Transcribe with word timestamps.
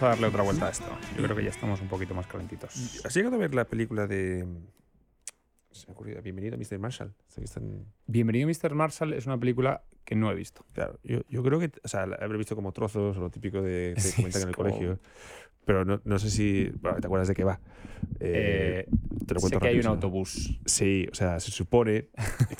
Vamos 0.00 0.02
a 0.02 0.08
darle 0.10 0.28
otra 0.28 0.42
vuelta 0.44 0.66
a 0.68 0.70
esto. 0.70 0.84
Yo 1.16 1.24
creo 1.24 1.34
que 1.36 1.42
ya 1.42 1.50
estamos 1.50 1.80
un 1.80 1.88
poquito 1.88 2.14
más 2.14 2.26
calentitos. 2.28 3.02
¿Has 3.04 3.14
llegado 3.16 3.34
a 3.34 3.38
ver 3.38 3.52
la 3.52 3.64
película 3.64 4.06
de. 4.06 4.46
Se 5.72 5.86
me 5.86 5.90
ha 5.90 5.94
ocurrido, 5.94 6.22
Bienvenido 6.22 6.54
a 6.54 6.58
Mr. 6.58 6.78
Marshall. 6.78 7.12
Están- 7.36 7.84
Bienvenido 8.06 8.48
Mr. 8.48 8.74
Marshall 8.76 9.12
es 9.12 9.26
una 9.26 9.38
película 9.38 9.82
que 10.04 10.14
no 10.14 10.30
he 10.30 10.34
visto. 10.36 10.64
Claro, 10.72 11.00
yo, 11.02 11.20
yo 11.28 11.42
creo 11.42 11.58
que. 11.58 11.72
O 11.82 11.88
sea, 11.88 12.06
la 12.06 12.14
habré 12.16 12.38
visto 12.38 12.54
como 12.54 12.70
trozos 12.72 13.16
o 13.16 13.20
lo 13.20 13.30
típico 13.30 13.60
de 13.60 13.94
que 13.96 14.00
Sí, 14.00 14.16
comentan 14.22 14.42
en 14.42 14.48
el 14.50 14.54
como- 14.54 14.68
colegio. 14.70 14.98
Pero 15.68 15.84
no, 15.84 16.00
no 16.02 16.18
sé 16.18 16.30
si. 16.30 16.70
bueno, 16.80 16.98
¿Te 16.98 17.06
acuerdas 17.06 17.28
de 17.28 17.34
qué 17.34 17.44
va? 17.44 17.60
Eh, 18.20 18.86
Eh, 18.86 18.88
te 19.26 19.34
lo 19.34 19.40
sé 19.40 19.50
cuento 19.50 19.60
que 19.60 19.68
hay 19.68 19.74
un 19.74 19.80
rápido, 19.82 19.92
autobús. 19.92 20.58
Sí, 20.64 21.06
o 21.12 21.14
sea, 21.14 21.38
se 21.40 21.50
supone 21.50 22.08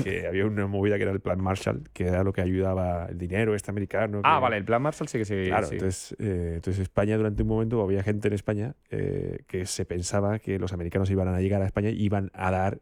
que 0.05 0.27
había 0.29 0.45
una 0.45 0.67
movida 0.67 0.99
que 0.99 1.05
era 1.05 1.13
el 1.13 1.21
plan 1.21 1.41
Marshall, 1.41 1.89
que 1.95 2.05
era 2.09 2.23
lo 2.23 2.35
que 2.35 2.43
ayudaba 2.43 3.07
el 3.07 3.17
dinero 3.17 3.55
este 3.55 3.71
americano. 3.71 4.21
Ah, 4.25 4.37
que- 4.37 4.43
vale, 4.43 4.57
el 4.59 4.65
plan 4.67 4.83
Marshall 4.83 5.09
sí 5.09 5.17
que 5.17 5.25
sí. 5.25 5.45
Claro, 5.47 5.67
sí. 5.69 5.77
entonces, 5.77 6.15
eh, 6.19 6.53
entonces 6.57 6.83
España 6.83 7.17
durante 7.17 7.43
un 7.45 7.49
momento, 7.49 7.81
había 7.83 8.03
gente 8.03 8.29
en 8.29 8.35
España 8.35 8.75
eh, 8.91 9.39
que 9.47 9.65
se 9.65 9.87
pensaba 9.87 10.39
que 10.39 10.59
los 10.59 10.75
americanos 10.75 11.11
iban 11.11 11.29
a 11.29 11.41
llegar 11.41 11.63
a 11.63 11.67
España 11.67 11.89
y 11.89 12.05
iban 12.05 12.31
a 12.35 12.51
dar 12.51 12.81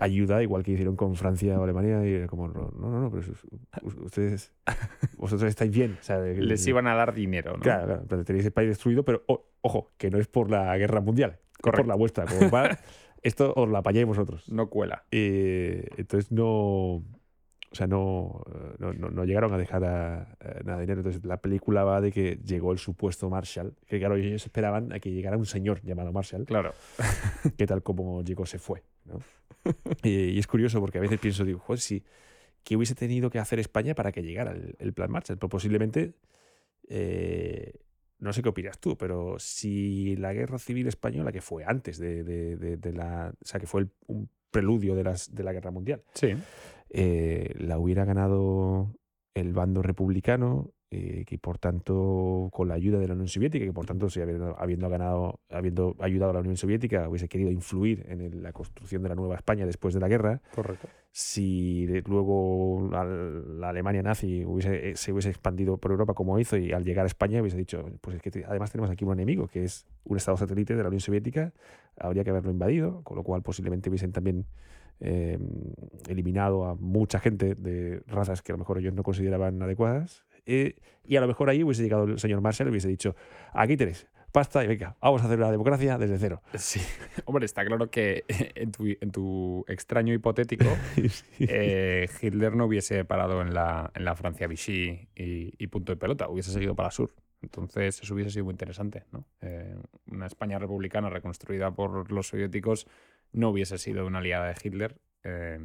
ayuda, 0.00 0.42
igual 0.42 0.62
que 0.62 0.72
hicieron 0.72 0.96
con 0.96 1.14
Francia 1.16 1.58
o 1.58 1.64
Alemania, 1.64 2.04
y 2.24 2.26
como, 2.26 2.48
no, 2.48 2.70
no, 2.78 3.00
no, 3.00 3.10
pero 3.10 3.22
ustedes, 4.04 4.52
vosotros 5.18 5.48
estáis 5.48 5.70
bien. 5.72 5.96
O 6.00 6.02
sea, 6.02 6.18
Les 6.18 6.66
iban 6.66 6.86
a 6.86 6.94
dar 6.94 7.12
dinero, 7.14 7.54
¿no? 7.54 7.60
Claro, 7.60 7.86
claro, 7.86 8.04
pero 8.08 8.24
tenéis 8.24 8.44
el 8.46 8.52
país 8.52 8.68
destruido, 8.68 9.04
pero 9.04 9.22
o- 9.26 9.46
ojo, 9.62 9.92
que 9.96 10.10
no 10.10 10.18
es 10.18 10.26
por 10.28 10.50
la 10.50 10.76
guerra 10.78 11.00
mundial, 11.00 11.32
es 11.32 11.58
por 11.58 11.72
Correcto. 11.72 11.88
la 11.88 11.94
vuestra. 11.96 12.24
Como 12.26 12.50
va, 12.50 12.78
esto 13.22 13.52
os 13.56 13.68
la 13.68 13.78
apañáis 13.78 14.06
vosotros. 14.06 14.48
No 14.50 14.68
cuela. 14.68 15.04
Eh, 15.10 15.88
entonces 15.96 16.30
no. 16.30 17.02
O 17.72 17.76
sea, 17.76 17.88
no, 17.88 18.40
no, 18.78 18.92
no- 18.92 19.10
no 19.10 19.24
llegaron 19.24 19.52
a 19.52 19.58
dejar 19.58 19.82
a, 19.84 20.20
a 20.22 20.62
nada 20.64 20.76
de 20.78 20.82
dinero. 20.82 21.00
Entonces 21.00 21.24
la 21.24 21.38
película 21.38 21.82
va 21.82 22.00
de 22.00 22.12
que 22.12 22.36
llegó 22.44 22.70
el 22.70 22.78
supuesto 22.78 23.28
Marshall, 23.28 23.74
que 23.88 23.98
claro, 23.98 24.14
ellos 24.14 24.44
esperaban 24.46 24.92
a 24.92 25.00
que 25.00 25.10
llegara 25.10 25.36
un 25.36 25.44
señor 25.46 25.80
llamado 25.82 26.12
Marshall, 26.12 26.44
Claro. 26.44 26.72
que 27.58 27.66
tal 27.66 27.82
como 27.82 28.22
llegó 28.22 28.46
se 28.46 28.60
fue. 28.60 28.84
¿no? 29.06 29.18
y, 30.02 30.10
y 30.10 30.38
es 30.38 30.46
curioso 30.46 30.80
porque 30.80 30.98
a 30.98 31.00
veces 31.00 31.18
pienso, 31.20 31.44
digo, 31.44 31.58
joder, 31.58 31.80
si, 31.80 32.04
¿qué 32.62 32.76
hubiese 32.76 32.94
tenido 32.94 33.30
que 33.30 33.38
hacer 33.38 33.58
España 33.58 33.94
para 33.94 34.12
que 34.12 34.22
llegara 34.22 34.52
el, 34.52 34.74
el 34.78 34.92
plan 34.92 35.10
Marshall? 35.10 35.38
Pues 35.38 35.50
posiblemente, 35.50 36.14
eh, 36.88 37.72
no 38.18 38.32
sé 38.32 38.42
qué 38.42 38.48
opinas 38.48 38.78
tú, 38.78 38.96
pero 38.96 39.36
si 39.38 40.16
la 40.16 40.32
guerra 40.32 40.58
civil 40.58 40.86
española, 40.86 41.32
que 41.32 41.40
fue 41.40 41.64
antes 41.64 41.98
de, 41.98 42.22
de- 42.24 42.56
de- 42.56 42.76
de 42.76 42.92
la. 42.92 43.32
O 43.42 43.44
sea, 43.46 43.60
que 43.60 43.66
fue 43.66 43.82
el- 43.82 43.90
un 44.06 44.28
preludio 44.50 44.94
de, 44.94 45.04
las, 45.04 45.34
de 45.34 45.42
la 45.42 45.52
guerra 45.52 45.70
mundial, 45.72 46.02
Sí. 46.14 46.28
eh, 46.90 47.52
la 47.58 47.78
hubiera 47.78 48.04
ganado 48.04 48.94
el 49.34 49.52
bando 49.52 49.82
republicano, 49.82 50.70
eh, 50.96 51.24
que 51.26 51.38
por 51.38 51.58
tanto, 51.58 52.48
con 52.52 52.68
la 52.68 52.74
ayuda 52.74 52.98
de 53.00 53.08
la 53.08 53.14
Unión 53.14 53.26
Soviética, 53.28 53.64
que 53.64 53.72
por 53.72 53.84
tanto, 53.84 54.08
si 54.08 54.20
habiendo, 54.20 54.54
habiendo 54.58 54.88
ganado, 54.88 55.40
habiendo 55.50 55.96
ayudado 55.98 56.30
a 56.30 56.34
la 56.34 56.40
Unión 56.40 56.56
Soviética, 56.56 57.08
hubiese 57.08 57.28
querido 57.28 57.50
influir 57.50 58.04
en 58.08 58.20
el- 58.20 58.42
la 58.42 58.52
construcción 58.52 59.02
de 59.02 59.08
la 59.08 59.14
nueva 59.16 59.34
España 59.34 59.66
después 59.66 59.92
de 59.94 60.00
la 60.00 60.06
guerra, 60.08 60.40
Correcto. 60.54 60.86
si 61.10 61.86
luego 62.06 62.90
al- 62.94 63.60
la 63.60 63.70
Alemania 63.70 64.02
nazi 64.02 64.44
hubiese, 64.44 64.90
eh, 64.90 64.96
se 64.96 65.12
hubiese 65.12 65.30
expandido 65.30 65.78
por 65.78 65.90
Europa 65.90 66.14
como 66.14 66.38
hizo 66.38 66.56
y 66.56 66.70
al 66.72 66.84
llegar 66.84 67.04
a 67.04 67.06
España 67.08 67.40
hubiese 67.40 67.56
dicho, 67.56 67.84
pues 68.00 68.16
es 68.16 68.22
que 68.22 68.44
además 68.46 68.70
tenemos 68.70 68.90
aquí 68.90 69.04
un 69.04 69.12
enemigo, 69.14 69.48
que 69.48 69.64
es 69.64 69.86
un 70.04 70.16
estado 70.16 70.36
satélite 70.36 70.76
de 70.76 70.82
la 70.82 70.88
Unión 70.88 71.00
Soviética, 71.00 71.52
habría 71.98 72.22
que 72.22 72.30
haberlo 72.30 72.50
invadido, 72.52 73.02
con 73.02 73.16
lo 73.16 73.22
cual 73.24 73.42
posiblemente 73.42 73.88
hubiesen 73.90 74.12
también 74.12 74.46
eh, 75.00 75.38
eliminado 76.08 76.66
a 76.66 76.76
mucha 76.76 77.18
gente 77.18 77.56
de 77.56 78.00
razas 78.06 78.42
que 78.42 78.52
a 78.52 78.54
lo 78.54 78.58
mejor 78.60 78.78
ellos 78.78 78.94
no 78.94 79.02
consideraban 79.02 79.60
adecuadas. 79.60 80.24
Eh, 80.46 80.76
y 81.04 81.16
a 81.16 81.20
lo 81.20 81.26
mejor 81.26 81.50
ahí 81.50 81.62
hubiese 81.62 81.82
llegado 81.82 82.04
el 82.04 82.18
señor 82.18 82.40
Marshall 82.40 82.68
y 82.68 82.70
hubiese 82.70 82.88
dicho, 82.88 83.14
aquí 83.52 83.76
tenéis, 83.76 84.06
pasta 84.32 84.64
y 84.64 84.66
venga, 84.66 84.96
vamos 85.00 85.22
a 85.22 85.26
hacer 85.26 85.38
la 85.38 85.50
democracia 85.50 85.96
desde 85.98 86.18
cero. 86.18 86.42
Sí. 86.54 86.80
Hombre, 87.24 87.44
está 87.46 87.64
claro 87.64 87.90
que 87.90 88.24
en 88.56 88.72
tu, 88.72 88.86
en 88.86 89.10
tu 89.10 89.64
extraño 89.68 90.12
hipotético, 90.12 90.66
eh, 91.38 92.08
Hitler 92.20 92.56
no 92.56 92.66
hubiese 92.66 93.04
parado 93.04 93.42
en 93.42 93.54
la, 93.54 93.90
en 93.94 94.04
la 94.04 94.16
Francia 94.16 94.46
Vichy 94.46 95.08
y, 95.14 95.54
y 95.56 95.66
punto 95.68 95.92
de 95.92 95.96
pelota, 95.96 96.28
hubiese 96.28 96.50
seguido 96.50 96.74
para 96.74 96.88
el 96.88 96.92
sur. 96.92 97.14
Entonces, 97.42 98.00
eso 98.02 98.14
hubiese 98.14 98.30
sido 98.30 98.46
muy 98.46 98.52
interesante. 98.52 99.04
¿no? 99.12 99.26
Eh, 99.42 99.76
una 100.06 100.26
España 100.26 100.58
republicana 100.58 101.10
reconstruida 101.10 101.70
por 101.70 102.10
los 102.10 102.28
soviéticos 102.28 102.86
no 103.32 103.50
hubiese 103.50 103.78
sido 103.78 104.06
una 104.06 104.18
aliada 104.18 104.48
de 104.48 104.54
Hitler. 104.62 104.96
eh, 105.24 105.58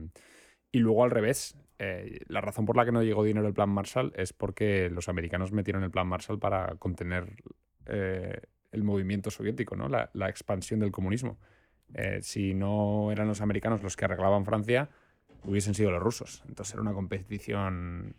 y 0.71 0.79
luego 0.79 1.03
al 1.03 1.09
revés, 1.09 1.57
eh, 1.79 2.19
la 2.27 2.41
razón 2.41 2.65
por 2.65 2.75
la 2.75 2.85
que 2.85 2.91
no 2.91 3.01
llegó 3.01 3.23
dinero 3.23 3.47
el 3.47 3.53
plan 3.53 3.69
Marshall 3.69 4.13
es 4.15 4.33
porque 4.33 4.89
los 4.89 5.09
americanos 5.09 5.51
metieron 5.51 5.83
el 5.83 5.91
plan 5.91 6.07
Marshall 6.07 6.37
para 6.37 6.75
contener 6.75 7.33
eh, 7.85 8.41
el 8.71 8.83
movimiento 8.83 9.31
soviético, 9.31 9.75
¿no? 9.75 9.87
la, 9.87 10.09
la 10.13 10.29
expansión 10.29 10.81
del 10.81 10.91
comunismo. 10.91 11.39
Eh, 11.93 12.19
si 12.21 12.53
no 12.53 13.11
eran 13.11 13.27
los 13.27 13.41
americanos 13.41 13.81
los 13.81 13.95
que 13.95 14.05
arreglaban 14.05 14.45
Francia, 14.45 14.89
hubiesen 15.43 15.73
sido 15.73 15.91
los 15.91 16.01
rusos. 16.01 16.43
Entonces 16.47 16.73
era 16.73 16.81
una 16.81 16.93
competición 16.93 18.13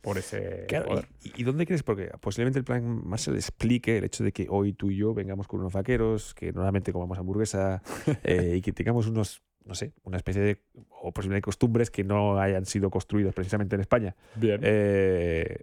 por 0.00 0.18
ese 0.18 0.64
Claro, 0.68 0.86
poder. 0.86 1.08
¿y, 1.22 1.44
dónde 1.44 1.64
crees? 1.64 1.82
Porque 1.82 2.10
posiblemente 2.20 2.58
el 2.58 2.64
plan 2.64 3.06
Marshall 3.06 3.36
explique 3.36 3.98
el 3.98 4.04
hecho 4.04 4.24
de 4.24 4.32
que 4.32 4.46
hoy 4.48 4.72
tú 4.72 4.90
y 4.90 4.96
yo 4.96 5.14
vengamos 5.14 5.46
con 5.46 5.60
unos 5.60 5.72
vaqueros, 5.72 6.34
que 6.34 6.52
normalmente 6.52 6.92
comamos 6.92 7.18
hamburguesa 7.18 7.82
eh, 8.24 8.54
y 8.56 8.60
que 8.62 8.72
tengamos 8.72 9.06
unos, 9.06 9.42
no 9.64 9.74
sé, 9.74 9.92
una 10.04 10.16
especie 10.16 10.42
de, 10.42 10.60
o 10.90 11.12
posiblemente 11.12 11.44
costumbres 11.44 11.90
que 11.90 12.04
no 12.04 12.38
hayan 12.40 12.64
sido 12.66 12.90
construidas 12.90 13.34
precisamente 13.34 13.74
en 13.76 13.80
España. 13.80 14.16
Bien. 14.36 14.60
Eh, 14.62 15.56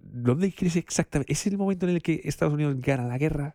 ¿Dónde 0.00 0.52
crees 0.52 0.76
exactamente? 0.76 1.32
¿Es 1.32 1.46
el 1.46 1.56
momento 1.56 1.86
en 1.88 1.94
el 1.94 2.02
que 2.02 2.20
Estados 2.24 2.54
Unidos 2.54 2.76
gana 2.80 3.06
la 3.06 3.18
guerra? 3.18 3.54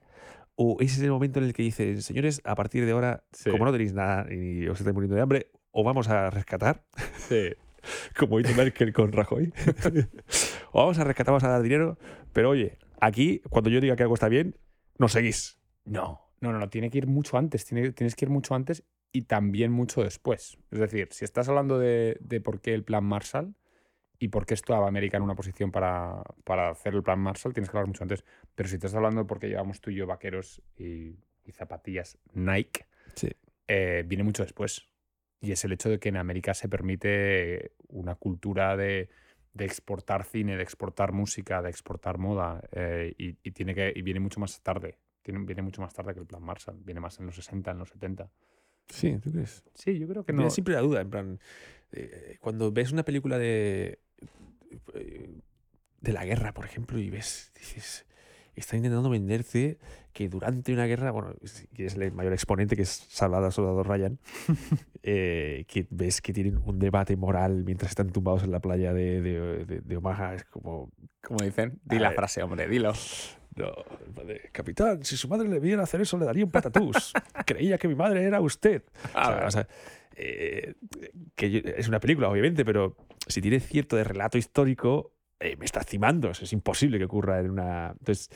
¿O 0.56 0.78
es 0.80 0.98
el 1.00 1.12
momento 1.12 1.40
en 1.40 1.46
el 1.46 1.54
que 1.54 1.62
dicen, 1.64 2.02
señores, 2.02 2.42
a 2.44 2.56
partir 2.56 2.86
de 2.86 2.92
ahora, 2.92 3.24
Sí. 3.32 3.52
como 3.52 3.66
no 3.66 3.72
tenéis 3.72 3.94
nada 3.94 4.26
y 4.34 4.68
os 4.68 4.80
estáis 4.80 4.94
muriendo 4.94 5.16
de 5.16 5.22
hambre, 5.22 5.52
o 5.72 5.84
vamos 5.84 6.08
a 6.10 6.30
rescatar, 6.32 6.84
Sí. 7.28 7.50
como 8.18 8.40
hizo 8.40 8.56
Merkel 8.56 8.92
con 8.94 9.12
Rajoy, 9.12 9.54
o 10.72 10.80
vamos 10.80 10.98
a 10.98 11.04
rescatar, 11.04 11.32
vamos 11.34 11.44
a 11.44 11.50
dar 11.50 11.62
dinero, 11.62 11.98
pero 12.34 12.50
oye, 12.50 12.78
aquí, 13.00 13.42
cuando 13.50 13.70
yo 13.70 13.80
diga 13.80 13.96
que 13.96 14.04
algo 14.04 14.16
está 14.16 14.30
bien, 14.30 14.56
nos 14.98 15.12
seguís. 15.12 15.60
No, 15.86 16.22
no, 16.42 16.52
no, 16.52 16.58
no, 16.60 16.70
tiene 16.70 16.90
que 16.90 16.98
ir 16.98 17.08
mucho 17.08 17.38
antes, 17.38 17.64
tiene- 17.66 17.92
tienes 17.92 18.16
que 18.16 18.26
ir 18.26 18.30
mucho 18.32 18.56
antes 18.56 18.84
y 19.12 19.24
también 19.24 19.72
mucho 19.72 20.04
después. 20.04 20.58
Es 20.72 20.80
decir, 20.80 21.08
si 21.12 21.26
estás 21.26 21.50
hablando 21.50 21.80
de, 21.80 22.18
de 22.20 22.42
por 22.42 22.62
qué 22.62 22.74
el 22.74 22.84
plan 22.84 23.04
Marshall 23.04 23.56
y 24.20 24.28
por 24.30 24.46
qué 24.46 24.54
estaba 24.54 24.88
América 24.88 25.18
en 25.18 25.24
una 25.24 25.36
posición 25.36 25.72
para, 25.72 26.24
para 26.44 26.70
hacer 26.70 26.94
el 26.96 27.04
plan 27.04 27.20
Marshall, 27.20 27.54
tienes 27.54 27.70
que 27.70 27.78
hablar 27.78 27.88
mucho 27.88 28.04
antes. 28.04 28.24
Pero 28.56 28.68
si 28.70 28.76
estás 28.76 28.94
hablando 28.96 29.22
de 29.22 29.28
por 29.28 29.40
qué 29.40 29.48
llevamos 29.48 29.80
tú 29.82 29.90
y 29.92 29.96
yo 29.96 30.08
vaqueros 30.08 30.62
y, 30.78 31.16
y 31.46 31.52
zapatillas 31.52 32.18
Nike, 32.34 32.86
Sí. 33.16 33.30
eh, 33.68 34.04
viene 34.06 34.24
mucho 34.24 34.44
después. 34.44 34.88
Y 35.40 35.52
es 35.52 35.64
el 35.66 35.72
hecho 35.72 35.90
de 35.90 36.00
que 36.00 36.10
en 36.10 36.18
América 36.18 36.54
se 36.54 36.68
permite 36.68 37.74
una 37.88 38.16
cultura 38.16 38.76
de, 38.76 39.10
de 39.54 39.66
exportar 39.66 40.24
cine, 40.26 40.58
de 40.58 40.64
exportar 40.64 41.12
música, 41.12 41.62
de 41.62 41.70
exportar 41.70 42.18
moda, 42.18 42.62
eh, 42.72 43.14
y, 43.18 43.38
y 43.44 43.52
tiene 43.52 43.74
que, 43.76 43.94
y 43.96 44.02
viene 44.02 44.20
mucho 44.20 44.40
más 44.40 44.62
tarde. 44.62 44.98
Tiene, 45.22 45.44
viene 45.46 45.62
mucho 45.62 45.82
más 45.82 45.94
tarde 45.94 46.14
que 46.16 46.20
el 46.22 46.26
plan 46.26 46.42
Marshall. 46.42 46.78
Viene 46.84 47.00
más 47.00 47.20
en 47.20 47.28
los 47.28 47.36
60, 47.36 47.70
en 47.72 47.78
los 47.78 47.90
70. 47.90 48.32
Sí, 48.90 49.18
¿tú 49.22 49.32
crees? 49.32 49.64
Sí, 49.74 49.98
yo 50.00 50.08
creo 50.08 50.24
que 50.24 50.34
no. 50.34 50.50
siempre 50.50 50.74
la 50.74 50.82
duda, 50.82 51.02
en 51.02 51.10
plan, 51.10 51.40
eh, 51.92 52.38
cuando 52.42 52.72
ves 52.72 52.92
una 52.92 53.04
película 53.04 53.38
de 53.38 54.00
eh, 54.94 55.30
de 56.02 56.14
la 56.14 56.26
guerra, 56.26 56.54
por 56.54 56.66
ejemplo, 56.66 57.00
y 57.00 57.10
ves, 57.10 57.52
dices, 57.56 58.06
está 58.56 58.76
intentando 58.78 59.10
venderte 59.10 59.78
que 60.14 60.30
durante 60.30 60.72
una 60.74 60.86
guerra, 60.86 61.12
bueno, 61.12 61.34
que 61.76 61.86
es 61.86 61.96
el 61.96 62.12
mayor 62.12 62.34
exponente 62.34 62.76
que 62.76 62.84
es 62.84 62.90
Salvador 63.10 63.52
Soldado 63.52 63.84
Ryan, 63.84 64.20
eh, 65.04 65.66
que 65.68 65.88
ves 65.90 66.22
que 66.22 66.34
tienen 66.34 66.60
un 66.66 66.80
debate 66.80 67.16
moral 67.16 67.64
mientras 67.66 67.92
están 67.92 68.10
tumbados 68.12 68.44
en 68.44 68.52
la 68.52 68.60
playa 68.60 68.94
de, 68.94 69.22
de, 69.22 69.66
de- 69.66 69.82
de 69.82 69.98
Omaha, 69.98 70.36
es 70.36 70.44
como, 70.46 70.92
Como 71.22 71.44
dicen, 71.44 71.80
di 71.84 72.00
la 72.00 72.10
ver. 72.10 72.16
frase, 72.18 72.42
hombre, 72.44 72.68
dilo. 72.68 72.94
no, 73.58 74.24
de, 74.26 74.50
capitán, 74.52 75.04
si 75.04 75.18
su 75.18 75.28
madre 75.28 75.48
le 75.50 75.60
viera 75.60 75.84
hacer 75.84 76.02
eso, 76.02 76.18
le 76.18 76.26
daría 76.26 76.46
un 76.46 76.52
patatús. 76.52 77.14
Creía 77.46 77.78
que 77.78 77.88
mi 77.88 77.96
madre 77.96 78.24
era 78.24 78.40
usted. 78.42 78.84
O 79.06 79.10
sea, 79.10 79.46
o 79.48 79.52
sea, 79.52 79.68
eh, 80.16 80.76
que 81.36 81.76
es 81.78 81.88
una 81.88 82.00
película, 82.00 82.30
obviamente, 82.30 82.64
pero 82.66 82.96
si 83.28 83.42
tiene 83.42 83.60
cierto 83.60 83.96
de 83.96 84.04
relato 84.04 84.38
histórico, 84.38 85.14
eh, 85.40 85.56
me 85.58 85.66
está 85.66 85.84
cimando. 85.84 86.32
Es 86.32 86.52
imposible 86.52 86.98
que 86.98 87.04
ocurra 87.06 87.40
en 87.40 87.52
una. 87.52 87.92
Entonces, 88.00 88.30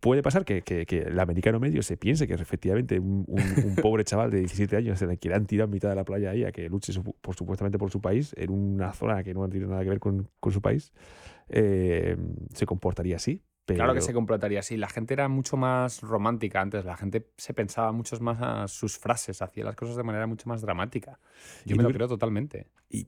puede 0.00 0.22
pasar 0.22 0.44
que, 0.44 0.62
que- 0.62 0.86
que 0.86 0.98
el 1.02 1.20
americano 1.20 1.60
medio 1.60 1.82
se 1.82 1.96
piense 1.96 2.26
que 2.26 2.34
efectivamente 2.34 2.98
un, 2.98 3.24
un- 3.28 3.64
un 3.64 3.76
pobre 3.76 4.02
chaval 4.04 4.30
de 4.32 4.38
17 4.40 4.76
años 4.76 4.98
se 4.98 5.06
le 5.06 5.18
que 5.18 5.28
le 5.28 5.36
han 5.36 5.46
tirado 5.46 5.66
en 5.66 5.70
mitad 5.74 5.90
de 5.90 5.94
la 5.94 6.04
playa 6.04 6.30
ahí 6.30 6.42
a 6.44 6.50
que 6.50 6.68
luche 6.68 6.92
su- 6.92 7.04
por, 7.04 7.36
supuestamente 7.36 7.78
por 7.78 7.90
su 7.92 8.00
país, 8.00 8.34
en 8.36 8.50
una 8.50 8.92
zona 8.92 9.22
que 9.22 9.34
no 9.34 9.48
tiene 9.48 9.66
nada 9.68 9.84
que 9.84 9.90
ver 9.90 10.00
con, 10.00 10.28
con 10.40 10.52
su 10.52 10.60
país, 10.60 10.92
eh, 11.48 12.16
se 12.54 12.66
comportaría 12.66 13.16
así. 13.16 13.40
Claro 13.64 13.94
que 13.94 14.00
se 14.00 14.12
completaría 14.12 14.60
así. 14.60 14.76
La 14.76 14.88
gente 14.88 15.14
era 15.14 15.28
mucho 15.28 15.56
más 15.56 16.00
romántica 16.00 16.60
antes. 16.60 16.84
La 16.84 16.96
gente 16.96 17.28
se 17.36 17.54
pensaba 17.54 17.92
mucho 17.92 18.18
más 18.20 18.38
a 18.40 18.68
sus 18.68 18.98
frases, 18.98 19.40
hacía 19.40 19.64
las 19.64 19.76
cosas 19.76 19.96
de 19.96 20.02
manera 20.02 20.26
mucho 20.26 20.48
más 20.48 20.62
dramática. 20.62 21.20
Yo 21.64 21.76
me 21.76 21.82
lo 21.82 21.90
creo 21.90 22.08
totalmente. 22.08 22.66
Y, 22.90 23.06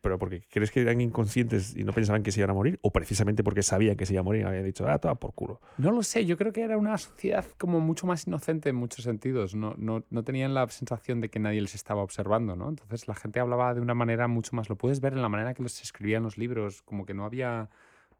¿Pero 0.00 0.18
porque 0.18 0.46
crees 0.48 0.70
que 0.70 0.82
eran 0.82 1.00
inconscientes 1.00 1.76
y 1.76 1.82
no 1.82 1.92
pensaban 1.92 2.22
que 2.22 2.30
se 2.30 2.40
iban 2.40 2.50
a 2.50 2.54
morir? 2.54 2.78
¿O 2.82 2.92
precisamente 2.92 3.42
porque 3.42 3.62
sabían 3.62 3.96
que 3.96 4.06
se 4.06 4.12
iban 4.12 4.20
a 4.20 4.24
morir 4.24 4.42
y 4.42 4.44
habían 4.44 4.64
dicho, 4.64 4.86
ah, 4.86 4.98
toda 4.98 5.16
por 5.16 5.34
culo? 5.34 5.60
No 5.78 5.90
lo 5.90 6.02
sé. 6.02 6.26
Yo 6.26 6.36
creo 6.36 6.52
que 6.52 6.62
era 6.62 6.76
una 6.76 6.96
sociedad 6.98 7.44
como 7.58 7.80
mucho 7.80 8.06
más 8.06 8.26
inocente 8.26 8.68
en 8.68 8.76
muchos 8.76 9.04
sentidos. 9.04 9.54
No, 9.54 9.74
no, 9.78 10.04
no 10.10 10.22
tenían 10.22 10.54
la 10.54 10.68
sensación 10.68 11.20
de 11.20 11.30
que 11.30 11.40
nadie 11.40 11.60
les 11.60 11.74
estaba 11.74 12.02
observando, 12.02 12.54
¿no? 12.54 12.68
Entonces 12.68 13.08
la 13.08 13.14
gente 13.14 13.40
hablaba 13.40 13.74
de 13.74 13.80
una 13.80 13.94
manera 13.94 14.28
mucho 14.28 14.54
más. 14.54 14.68
Lo 14.68 14.76
puedes 14.76 15.00
ver 15.00 15.14
en 15.14 15.22
la 15.22 15.28
manera 15.28 15.54
que 15.54 15.62
los 15.62 15.80
escribían 15.82 16.22
los 16.22 16.38
libros, 16.38 16.82
como 16.82 17.06
que 17.06 17.14
no 17.14 17.24
había 17.24 17.70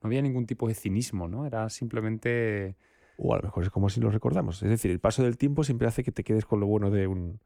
no 0.06 0.08
había 0.08 0.22
ningún 0.22 0.46
tipo 0.46 0.68
de 0.68 0.74
cinismo, 0.74 1.26
¿no? 1.26 1.46
Era 1.46 1.68
simplemente... 1.68 2.76
O 3.18 3.34
a 3.34 3.38
lo 3.38 3.42
mejor 3.42 3.64
es 3.64 3.70
como 3.70 3.88
si 3.88 4.00
lo 4.00 4.10
recordamos. 4.10 4.62
Es 4.62 4.68
decir, 4.68 4.90
el 4.92 5.00
paso 5.00 5.24
del 5.24 5.36
tiempo 5.36 5.64
siempre 5.64 5.88
hace 5.88 6.04
que 6.04 6.12
te 6.12 6.22
quedes 6.22 6.44
con 6.44 6.60
lo 6.60 6.66
bueno 6.66 6.90
de 6.90 7.08
un... 7.08 7.40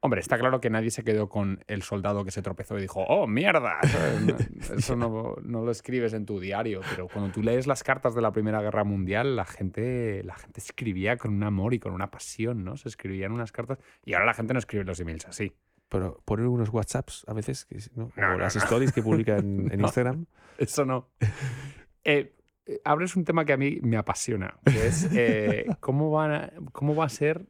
Hombre, 0.00 0.20
está 0.20 0.38
claro 0.38 0.60
que 0.60 0.70
nadie 0.70 0.90
se 0.90 1.02
quedó 1.02 1.28
con 1.28 1.64
el 1.66 1.82
soldado 1.82 2.24
que 2.24 2.30
se 2.30 2.40
tropezó 2.40 2.78
y 2.78 2.82
dijo, 2.82 3.04
¡oh, 3.08 3.26
mierda! 3.26 3.80
Eso 4.76 4.96
no, 4.96 5.34
no, 5.42 5.64
lo 5.64 5.70
escribes 5.70 6.14
en 6.14 6.24
tu 6.24 6.38
diario, 6.38 6.80
pero 6.88 7.08
cuando 7.08 7.32
tú 7.32 7.42
lees 7.42 7.66
las 7.66 7.82
cartas 7.82 8.14
de 8.14 8.22
la 8.22 8.30
Primera 8.30 8.62
Guerra 8.62 8.84
Mundial, 8.84 9.34
la 9.34 9.44
gente, 9.44 10.22
la 10.22 10.36
gente 10.36 10.60
escribía 10.60 11.16
con 11.16 11.34
un 11.34 11.42
amor 11.42 11.74
y 11.74 11.80
con 11.80 11.92
una 11.92 12.12
pasión, 12.12 12.64
¿no? 12.64 12.76
Se 12.76 12.88
escribían 12.88 13.32
unas 13.32 13.50
cartas 13.50 13.78
y 14.04 14.14
ahora 14.14 14.26
la 14.26 14.34
gente 14.34 14.52
no 14.52 14.60
escribe 14.60 14.84
los 14.84 15.00
emails 15.00 15.26
así. 15.26 15.52
Pero 15.88 16.22
poner 16.24 16.46
unos 16.46 16.68
WhatsApps 16.68 17.24
a 17.26 17.32
veces, 17.32 17.66
¿no? 17.96 18.12
o 18.16 18.38
las 18.38 18.54
stories 18.54 18.92
que 18.92 19.02
publican 19.02 19.68
en 19.72 19.80
Instagram. 19.80 20.26
Eso 20.58 20.84
no. 20.84 21.08
Eh, 22.04 22.34
eh, 22.66 22.80
abres 22.84 23.16
un 23.16 23.24
tema 23.24 23.44
que 23.44 23.52
a 23.52 23.56
mí 23.56 23.78
me 23.82 23.96
apasiona, 23.96 24.58
que 24.64 24.86
es 24.86 25.08
eh, 25.12 25.66
¿cómo, 25.80 26.10
va, 26.10 26.52
cómo 26.72 26.94
va 26.94 27.06
a 27.06 27.08
ser 27.08 27.46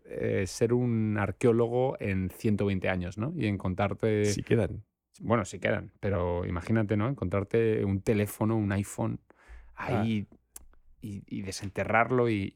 ser 0.46 0.72
un 0.72 1.16
arqueólogo 1.18 1.96
en 2.00 2.30
120 2.30 2.88
años, 2.88 3.18
¿no? 3.18 3.32
Y 3.36 3.46
encontrarte... 3.46 4.26
Si 4.26 4.42
quedan. 4.42 4.84
Bueno, 5.20 5.44
si 5.44 5.58
quedan, 5.58 5.92
pero 5.98 6.44
imagínate, 6.44 6.96
¿no? 6.96 7.08
Encontrarte 7.08 7.84
un 7.84 8.00
teléfono, 8.02 8.56
un 8.56 8.70
iPhone 8.70 9.18
ahí 9.74 10.28
y, 11.00 11.42
desenterrarlo 11.42 12.28
y 12.28 12.52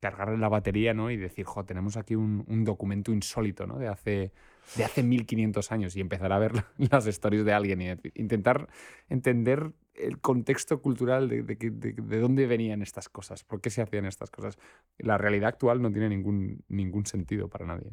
cargarle 0.00 0.38
la 0.38 0.48
batería, 0.48 0.94
¿no? 0.94 1.10
Y 1.10 1.16
decir, 1.16 1.44
jo, 1.44 1.64
tenemos 1.64 1.96
aquí 1.96 2.16
un, 2.16 2.44
un 2.48 2.64
documento 2.64 3.12
insólito, 3.12 3.66
¿no? 3.66 3.78
De 3.78 3.86
hace 3.86 4.32
de 4.76 4.84
hace 4.84 5.02
1500 5.02 5.72
años 5.72 5.96
y 5.96 6.00
empezar 6.00 6.32
a 6.32 6.38
ver 6.38 6.52
las 6.78 7.06
stories 7.06 7.44
de 7.44 7.52
alguien 7.52 7.82
y 7.82 7.94
intentar 8.14 8.68
entender 9.08 9.72
el 10.00 10.20
contexto 10.20 10.80
cultural 10.80 11.28
de, 11.28 11.42
de, 11.42 12.20
dónde 12.20 12.46
venían 12.46 12.82
estas 12.82 13.08
cosas, 13.08 13.44
por 13.44 13.60
qué 13.60 13.70
se 13.70 13.82
hacían 13.82 14.04
estas 14.04 14.30
cosas. 14.30 14.58
La 14.98 15.18
realidad 15.18 15.48
actual 15.48 15.82
no 15.82 15.90
tiene 15.90 16.08
ningún, 16.08 16.64
ningún 16.68 17.06
sentido 17.06 17.48
para 17.48 17.66
nadie. 17.66 17.92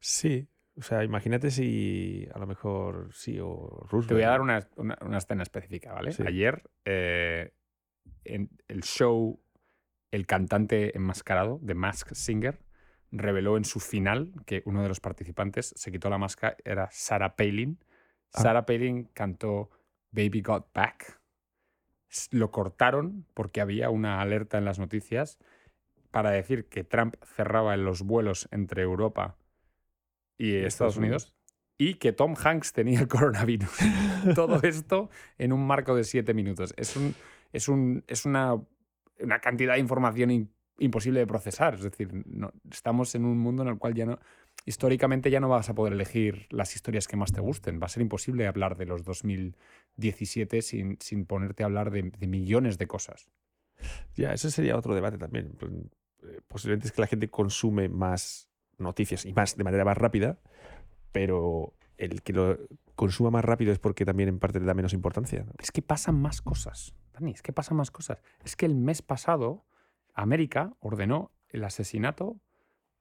Sí, 0.00 0.48
o 0.76 0.82
sea, 0.82 1.04
imagínate 1.04 1.50
si 1.50 2.28
a 2.32 2.38
lo 2.38 2.46
mejor 2.46 3.08
sí 3.12 3.38
o 3.40 3.86
Roosevelt. 3.90 4.08
Te 4.08 4.14
voy 4.14 4.22
a 4.22 4.28
dar 4.30 4.40
una, 4.40 4.68
una, 4.76 5.18
escena 5.18 5.42
específica, 5.42 5.92
¿vale? 5.92 6.14
Ayer 6.26 6.62
eh, 6.84 7.52
en 8.24 8.50
el 8.68 8.82
show 8.82 9.40
El 10.10 10.26
cantante 10.26 10.96
enmascarado 10.96 11.58
de 11.62 11.74
Mask 11.74 12.12
Singer 12.14 12.60
reveló 13.10 13.56
en 13.56 13.64
su 13.64 13.80
final 13.80 14.32
que 14.46 14.62
uno 14.66 14.82
de 14.82 14.88
los 14.88 15.00
participantes 15.00 15.72
se 15.76 15.90
quitó 15.90 16.10
la 16.10 16.18
máscara, 16.18 16.56
era 16.64 16.88
Sarah 16.90 17.36
Palin. 17.36 17.78
Ah. 18.34 18.42
Sarah 18.42 18.66
Palin 18.66 19.04
cantó 19.14 19.70
Baby 20.10 20.42
Got 20.42 20.72
Back. 20.72 21.17
Lo 22.30 22.50
cortaron 22.50 23.26
porque 23.34 23.60
había 23.60 23.90
una 23.90 24.20
alerta 24.20 24.58
en 24.58 24.64
las 24.64 24.78
noticias 24.78 25.38
para 26.10 26.30
decir 26.30 26.66
que 26.66 26.84
Trump 26.84 27.16
cerraba 27.24 27.76
los 27.76 28.02
vuelos 28.02 28.48
entre 28.50 28.82
Europa 28.82 29.36
y 30.38 30.54
Estados 30.54 30.96
Unidos 30.96 31.34
y 31.76 31.94
que 31.94 32.12
Tom 32.12 32.34
Hanks 32.34 32.72
tenía 32.72 33.00
el 33.00 33.08
coronavirus. 33.08 33.70
Todo 34.34 34.60
esto 34.62 35.10
en 35.38 35.52
un 35.52 35.66
marco 35.66 35.94
de 35.94 36.04
siete 36.04 36.34
minutos. 36.34 36.74
Es, 36.76 36.96
un, 36.96 37.14
es, 37.52 37.68
un, 37.68 38.04
es 38.06 38.24
una, 38.24 38.54
una 39.20 39.38
cantidad 39.40 39.74
de 39.74 39.80
información 39.80 40.50
imposible 40.78 41.20
de 41.20 41.26
procesar. 41.26 41.74
Es 41.74 41.82
decir, 41.82 42.10
no, 42.26 42.52
estamos 42.70 43.14
en 43.14 43.24
un 43.24 43.38
mundo 43.38 43.62
en 43.62 43.68
el 43.68 43.78
cual 43.78 43.94
ya 43.94 44.06
no, 44.06 44.18
históricamente 44.68 45.30
ya 45.30 45.40
no 45.40 45.48
vas 45.48 45.70
a 45.70 45.74
poder 45.74 45.94
elegir 45.94 46.46
las 46.50 46.74
historias 46.74 47.08
que 47.08 47.16
más 47.16 47.32
te 47.32 47.40
gusten. 47.40 47.80
Va 47.80 47.86
a 47.86 47.88
ser 47.88 48.02
imposible 48.02 48.46
hablar 48.46 48.76
de 48.76 48.84
los 48.84 49.02
2017 49.02 50.60
sin, 50.60 50.98
sin 51.00 51.24
ponerte 51.24 51.62
a 51.62 51.66
hablar 51.66 51.90
de, 51.90 52.02
millones 52.26 52.76
de 52.76 52.86
cosas. 52.86 53.30
Ya, 54.14 54.34
ese 54.34 54.50
sería 54.50 54.76
otro 54.76 54.94
debate 54.94 55.16
también. 55.16 55.56
Eh, 56.22 56.40
posiblemente 56.46 56.88
es 56.88 56.92
que 56.92 57.00
la 57.00 57.06
gente 57.06 57.30
consume 57.30 57.88
más 57.88 58.50
noticias 58.76 59.24
y 59.24 59.32
más 59.32 59.56
de 59.56 59.64
manera 59.64 59.86
más 59.86 59.96
rápida, 59.96 60.38
pero 61.12 61.72
el 61.96 62.22
que 62.22 62.34
lo 62.34 62.58
consuma 62.94 63.30
más 63.30 63.46
rápido 63.46 63.72
es 63.72 63.78
porque 63.78 64.04
también 64.04 64.28
en 64.28 64.38
parte 64.38 64.60
le 64.60 64.66
da 64.66 64.74
menos 64.74 64.92
importancia. 64.92 65.46
Es 65.58 65.72
que 65.72 65.80
pasan 65.80 66.20
más 66.20 66.42
cosas, 66.42 66.94
Dani, 67.14 67.32
es 67.32 67.40
que 67.40 67.54
pasan 67.54 67.78
más 67.78 67.90
cosas. 67.90 68.18
Es 68.44 68.54
que 68.54 68.66
el 68.66 68.74
mes 68.74 69.00
pasado 69.00 69.64
América 70.12 70.74
ordenó 70.80 71.32
el 71.48 71.64
asesinato 71.64 72.38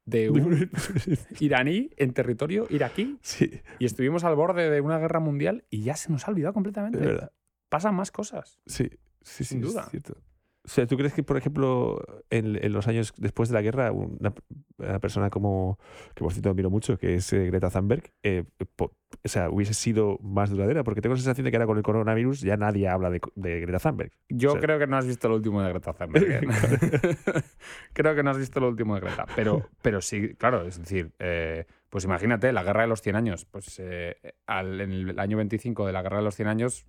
de 0.07 0.29
un 0.31 0.71
iraní 1.39 1.91
en 1.97 2.13
territorio 2.13 2.65
iraquí. 2.71 3.19
Sí. 3.21 3.61
Y 3.77 3.85
estuvimos 3.85 4.23
al 4.23 4.35
borde 4.35 4.71
de 4.71 4.81
una 4.81 4.97
guerra 4.97 5.19
mundial 5.19 5.65
y 5.69 5.83
ya 5.83 5.95
se 5.95 6.11
nos 6.11 6.27
ha 6.27 6.31
olvidado 6.31 6.53
completamente. 6.53 6.97
verdad. 6.97 7.31
Pasan 7.69 7.93
más 7.93 8.11
cosas. 8.11 8.59
Sí, 8.65 8.89
sí, 9.21 9.43
sin 9.43 9.61
duda. 9.61 9.89
O 10.67 10.69
sea, 10.69 10.85
¿tú 10.85 10.97
crees 10.97 11.13
que, 11.13 11.23
por 11.23 11.37
ejemplo, 11.37 12.03
en, 12.29 12.73
los 12.73 12.89
años 12.89 13.13
después 13.15 13.47
de 13.47 13.55
la 13.55 13.61
guerra, 13.61 13.93
una, 13.93 14.33
persona 14.99 15.29
como, 15.29 15.79
que 16.13 16.25
por 16.25 16.33
cierto 16.33 16.49
admiro 16.49 16.69
mucho, 16.69 16.97
que 16.97 17.15
es 17.15 17.31
eh, 17.31 17.45
Greta 17.45 17.69
Thunberg, 17.69 18.11
eh, 18.21 18.43
o 18.77 18.91
sea, 19.23 19.49
hubiese 19.49 19.73
sido 19.73 20.19
más 20.21 20.49
duradera? 20.49 20.83
Porque 20.83 20.99
tengo 20.99 21.15
la 21.15 21.21
sensación 21.21 21.45
de 21.45 21.51
que 21.51 21.57
ahora 21.57 21.67
con 21.67 21.77
el 21.77 21.83
coronavirus 21.83 22.41
ya 22.41 22.57
nadie 22.57 22.89
habla 22.89 23.09
de, 23.09 23.21
Greta 23.61 23.79
Thunberg. 23.79 24.11
Yo 24.27 24.59
creo 24.59 24.77
que 24.77 24.87
no 24.87 24.97
has 24.97 25.07
visto 25.07 25.29
lo 25.29 25.35
último 25.35 25.63
de 25.63 25.69
Greta 25.69 25.93
Thunberg. 25.93 26.31
¿eh? 26.31 26.41
creo 27.93 28.13
que 28.13 28.23
no 28.23 28.31
has 28.31 28.37
visto 28.37 28.59
lo 28.59 28.67
último 28.67 28.95
de 28.95 29.01
Greta. 29.01 29.25
Pero, 29.37 29.69
pero 29.81 30.01
sí, 30.01 30.35
claro, 30.35 30.67
es 30.67 30.77
decir, 30.77 31.13
pues 31.89 32.03
imagínate, 32.03 32.51
la 32.51 32.63
guerra 32.63 32.81
de 32.81 32.89
los 32.89 33.01
100 33.01 33.15
años. 33.15 33.45
Pues 33.45 33.81
al, 34.47 34.81
en 34.81 34.91
el 34.91 35.17
año 35.17 35.37
25 35.37 35.87
de 35.87 35.93
la 35.93 36.01
guerra 36.01 36.17
de 36.17 36.23
los 36.23 36.35
100 36.35 36.49
años 36.49 36.85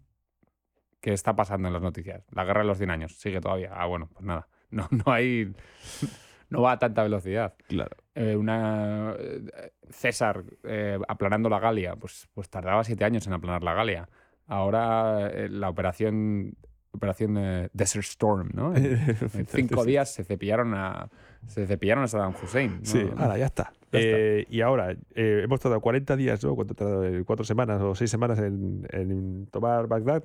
¿Qué 1.00 1.12
está 1.12 1.36
pasando 1.36 1.68
en 1.68 1.74
las 1.74 1.82
noticias? 1.82 2.24
La 2.32 2.44
guerra 2.44 2.62
de 2.62 2.66
los 2.66 2.78
100 2.78 2.90
años. 2.90 3.18
Sigue 3.18 3.40
todavía. 3.40 3.70
Ah, 3.72 3.86
bueno, 3.86 4.08
pues 4.12 4.24
nada. 4.24 4.48
No, 4.70 4.86
no 4.90 5.10
hay. 5.10 5.54
No 6.50 6.62
va 6.62 6.72
a 6.72 6.78
tanta 6.78 7.02
velocidad. 7.02 7.54
Claro. 7.68 7.94
Eh, 8.14 8.34
una. 8.34 9.14
Eh, 9.18 9.70
César 9.90 10.44
eh, 10.64 10.98
aplanando 11.06 11.50
la 11.50 11.60
Galia. 11.60 11.94
Pues, 11.96 12.26
pues 12.32 12.48
tardaba 12.48 12.84
siete 12.84 13.04
años 13.04 13.26
en 13.26 13.34
aplanar 13.34 13.62
la 13.62 13.74
Galia. 13.74 14.08
Ahora 14.46 15.30
la 15.48 15.68
operación. 15.68 16.54
Operación 16.90 17.34
Desert 17.74 18.04
Storm, 18.06 18.48
¿no? 18.54 18.74
En, 18.74 19.46
cinco 19.46 19.84
días 19.84 20.10
se 20.10 20.24
cepillaron 20.24 20.72
a. 20.72 21.10
Se 21.46 21.66
cepillaron 21.66 22.04
a 22.04 22.08
Saddam 22.08 22.34
Hussein. 22.42 22.80
Sí, 22.82 23.06
ahora 23.18 23.36
ya 23.36 23.44
está. 23.44 23.72
y 23.92 24.60
ahora, 24.62 24.96
hemos 25.14 25.60
tardado 25.60 25.82
40 25.82 26.16
días, 26.16 26.42
¿no? 26.42 26.54
¿Cuánto 26.54 26.74
tardado? 26.74 27.04
Cuatro 27.26 27.44
semanas 27.44 27.82
o 27.82 27.94
seis 27.94 28.10
semanas 28.10 28.38
en, 28.38 28.86
en 28.90 29.46
tomar 29.48 29.86
Bagdad. 29.86 30.24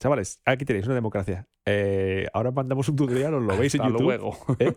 Chavales, 0.00 0.40
aquí 0.46 0.64
tenéis 0.64 0.86
una 0.86 0.94
democracia. 0.94 1.46
Eh, 1.66 2.26
ahora 2.32 2.50
mandamos 2.50 2.88
un 2.88 2.96
tutorial, 2.96 3.34
os 3.34 3.42
lo 3.42 3.54
veis 3.58 3.74
en 3.74 3.82
YouTube. 3.82 4.00
luego. 4.00 4.34
¿eh? 4.58 4.74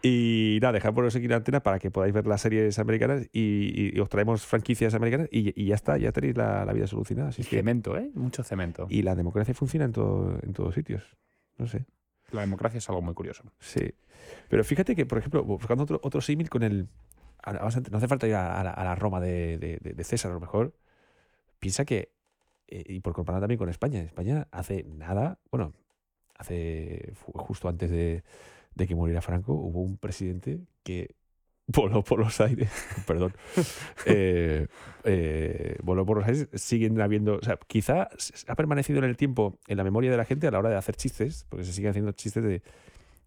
Y 0.00 0.60
nada, 0.62 0.74
dejad 0.74 0.94
por 0.94 1.04
aquí 1.04 1.26
la 1.26 1.36
antena 1.36 1.60
para 1.60 1.80
que 1.80 1.90
podáis 1.90 2.14
ver 2.14 2.24
las 2.28 2.40
series 2.40 2.78
americanas 2.78 3.28
y, 3.32 3.98
os 3.98 4.08
traemos 4.08 4.46
franquicias 4.46 4.94
americanas 4.94 5.28
y, 5.32 5.66
ya 5.66 5.74
está, 5.74 5.98
ya 5.98 6.12
tenéis 6.12 6.36
la, 6.36 6.64
vida 6.72 6.86
solucionada. 6.86 7.32
cemento, 7.32 7.98
¿eh? 7.98 8.12
Mucho 8.14 8.44
cemento. 8.44 8.86
Y 8.88 9.02
la 9.02 9.16
democracia 9.16 9.54
funciona 9.54 9.86
en, 9.86 9.92
todo, 9.92 10.38
en 10.40 10.52
todos 10.52 10.72
sitios. 10.72 11.02
No 11.58 11.66
sé. 11.66 11.84
La 12.30 12.42
democracia 12.42 12.78
es 12.78 12.88
algo 12.88 13.02
muy 13.02 13.14
curioso. 13.14 13.42
Sí. 13.58 13.92
Pero 14.48 14.62
fíjate 14.62 14.94
que, 14.94 15.04
por 15.04 15.18
ejemplo, 15.18 15.42
buscando 15.42 15.82
otro, 15.82 16.00
otro 16.04 16.20
símil 16.20 16.48
con 16.48 16.62
el. 16.62 16.86
No 17.44 17.96
hace 17.96 18.06
falta 18.06 18.28
ir 18.28 18.36
a, 18.36 18.62
la, 18.62 18.94
Roma 18.94 19.20
de, 19.20 19.80
de 19.82 20.04
César, 20.04 20.30
a 20.30 20.34
lo 20.34 20.40
mejor. 20.40 20.76
Piensa 21.58 21.84
que 21.84 22.12
eh, 22.70 22.84
y 22.86 23.00
por 23.00 23.12
comparar 23.12 23.40
también 23.40 23.58
con 23.58 23.68
España. 23.68 24.00
España 24.00 24.46
hace 24.52 24.84
nada, 24.84 25.38
bueno, 25.50 25.74
hace 26.36 27.12
justo 27.34 27.68
antes 27.68 27.90
de, 27.90 28.22
que 28.76 28.94
muriera 28.94 29.20
Franco, 29.20 29.52
hubo 29.52 29.82
un 29.82 29.98
presidente 29.98 30.60
que 30.82 31.14
voló 31.66 32.02
por 32.02 32.18
los 32.20 32.40
aires, 32.40 32.70
perdón, 33.06 33.34
eh, 34.06 34.66
eh, 35.04 35.76
voló 35.82 36.06
por 36.06 36.18
los 36.18 36.26
aires, 36.26 36.48
siguen 36.54 37.00
habiendo, 37.00 37.36
o 37.36 37.42
sea, 37.42 37.58
quizá 37.66 38.08
ha 38.46 38.54
permanecido 38.54 38.98
en 39.00 39.04
el 39.04 39.16
tiempo, 39.16 39.58
en 39.66 39.76
la 39.76 39.84
memoria 39.84 40.10
de 40.10 40.16
la 40.16 40.24
gente 40.24 40.46
a 40.46 40.50
la 40.50 40.58
hora 40.58 40.70
de 40.70 40.76
hacer 40.76 40.96
chistes, 40.96 41.46
porque 41.48 41.64
se 41.64 41.72
siguen 41.72 41.90
haciendo 41.90 42.12
chistes 42.12 42.42
de... 42.42 42.62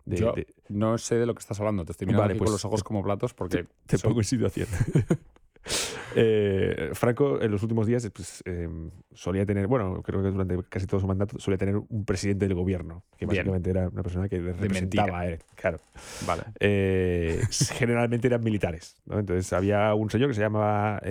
Yo 0.05 0.33
no 0.67 0.97
sé 0.97 1.15
de 1.15 1.25
lo 1.25 1.33
que 1.33 1.39
estás 1.39 1.57
hablando, 1.61 1.85
te 1.85 1.93
estoy 1.93 2.07
mirando 2.07 2.27
con 2.29 2.37
pues 2.39 2.51
los 2.51 2.65
ojos 2.65 2.83
como 2.83 3.01
platos 3.03 3.33
porque... 3.33 3.67
Te, 3.85 3.97
pongo 3.99 4.19
en 4.19 4.25
situación. 4.25 4.67
Eh, 6.15 6.91
Franco 6.93 7.41
en 7.41 7.49
los 7.49 7.63
últimos 7.63 7.87
días 7.87 8.07
pues, 8.13 8.43
eh, 8.45 8.69
solía 9.13 9.47
tener, 9.47 9.65
bueno, 9.65 10.03
creo 10.03 10.21
que 10.21 10.29
durante 10.29 10.59
casi 10.69 10.85
todo 10.85 10.99
su 10.99 11.07
mandato 11.07 11.39
solía 11.39 11.57
tener 11.57 11.75
un 11.75 12.05
presidente 12.05 12.47
del 12.47 12.53
gobierno, 12.53 13.03
que 13.17 13.25
Bien. 13.25 13.37
básicamente 13.37 13.69
era 13.71 13.89
una 13.89 14.03
persona 14.03 14.29
que 14.29 14.37
le 14.39 14.53
representaba 14.53 15.21
a 15.21 15.27
él. 15.27 15.39
Claro. 15.55 15.79
Vale. 16.27 16.43
Eh, 16.59 17.41
generalmente 17.73 18.27
eran 18.27 18.43
militares. 18.43 18.95
¿no? 19.07 19.17
Entonces 19.17 19.51
había 19.53 19.95
un 19.95 20.11
señor 20.11 20.29
que 20.29 20.35
se 20.35 20.41
llamaba 20.41 21.01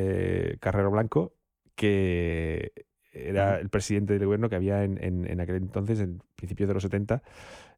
Carrero 0.61 0.93
Blanco, 0.93 1.35
que 1.75 2.71
era 3.13 3.59
el 3.59 3.71
presidente 3.71 4.13
del 4.15 4.25
gobierno 4.27 4.49
que 4.49 4.55
había 4.57 4.85
en, 4.85 5.03
en- 5.03 5.27
en 5.29 5.41
aquel 5.41 5.57
entonces, 5.57 5.99
en 5.99 6.23
principios 6.37 6.69
de 6.69 6.75
los 6.75 6.83
70. 6.85 7.23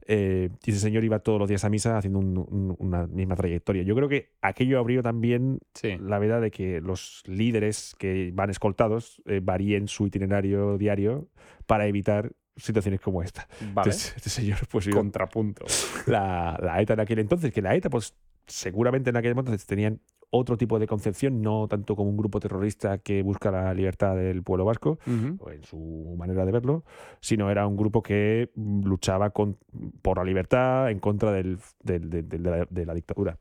Eh, 0.06 0.50
y 0.64 0.70
ese 0.70 0.80
señor 0.80 1.04
iba 1.04 1.18
todos 1.18 1.38
los 1.38 1.49
días 1.49 1.64
a 1.64 1.70
misa 1.70 1.96
haciendo 1.99 2.18
un- 2.18 2.38
un- 2.38 2.76
una 2.78 3.06
misma 3.06 3.37
trayectoria. 3.37 3.82
Yo 3.82 3.94
creo 3.94 4.08
que 4.08 4.30
aquello 4.42 4.78
abrió 4.78 5.02
también 5.02 5.58
Sí. 5.75 5.96
la 6.00 6.18
verdad 6.18 6.40
de 6.40 6.50
que 6.50 6.80
los 6.80 7.23
líderes 7.26 7.94
que 7.99 8.30
van 8.34 8.50
escoltados 8.50 9.23
eh, 9.26 9.40
varíen 9.42 9.88
su 9.88 10.06
itinerario 10.06 10.76
diario 10.78 11.28
para 11.66 11.87
evitar 11.87 12.32
situaciones 12.56 13.00
como 13.00 13.23
esta. 13.23 13.49
Vale. 13.61 13.90
Entonces, 13.90 14.12
este 14.16 14.30
señor 14.30 14.58
pues 14.70 14.88
Contrapunto. 14.88 15.64
la, 16.06 16.58
la 16.62 16.80
ETA 16.80 16.94
en 16.94 17.00
aquel 17.00 17.18
entonces, 17.18 17.52
que 17.52 17.62
la 17.62 17.75
ETA, 17.75 17.90
pues 17.90 18.14
seguramente 18.46 19.11
en 19.11 19.16
aquel 19.16 19.30
entonces 19.32 19.64
tenían 19.66 20.00
otro 20.37 20.57
tipo 20.57 20.79
de 20.79 20.87
concepción, 20.87 21.41
no 21.43 21.69
tanto 21.69 21.95
como 21.97 22.11
un 22.11 22.17
grupo 22.17 22.41
terrorista 22.41 22.99
que 22.99 23.23
busca 23.23 23.50
la 23.50 23.73
libertad 23.73 24.17
del 24.17 24.43
pueblo 24.43 24.64
vasco, 24.64 24.99
o 25.38 25.50
en 25.50 25.62
su 25.62 26.14
manera 26.19 26.45
de 26.45 26.53
verlo, 26.53 26.85
sino 27.21 27.50
era 27.50 27.67
un 27.67 27.76
grupo 27.76 28.03
que 28.03 28.50
luchaba 28.57 29.31
con- 29.31 29.57
por 30.03 30.19
la 30.19 30.25
libertad 30.25 30.91
en 30.91 30.99
contra 30.99 31.31
del- 31.33 31.59
del- 31.83 32.11
del- 32.11 32.29
del- 32.29 32.43
de, 32.43 32.50
la, 32.50 32.67
de 32.69 32.87
la 32.87 32.95
dictadura. 32.95 33.38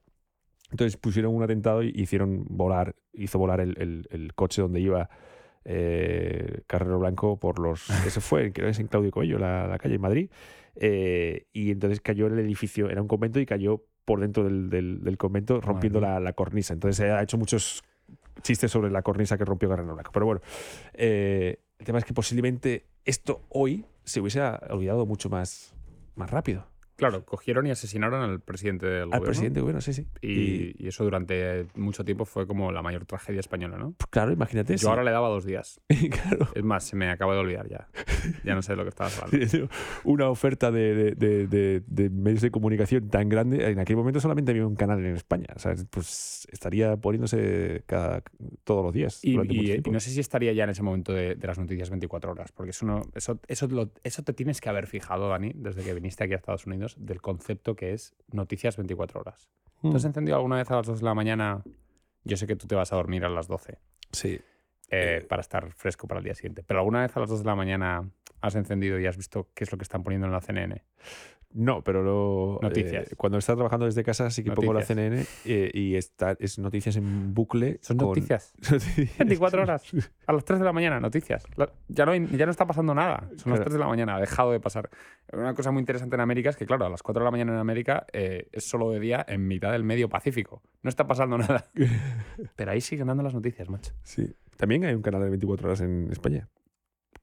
Entonces 0.71 0.97
pusieron 0.97 1.35
un 1.35 1.43
atentado 1.43 1.83
y 1.83 1.91
hicieron 1.95 2.45
volar, 2.49 2.95
hizo 3.13 3.37
volar 3.39 3.59
el, 3.59 3.75
el- 3.79 4.07
el 4.11 4.33
coche 4.33 4.61
donde 4.61 4.79
iba 4.79 5.09
eh, 5.65 6.61
Carrero 6.67 6.99
Blanco 6.99 7.39
por 7.39 7.59
los. 7.59 7.87
Eso 8.07 8.21
fue, 8.21 8.51
creo 8.51 8.67
que 8.67 8.71
es 8.71 8.79
en 8.79 8.87
Claudio 8.87 9.11
Coello, 9.11 9.37
la, 9.39 9.67
la 9.67 9.77
calle 9.77 9.95
en 9.95 10.01
Madrid. 10.01 10.29
Eh, 10.75 11.47
y 11.53 11.71
entonces 11.71 12.01
cayó 12.01 12.27
en 12.27 12.33
el 12.33 12.39
edificio, 12.39 12.89
era 12.89 13.01
un 13.01 13.07
convento 13.07 13.39
y 13.39 13.45
cayó 13.45 13.83
por 14.05 14.19
dentro 14.19 14.43
del, 14.43 14.69
del- 14.69 15.03
del 15.03 15.17
convento 15.17 15.61
rompiendo 15.61 15.99
la, 16.01 16.19
la 16.19 16.33
cornisa. 16.33 16.73
Entonces 16.73 16.97
se 16.97 17.11
ha 17.11 17.21
hecho 17.21 17.37
muchos 17.37 17.83
chistes 18.41 18.71
sobre 18.71 18.89
la 18.91 19.01
cornisa 19.01 19.37
que 19.37 19.45
rompió 19.45 19.69
Carrero 19.69 19.93
Blanco. 19.93 20.11
Pero 20.11 20.25
bueno, 20.25 20.41
eh, 20.93 21.59
el 21.79 21.85
tema 21.85 21.99
es 21.99 22.05
que 22.05 22.13
posiblemente 22.13 22.85
esto 23.05 23.41
hoy 23.49 23.85
se 24.03 24.19
hubiese 24.21 24.41
olvidado 24.69 25.05
mucho 25.05 25.29
más, 25.29 25.73
más 26.15 26.29
rápido. 26.29 26.67
Claro, 27.09 27.25
cogieron 27.25 27.67
y 27.67 27.71
asesinaron 27.71 28.21
al 28.21 28.39
presidente 28.39 28.85
del 28.85 28.95
Al 29.01 29.05
gobierno. 29.07 29.25
presidente, 29.25 29.61
bueno, 29.61 29.81
sí, 29.81 29.93
sí. 29.93 30.07
Y, 30.21 30.81
y 30.83 30.87
eso 30.87 31.03
durante 31.03 31.65
mucho 31.75 32.05
tiempo 32.05 32.23
fue 32.25 32.47
como 32.47 32.71
la 32.71 32.81
mayor 32.81 33.05
tragedia 33.05 33.39
española, 33.41 33.77
¿no? 33.77 33.93
pues, 33.97 34.07
claro, 34.09 34.31
imagínate. 34.31 34.73
Yo 34.73 34.77
sí. 34.77 34.87
ahora 34.87 35.03
le 35.03 35.11
daba 35.11 35.27
dos 35.29 35.45
días. 35.45 35.81
claro. 36.23 36.47
Es 36.55 36.63
más, 36.63 36.83
se 36.85 36.95
me 36.95 37.09
acaba 37.09 37.33
de 37.33 37.39
olvidar 37.41 37.67
ya. 37.67 37.87
Ya 38.45 38.55
no 38.55 38.61
sé 38.61 38.71
de 38.73 38.77
lo 38.77 38.83
que 38.83 38.89
estabas 38.89 39.21
hablando. 39.21 39.69
una 40.05 40.29
oferta 40.29 40.71
de, 40.71 41.11
de- 41.15 41.47
de- 41.85 42.09
medios 42.09 42.41
de 42.41 42.51
comunicación 42.51 43.09
tan 43.09 43.27
grande. 43.29 43.69
En 43.69 43.79
aquel 43.79 43.95
momento 43.97 44.19
solamente 44.19 44.51
había 44.51 44.65
un 44.65 44.75
canal 44.75 44.99
en 45.05 45.15
España. 45.15 45.47
O 45.55 45.59
sea, 45.59 45.75
pues 45.89 46.47
estaría 46.51 46.95
poniéndose 46.97 47.83
cada, 47.85 48.23
todos 48.63 48.83
los 48.85 48.93
días. 48.93 49.19
Y, 49.23 49.35
no 49.37 49.99
sé 49.99 50.09
si 50.11 50.19
estaría 50.19 50.53
ya 50.53 50.63
en 50.63 50.69
ese 50.69 50.83
momento 50.83 51.11
de, 51.13 51.35
de 51.35 51.47
las 51.47 51.57
noticias 51.59 51.89
24 51.89 52.31
horas, 52.31 52.51
porque 52.51 52.71
eso, 52.71 52.85
no, 52.85 53.01
eso, 53.15 53.39
eso, 53.47 53.67
lo- 53.67 53.91
eso 54.03 54.23
te 54.23 54.33
tienes 54.33 54.61
que 54.61 54.69
haber 54.69 54.87
fijado, 54.87 55.29
Dani, 55.29 55.51
desde 55.55 55.83
que 55.83 55.93
viniste 55.93 56.23
aquí 56.23 56.33
a 56.33 56.37
Estados 56.37 56.65
Unidos, 56.65 56.92
del 56.97 57.21
concepto 57.21 57.75
que 57.75 57.93
es 57.93 58.15
noticias 58.31 58.77
24 58.77 59.19
horas. 59.21 59.49
¿Tú 59.81 59.89
Mm. 59.89 59.95
has 59.95 60.05
encendido 60.05 60.37
alguna 60.37 60.57
vez 60.57 60.69
a 60.71 60.75
las 60.77 60.87
2 60.87 60.99
de 60.99 61.05
la 61.05 61.13
mañana? 61.13 61.63
Yo 62.23 62.37
sé 62.37 62.47
que 62.47 62.55
tú 62.55 62.67
te 62.67 62.75
vas 62.75 62.93
a 62.93 62.95
dormir 62.95 63.25
a 63.25 63.29
las 63.29 63.47
12 63.47 63.79
Sí. 64.11 64.39
Eh, 64.89 65.19
Eh, 65.21 65.25
para 65.27 65.41
estar 65.41 65.71
fresco 65.73 66.07
para 66.07 66.19
el 66.19 66.23
día 66.25 66.35
siguiente, 66.35 66.63
pero 66.65 66.79
¿alguna 66.79 67.01
vez 67.01 67.15
a 67.17 67.19
las 67.19 67.29
2 67.29 67.39
de 67.39 67.45
la 67.45 67.55
mañana 67.55 68.09
has 68.41 68.55
encendido 68.55 68.99
y 68.99 69.05
has 69.07 69.17
visto 69.17 69.49
qué 69.53 69.63
es 69.63 69.71
lo 69.71 69.77
que 69.77 69.83
están 69.83 70.03
poniendo 70.03 70.27
en 70.27 70.33
la 70.33 70.41
CNN? 70.41 70.83
No, 71.55 71.83
pero 71.83 72.01
lo, 72.01 72.57
Noticias. 72.63 73.11
eh, 73.11 73.15
cuando 73.15 73.37
estaba 73.37 73.57
trabajando 73.57 73.85
desde 73.85 74.03
casa 74.03 74.31
sí 74.31 74.43
que 74.43 74.51
pongo 74.51 74.73
la 74.73 74.79
Noticias. 74.79 74.97
CNN 74.97 75.25
eh, 75.45 75.69
y 75.71 75.95
está, 75.95 76.35
es 76.39 76.57
noticias 76.57 76.95
en 76.95 77.35
bucle. 77.35 77.77
Son 77.83 77.95
con- 77.95 78.07
noticias. 78.07 78.53
Noticias. 78.71 79.17
24 79.19 79.61
horas. 79.61 79.83
A 80.25 80.33
las 80.33 80.43
3 80.45 80.57
de 80.57 80.65
la 80.65 80.73
mañana, 80.73 80.99
noticias. 80.99 81.45
La- 81.55 81.71
ya, 81.89 82.07
no, 82.07 82.13
hay- 82.13 82.25
ya 82.35 82.45
no 82.45 82.51
está 82.51 82.65
pasando 82.65 82.95
nada. 82.95 83.19
Son 83.37 83.51
las 83.51 83.59
Claro. 83.59 83.63
3 83.65 83.73
de 83.73 83.79
la 83.79 83.87
mañana, 83.87 84.15
ha 84.15 84.19
dejado 84.19 84.51
de 84.51 84.59
pasar. 84.59 84.89
Una 85.31 85.53
cosa 85.53 85.69
muy 85.69 85.81
interesante 85.81 86.15
en 86.15 86.21
América 86.21 86.49
es 86.49 86.55
que, 86.57 86.65
claro, 86.65 86.87
a 86.87 86.89
las 86.89 87.03
4 87.03 87.19
de 87.21 87.25
la 87.25 87.29
mañana 87.31 87.53
en 87.53 87.59
América 87.59 88.07
eh, 88.13 88.47
es 88.51 88.63
solo 88.67 88.89
de 88.89 88.99
día 88.99 89.23
en 89.29 89.47
mitad 89.47 89.71
del 89.73 89.83
medio 89.83 90.09
Pacífico. 90.09 90.63
No 90.81 90.89
está 90.89 91.05
pasando 91.05 91.37
nada. 91.37 91.65
Pero 92.55 92.71
ahí 92.71 92.81
siguen 92.81 93.05
dando 93.07 93.21
las 93.21 93.35
noticias, 93.35 93.69
macho. 93.69 93.93
Sí. 94.01 94.33
También 94.57 94.85
hay 94.85 94.93
un 94.95 95.01
canal 95.01 95.21
de 95.23 95.29
24 95.29 95.67
horas 95.67 95.81
en 95.81 96.09
España 96.11 96.47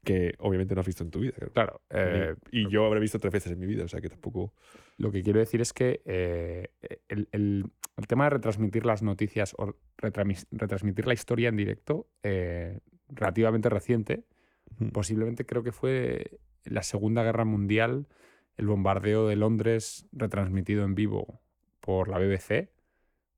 que 0.05 0.35
obviamente 0.39 0.75
no 0.75 0.81
has 0.81 0.87
visto 0.87 1.05
en 1.05 1.11
tu 1.11 1.21
vida. 1.21 1.33
creo. 1.37 1.51
Claro. 1.53 1.83
eh, 1.91 2.35
y 2.51 2.69
yo 2.71 2.87
habré 2.87 3.01
visto 3.01 3.19
tres 3.19 3.33
veces 3.33 3.53
en 3.53 3.59
mi 3.59 3.67
vida, 3.67 3.85
o 3.85 3.89
sea 3.89 4.01
que 4.01 4.09
tampoco. 4.09 4.55
lo 4.97 5.11
que 5.13 5.23
quiero 5.23 5.41
decir 5.41 5.61
es 5.61 5.73
que 5.75 6.01
eh, 6.07 6.69
el, 7.09 7.29
el- 7.33 7.65
el 7.97 8.07
tema 8.07 8.25
de 8.25 8.31
retransmitir 8.31 8.87
las 8.87 9.03
noticias 9.03 9.55
o 9.59 9.77
retransmitir 9.99 11.07
la 11.07 11.13
historia 11.13 11.51
en 11.51 11.57
directo, 11.57 12.07
eh, 12.23 12.79
relativamente 13.09 13.69
reciente, 13.69 14.25
posiblemente 14.93 15.45
creo 15.45 15.63
que 15.63 15.73
fue 15.73 16.39
la 16.65 16.83
Segunda 16.83 17.23
Guerra 17.23 17.45
Mundial, 17.45 18.07
el 18.57 18.67
bombardeo 18.69 19.27
de 19.29 19.37
Londres 19.37 20.07
retransmitido 20.13 20.85
en 20.85 20.95
vivo 20.95 21.43
por 21.81 22.09
la 22.09 22.19
BBC, 22.19 22.71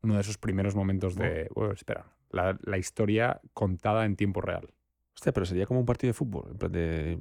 uno 0.02 0.14
de 0.14 0.20
esos 0.20 0.38
primeros 0.38 0.76
momentos 0.76 1.16
de, 1.16 1.49
bueno, 1.54 1.72
espera, 1.72 2.06
la, 2.33 2.59
la 2.62 2.79
historia 2.79 3.41
contada 3.55 4.05
en 4.05 4.17
tiempo 4.17 4.41
real. 4.41 4.69
Hostia, 5.15 5.33
pero 5.33 5.47
sería 5.47 5.67
como 5.67 5.81
un 5.81 5.87
partido 5.87 6.09
de 6.09 6.15
fútbol. 6.15 6.49
En 6.51 6.59
plan 6.59 6.73
de. 6.73 7.19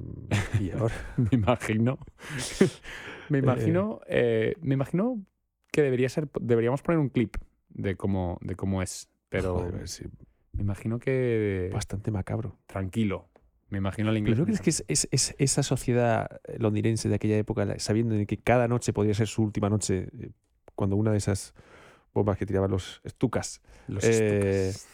Y 0.60 0.70
ahora. 0.70 0.94
Me 1.16 1.28
imagino. 1.32 1.98
me 3.28 3.38
imagino. 3.38 4.00
eh, 4.08 4.54
me 4.60 4.74
imagino 4.74 5.22
que 5.70 5.82
debería 5.82 6.08
ser. 6.08 6.28
Deberíamos 6.40 6.82
poner 6.82 6.98
un 6.98 7.08
clip 7.10 7.36
de 7.68 7.96
cómo, 7.96 8.38
de 8.40 8.56
cómo 8.56 8.82
es. 8.82 9.08
Pero 9.28 9.54
Joder, 9.56 9.88
sí, 9.88 10.04
me 10.52 10.62
imagino 10.62 10.98
que. 10.98 11.70
bastante 11.72 12.10
macabro. 12.10 12.58
tranquilo. 12.66 13.28
Me 13.70 13.78
imagino 13.78 14.10
al 14.10 14.18
inglés. 14.18 14.34
¿Pero 14.34 14.40
no 14.42 14.44
crees 14.46 14.60
que 14.60 14.68
es, 14.70 14.84
es- 14.88 15.08
es- 15.10 15.34
esa 15.38 15.62
sociedad 15.62 16.40
londinense 16.58 17.08
de 17.08 17.14
aquella 17.14 17.38
época, 17.38 17.66
sabiendo 17.78 18.14
de 18.14 18.26
que 18.26 18.36
cada 18.36 18.68
noche 18.68 18.92
podría 18.92 19.14
ser 19.14 19.28
su 19.28 19.42
última 19.42 19.70
noche, 19.70 20.08
eh, 20.20 20.30
cuando 20.74 20.96
una 20.96 21.10
de 21.12 21.16
esas 21.18 21.54
bombas 22.12 22.36
que 22.36 22.44
tiraban 22.44 22.70
los 22.70 23.00
estucas 23.04 23.62
Los 23.88 24.04
eh, 24.04 24.68
estucas. 24.68 24.88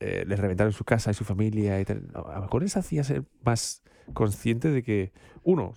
Eh, 0.00 0.24
les 0.26 0.38
reventaron 0.38 0.72
su 0.72 0.84
casa 0.84 1.10
y 1.10 1.14
su 1.14 1.24
familia 1.24 1.80
y 1.80 1.84
tal. 1.84 2.08
A 2.14 2.36
lo 2.36 2.42
mejor 2.42 2.62
les 2.62 2.76
hacía 2.76 3.02
ser 3.04 3.24
más 3.44 3.82
consciente 4.12 4.70
de 4.70 4.82
que, 4.82 5.12
uno, 5.42 5.74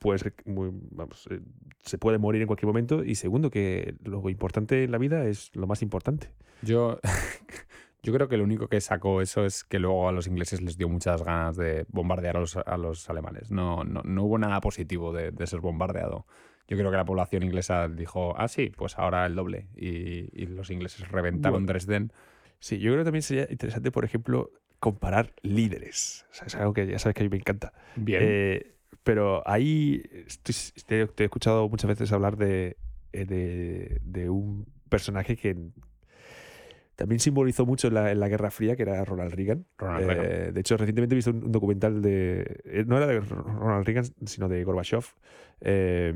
pues 0.00 0.24
muy- 0.44 0.70
vamos, 0.90 1.28
eh, 1.30 1.40
se 1.84 1.98
puede 1.98 2.18
morir 2.18 2.42
en 2.42 2.46
cualquier 2.48 2.66
momento 2.66 3.04
y 3.04 3.14
segundo, 3.14 3.50
que 3.50 3.94
lo 4.04 4.28
importante 4.28 4.84
en 4.84 4.90
la 4.90 4.98
vida 4.98 5.24
es 5.26 5.54
lo 5.54 5.66
más 5.66 5.82
importante. 5.82 6.30
Yo, 6.62 6.98
yo 8.02 8.12
creo 8.12 8.28
que 8.28 8.36
lo 8.36 8.44
único 8.44 8.68
que 8.68 8.80
sacó 8.80 9.20
eso 9.22 9.44
es 9.44 9.64
que 9.64 9.78
luego 9.78 10.08
a 10.08 10.12
los 10.12 10.26
ingleses 10.26 10.60
les 10.60 10.76
dio 10.76 10.88
muchas 10.88 11.22
ganas 11.22 11.56
de 11.56 11.86
bombardear 11.90 12.36
a 12.36 12.40
los, 12.40 12.56
a 12.56 12.76
los 12.76 13.08
alemanes. 13.08 13.50
No, 13.50 13.84
no, 13.84 14.02
no 14.04 14.24
hubo 14.24 14.38
nada 14.38 14.60
positivo 14.60 15.12
de, 15.12 15.30
de 15.30 15.46
ser 15.46 15.60
bombardeado. 15.60 16.26
Yo 16.66 16.76
creo 16.76 16.90
que 16.90 16.96
la 16.98 17.04
población 17.06 17.44
inglesa 17.44 17.88
dijo, 17.88 18.34
ah, 18.36 18.46
sí, 18.48 18.70
pues 18.76 18.98
ahora 18.98 19.24
el 19.24 19.34
doble. 19.34 19.68
Y, 19.74 20.28
y 20.38 20.46
los 20.46 20.70
ingleses 20.70 21.08
reventaron 21.08 21.60
Bueno. 21.62 21.66
Dresden. 21.68 22.12
Sí, 22.60 22.78
yo 22.78 22.90
creo 22.92 22.98
que 23.02 23.04
también 23.04 23.22
sería 23.22 23.46
interesante, 23.50 23.90
por 23.90 24.04
ejemplo, 24.04 24.50
comparar 24.80 25.32
líderes. 25.42 26.26
O 26.30 26.34
sea, 26.34 26.46
es 26.46 26.54
algo 26.56 26.72
que 26.74 26.86
ya 26.86 26.98
sabes 26.98 27.14
que 27.14 27.22
a 27.22 27.24
mí 27.24 27.30
me 27.30 27.36
encanta. 27.36 27.72
Bien. 27.96 28.22
Eh, 28.24 28.74
pero 29.02 29.42
ahí 29.48 30.02
estoy- 30.26 30.54
te, 30.86 31.06
te 31.06 31.22
he 31.22 31.26
escuchado 31.26 31.68
muchas 31.68 31.88
veces 31.88 32.12
hablar 32.12 32.36
de, 32.36 32.76
eh, 33.12 33.24
de, 33.24 33.98
de 34.02 34.28
un 34.30 34.66
personaje 34.88 35.36
que 35.36 35.56
también 36.98 37.20
simbolizó 37.20 37.64
mucho 37.64 37.86
en 37.88 37.94
la, 37.94 38.10
en 38.10 38.18
la 38.18 38.28
Guerra 38.28 38.50
Fría, 38.50 38.74
que 38.74 38.82
era 38.82 39.04
Ronald 39.04 39.32
Reagan. 39.32 39.64
Ronald 39.78 40.02
Eh, 40.10 40.14
Reagan. 40.14 40.54
de 40.54 40.60
hecho, 40.60 40.76
recientemente 40.76 41.14
he 41.14 41.16
visto 41.16 41.30
un, 41.30 41.44
un 41.44 41.52
documental 41.52 42.02
de. 42.02 42.60
eh, 42.64 42.84
No 42.86 42.96
era 42.96 43.06
de 43.06 43.20
Ronald 43.20 43.86
Reagan, 43.86 44.04
sino 44.26 44.48
de 44.48 44.64
Gorbachev. 44.64 45.04
eh, 45.60 46.12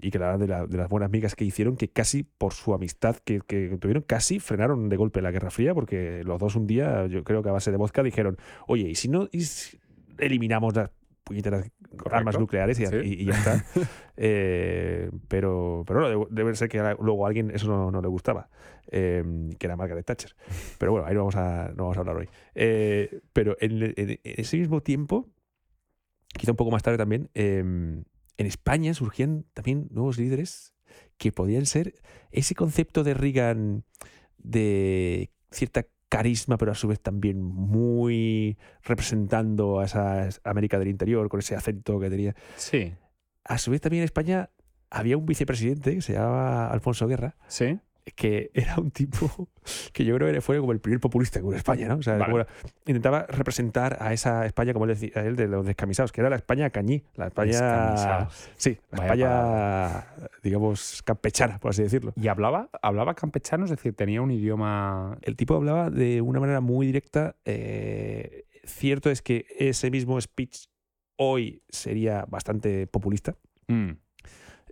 y 0.00 0.10
que 0.10 0.18
era 0.18 0.36
de, 0.38 0.48
la- 0.48 0.66
de 0.66 0.76
las 0.76 0.88
buenas 0.88 1.10
migas 1.10 1.34
que 1.34 1.44
hicieron, 1.44 1.76
que 1.76 1.88
casi 1.88 2.22
por 2.24 2.52
su 2.54 2.74
amistad 2.74 3.16
que, 3.24 3.40
que 3.46 3.76
tuvieron, 3.78 4.02
casi 4.02 4.38
frenaron 4.40 4.88
de 4.88 4.96
golpe 4.96 5.22
la 5.22 5.30
Guerra 5.30 5.50
Fría, 5.50 5.74
porque 5.74 6.22
los 6.24 6.38
dos 6.40 6.56
un 6.56 6.66
día, 6.66 7.06
yo 7.06 7.24
creo 7.24 7.42
que 7.42 7.48
a 7.48 7.52
base 7.52 7.70
de 7.70 7.76
vodka, 7.76 8.02
dijeron: 8.02 8.36
Oye, 8.66 8.88
¿y 8.88 8.94
si 8.94 9.08
no 9.08 9.28
y 9.32 9.42
si 9.42 9.78
eliminamos 10.18 10.74
las 10.74 10.90
puñeteras 11.24 11.64
armas 11.64 11.96
Correcto. 12.36 12.38
nucleares 12.40 12.80
y, 12.80 12.86
Sí. 12.86 12.96
y- 13.04 13.22
y 13.22 13.24
ya 13.26 13.32
está? 13.38 13.64
Eh, 14.24 15.10
pero 15.28 15.84
pero 15.86 16.00
no, 16.00 16.26
debe, 16.30 16.54
ser 16.54 16.68
que 16.68 16.78
luego 17.00 17.24
a 17.24 17.28
alguien 17.28 17.50
eso 17.50 17.66
no, 17.66 17.90
no 17.90 18.02
le 18.02 18.08
gustaba, 18.08 18.50
eh, 18.90 19.24
que 19.58 19.66
era 19.66 19.74
Margaret 19.74 20.04
Thatcher. 20.04 20.36
Pero 20.78 20.92
bueno, 20.92 21.06
ahí 21.06 21.14
no 21.14 21.20
vamos 21.20 21.36
a, 21.36 21.68
no 21.74 21.84
vamos 21.84 21.96
a 21.96 22.00
hablar 22.00 22.16
hoy. 22.16 22.28
Eh, 22.54 23.20
pero 23.32 23.56
en, 23.60 23.82
en- 23.82 23.94
en 23.96 24.18
ese 24.22 24.58
mismo 24.58 24.82
tiempo, 24.82 25.26
quizá 26.28 26.52
un 26.52 26.56
poco 26.56 26.70
más 26.70 26.82
tarde 26.82 26.98
también, 26.98 27.30
eh, 27.34 27.58
en 27.60 28.46
España 28.46 28.92
surgían 28.94 29.46
también 29.54 29.88
nuevos 29.90 30.18
líderes 30.18 30.74
que 31.16 31.32
podían 31.32 31.64
ser 31.66 31.94
ese 32.30 32.54
concepto 32.54 33.04
de 33.04 33.14
Reagan 33.14 33.84
de 34.36 35.30
cierta 35.50 35.86
carisma, 36.12 36.58
pero 36.58 36.72
a 36.72 36.74
su 36.74 36.88
vez 36.88 37.00
también 37.00 37.42
muy 37.42 38.58
representando 38.82 39.80
a 39.80 39.86
esa 39.86 40.28
América 40.44 40.78
del 40.78 40.88
Interior, 40.88 41.26
con 41.30 41.40
ese 41.40 41.56
acento 41.56 41.98
que 41.98 42.10
tenía. 42.10 42.36
Sí. 42.56 42.92
A 43.44 43.56
su 43.56 43.70
vez 43.70 43.80
también 43.80 44.02
en 44.02 44.04
España 44.04 44.50
había 44.90 45.16
un 45.16 45.24
vicepresidente 45.24 45.94
que 45.94 46.02
se 46.02 46.12
llamaba 46.12 46.70
Alfonso 46.70 47.06
Guerra. 47.06 47.36
Sí 47.48 47.80
que 48.14 48.50
era 48.54 48.76
un 48.76 48.90
tipo 48.90 49.48
que 49.92 50.04
yo 50.04 50.14
creo 50.16 50.32
que 50.32 50.40
fue 50.40 50.58
como 50.58 50.72
el 50.72 50.80
primer 50.80 51.00
populista 51.00 51.38
que 51.38 51.44
hubo 51.44 51.52
en 51.52 51.58
España, 51.58 51.88
¿no? 51.88 51.96
O 51.96 52.02
sea, 52.02 52.18
intentaba 52.86 53.26
representar 53.28 53.96
a 54.00 54.12
esa 54.12 54.44
España, 54.46 54.72
como 54.72 54.86
él 54.86 54.90
decía 54.90 55.22
él, 55.22 55.36
de 55.36 55.48
los 55.48 55.64
descamisados, 55.64 56.12
que 56.12 56.20
era 56.20 56.30
la 56.30 56.36
España 56.36 56.70
cañí, 56.70 57.04
la 57.14 57.28
España. 57.28 58.28
Sí, 58.56 58.78
la 58.90 59.02
España, 59.04 60.06
digamos, 60.42 61.02
campechana, 61.04 61.58
por 61.58 61.70
así 61.70 61.82
decirlo. 61.82 62.12
¿Y 62.16 62.28
hablaba, 62.28 62.70
hablaba 62.82 63.14
campechano? 63.14 63.64
Es 63.64 63.70
decir, 63.70 63.94
tenía 63.94 64.20
un 64.22 64.30
idioma. 64.30 65.18
El 65.22 65.36
tipo 65.36 65.54
hablaba 65.54 65.90
de 65.90 66.20
una 66.20 66.40
manera 66.40 66.60
muy 66.60 66.86
directa. 66.86 67.36
Eh, 67.44 68.44
cierto 68.64 69.10
es 69.10 69.22
que 69.22 69.46
ese 69.58 69.90
mismo 69.90 70.20
speech 70.20 70.66
hoy 71.16 71.62
sería 71.68 72.24
bastante 72.28 72.86
populista. 72.86 73.36
Mm. 73.68 73.92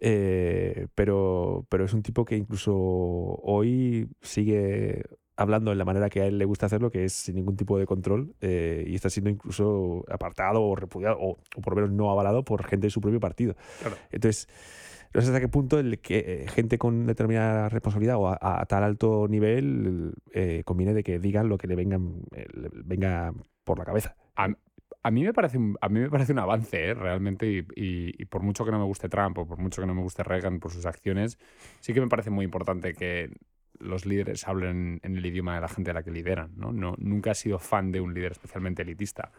Eh, 0.00 0.86
pero, 0.94 1.66
pero 1.68 1.84
es 1.84 1.92
un 1.92 2.02
tipo 2.02 2.24
que 2.24 2.36
incluso 2.36 2.74
hoy 2.74 4.08
sigue 4.22 5.02
hablando 5.36 5.72
en 5.72 5.78
la 5.78 5.84
manera 5.84 6.10
que 6.10 6.22
a 6.22 6.26
él 6.26 6.38
le 6.38 6.44
gusta 6.44 6.66
hacerlo, 6.66 6.90
que 6.90 7.04
es 7.04 7.12
sin 7.12 7.36
ningún 7.36 7.56
tipo 7.56 7.78
de 7.78 7.86
control, 7.86 8.34
eh, 8.40 8.84
y 8.86 8.94
está 8.94 9.10
siendo 9.10 9.30
incluso 9.30 10.04
apartado 10.10 10.62
o 10.62 10.74
repudiado, 10.74 11.16
o, 11.20 11.38
por 11.62 11.74
lo 11.74 11.76
menos 11.76 11.90
no 11.92 12.10
avalado 12.10 12.44
por 12.44 12.64
gente 12.64 12.86
de 12.86 12.90
su 12.90 13.00
propio 13.00 13.20
partido. 13.20 13.54
Entonces, 14.10 14.48
no 15.14 15.20
sé 15.20 15.28
hasta 15.28 15.40
qué 15.40 15.48
punto 15.48 15.78
el 15.78 16.00
que 16.00 16.44
eh, 16.44 16.48
gente 16.48 16.78
con 16.78 17.06
determinada 17.06 17.68
responsabilidad 17.68 18.16
o 18.16 18.28
a, 18.28 18.64
tal 18.66 18.84
alto 18.84 19.28
nivel 19.28 20.14
conviene 20.64 20.94
de 20.94 21.02
que 21.02 21.18
digan 21.18 21.48
lo 21.48 21.58
que 21.58 21.66
le 21.66 21.74
vengan, 21.74 22.22
venga 22.84 23.32
por 23.64 23.78
la 23.78 23.84
cabeza 23.84 24.16
a 24.36 24.48
mí 25.10 25.24
me 25.24 25.32
parece 25.32 25.56
un, 25.56 25.78
a 25.80 25.88
mí 25.88 26.00
me 26.00 26.10
parece 26.10 26.32
un 26.32 26.40
avance, 26.40 26.90
¿eh? 26.90 26.94
realmente, 26.94 27.64
y, 27.74 28.24
por 28.26 28.42
mucho 28.42 28.64
que 28.64 28.70
no 28.70 28.78
me 28.78 28.84
guste 28.84 29.08
Trump 29.08 29.38
o 29.38 29.46
por 29.46 29.58
mucho 29.58 29.80
que 29.80 29.86
no 29.86 29.94
me 29.94 30.02
guste 30.02 30.22
Reagan 30.22 30.60
por 30.60 30.72
sus 30.72 30.84
acciones, 30.84 31.38
sí 31.80 31.94
que 31.94 32.00
me 32.00 32.08
parece 32.08 32.28
muy 32.30 32.44
importante 32.44 32.92
que 32.92 33.30
los 33.78 34.04
líderes 34.04 34.46
hablen 34.46 35.00
en 35.02 35.16
el 35.16 35.24
idioma 35.24 35.54
de 35.54 35.62
la 35.62 35.68
gente 35.68 35.90
a 35.90 35.94
la 35.94 36.02
que 36.02 36.10
lideran. 36.10 36.52
¿no? 36.54 36.72
no 36.72 36.94
nunca 36.98 37.30
he 37.30 37.34
sido 37.34 37.58
fan 37.58 37.92
de 37.92 38.00
un 38.02 38.12
líder 38.12 38.32
especialmente 38.32 38.82
elitista. 38.82 39.32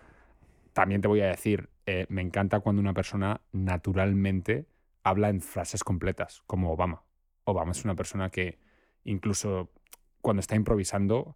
También 0.73 1.01
te 1.01 1.07
voy 1.07 1.21
a 1.21 1.27
decir, 1.27 1.69
eh, 1.85 2.07
me 2.09 2.21
encanta 2.21 2.59
cuando 2.61 2.81
una 2.81 2.93
persona 2.93 3.41
naturalmente 3.51 4.65
habla 5.03 5.29
en 5.29 5.41
frases 5.41 5.83
completas, 5.83 6.41
como 6.47 6.71
Obama. 6.71 7.03
Obama 7.43 7.71
es 7.71 7.83
una 7.85 7.95
persona 7.95 8.29
que 8.29 8.57
incluso 9.03 9.69
cuando 10.21 10.39
está 10.39 10.55
improvisando 10.55 11.35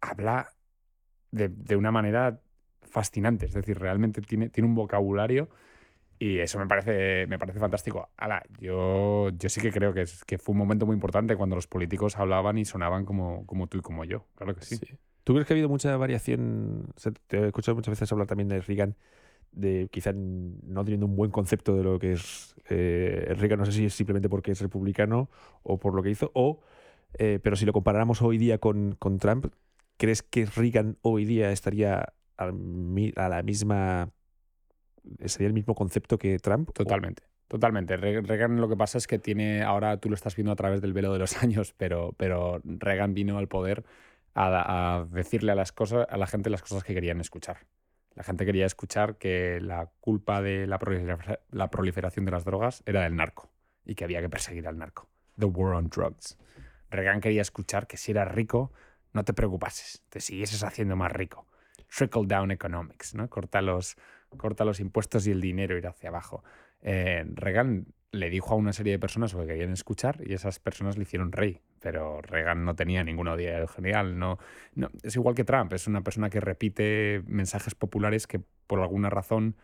habla 0.00 0.54
de, 1.32 1.48
de 1.48 1.76
una 1.76 1.90
manera 1.90 2.40
fascinante. 2.88 3.46
Es 3.46 3.54
decir, 3.54 3.78
realmente 3.78 4.20
tiene, 4.20 4.48
tiene 4.48 4.68
un 4.68 4.74
vocabulario 4.74 5.48
y 6.18 6.40
eso 6.40 6.58
me 6.58 6.66
parece, 6.66 7.26
me 7.28 7.38
parece 7.38 7.60
fantástico. 7.60 8.08
yo, 8.58 9.30
yo 9.30 9.48
sí 9.48 9.60
que 9.60 9.70
creo 9.70 9.94
que, 9.94 10.02
es, 10.02 10.24
que 10.24 10.38
fue 10.38 10.52
un 10.52 10.58
momento 10.58 10.84
muy 10.84 10.94
importante 10.94 11.36
cuando 11.36 11.54
los 11.54 11.68
políticos 11.68 12.16
hablaban 12.18 12.58
y 12.58 12.64
sonaban 12.64 13.04
como, 13.04 13.46
como 13.46 13.68
tú 13.68 13.78
y 13.78 13.80
como 13.82 14.04
yo. 14.04 14.24
Claro 14.34 14.54
que 14.54 14.62
sí. 14.62 14.80
¿Tú 15.22 15.34
crees 15.34 15.46
que 15.46 15.52
ha 15.52 15.56
habido 15.56 15.68
mucha 15.68 15.96
variación? 15.96 16.92
te 17.26 17.38
he 17.38 17.46
escuchado 17.46 17.76
muchas 17.76 17.92
veces 17.92 18.10
hablar 18.10 18.26
también 18.26 18.48
de 18.48 18.60
Reagan, 18.60 18.96
de 19.52 19.88
quizá 19.92 20.12
no 20.12 20.84
teniendo 20.84 21.06
un 21.06 21.14
buen 21.14 21.30
concepto 21.30 21.76
de 21.76 21.84
lo 21.84 21.98
que 21.98 22.12
es 22.12 22.56
eh, 22.68 23.34
Reagan. 23.36 23.60
No 23.60 23.66
sé 23.66 23.72
si 23.72 23.84
es 23.84 23.94
simplemente 23.94 24.28
porque 24.28 24.50
es 24.50 24.60
republicano 24.60 25.30
o 25.62 25.78
por 25.78 25.94
lo 25.94 26.02
que 26.02 26.10
hizo, 26.10 26.32
o, 26.34 26.62
eh, 27.14 27.38
pero 27.42 27.54
si 27.54 27.64
lo 27.64 27.72
comparáramos 27.72 28.22
hoy 28.22 28.38
día 28.38 28.58
con, 28.58 28.96
con 28.98 29.18
Trump, 29.18 29.46
¿crees 29.98 30.22
que 30.22 30.46
Reagan 30.46 30.96
hoy 31.02 31.24
día 31.24 31.52
estaría 31.52 32.12
a 32.38 33.28
la 33.28 33.42
misma. 33.42 34.10
¿Sería 35.24 35.48
el 35.48 35.54
mismo 35.54 35.74
concepto 35.74 36.18
que 36.18 36.38
Trump? 36.38 36.70
Totalmente. 36.72 37.22
Totalmente. 37.48 37.96
Reagan 37.96 38.60
lo 38.60 38.68
que 38.68 38.76
pasa 38.76 38.98
es 38.98 39.06
que 39.06 39.18
tiene, 39.18 39.62
ahora 39.62 39.96
tú 39.96 40.10
lo 40.10 40.14
estás 40.14 40.36
viendo 40.36 40.52
a 40.52 40.56
través 40.56 40.82
del 40.82 40.92
velo 40.92 41.12
de 41.12 41.18
los 41.18 41.36
años, 41.42 41.74
pero, 41.76 42.14
pero 42.16 42.60
Reagan 42.64 43.14
vino 43.14 43.38
al 43.38 43.48
poder 43.48 43.84
a, 44.34 45.06
decirle 45.10 45.52
a, 45.52 45.54
las 45.54 45.72
cosas, 45.72 46.06
a 46.08 46.16
la 46.16 46.26
gente 46.26 46.50
las 46.50 46.62
cosas 46.62 46.84
que 46.84 46.94
querían 46.94 47.20
escuchar. 47.20 47.66
La 48.14 48.22
gente 48.22 48.44
quería 48.44 48.66
escuchar 48.66 49.16
que 49.16 49.60
la 49.60 49.90
culpa 50.00 50.42
de 50.42 50.66
la, 50.66 50.78
la 51.50 51.70
proliferación 51.70 52.24
de 52.24 52.30
las 52.30 52.44
drogas 52.44 52.82
era 52.84 53.02
del 53.02 53.16
narco 53.16 53.50
y 53.84 53.94
que 53.94 54.04
había 54.04 54.20
que 54.20 54.28
perseguir 54.28 54.68
al 54.68 54.76
narco. 54.76 55.08
The 55.38 55.46
war 55.46 55.74
on 55.74 55.88
drugs. 55.88 56.36
Reagan 56.90 57.20
quería 57.20 57.42
escuchar 57.42 57.86
que 57.86 57.96
si 57.96 58.10
eras 58.10 58.30
rico, 58.30 58.72
no 59.12 59.24
te 59.24 59.32
preocupases, 59.32 60.02
te 60.10 60.20
siguieses 60.20 60.62
haciendo 60.62 60.96
más 60.96 61.12
rico 61.12 61.46
trickle 61.88 62.26
down 62.26 62.50
economics, 62.50 63.14
¿no? 63.14 63.28
Corta 63.28 63.62
los, 63.62 63.96
corta 64.36 64.64
los 64.64 64.80
impuestos 64.80 65.26
y 65.26 65.30
el 65.30 65.40
dinero 65.40 65.76
ir 65.76 65.86
hacia 65.86 66.10
abajo. 66.10 66.44
Eh, 66.82 67.24
Reagan 67.34 67.86
le 68.10 68.30
dijo 68.30 68.54
a 68.54 68.56
una 68.56 68.72
serie 68.72 68.92
de 68.92 68.98
personas 68.98 69.34
lo 69.34 69.40
que 69.40 69.48
querían 69.48 69.72
escuchar 69.72 70.20
y 70.24 70.32
esas 70.32 70.58
personas 70.58 70.96
le 70.96 71.02
hicieron 71.02 71.32
rey. 71.32 71.60
Pero 71.80 72.22
Reagan 72.22 72.64
no 72.64 72.74
tenía 72.74 73.04
ninguna 73.04 73.34
idea 73.34 73.66
genial. 73.68 74.18
No, 74.18 74.38
no, 74.74 74.88
es 75.02 75.14
igual 75.16 75.34
que 75.34 75.44
Trump, 75.44 75.72
es 75.72 75.86
una 75.86 76.02
persona 76.02 76.30
que 76.30 76.40
repite 76.40 77.22
mensajes 77.26 77.74
populares 77.74 78.26
que 78.26 78.40
por 78.66 78.80
alguna 78.80 79.10
razón 79.10 79.56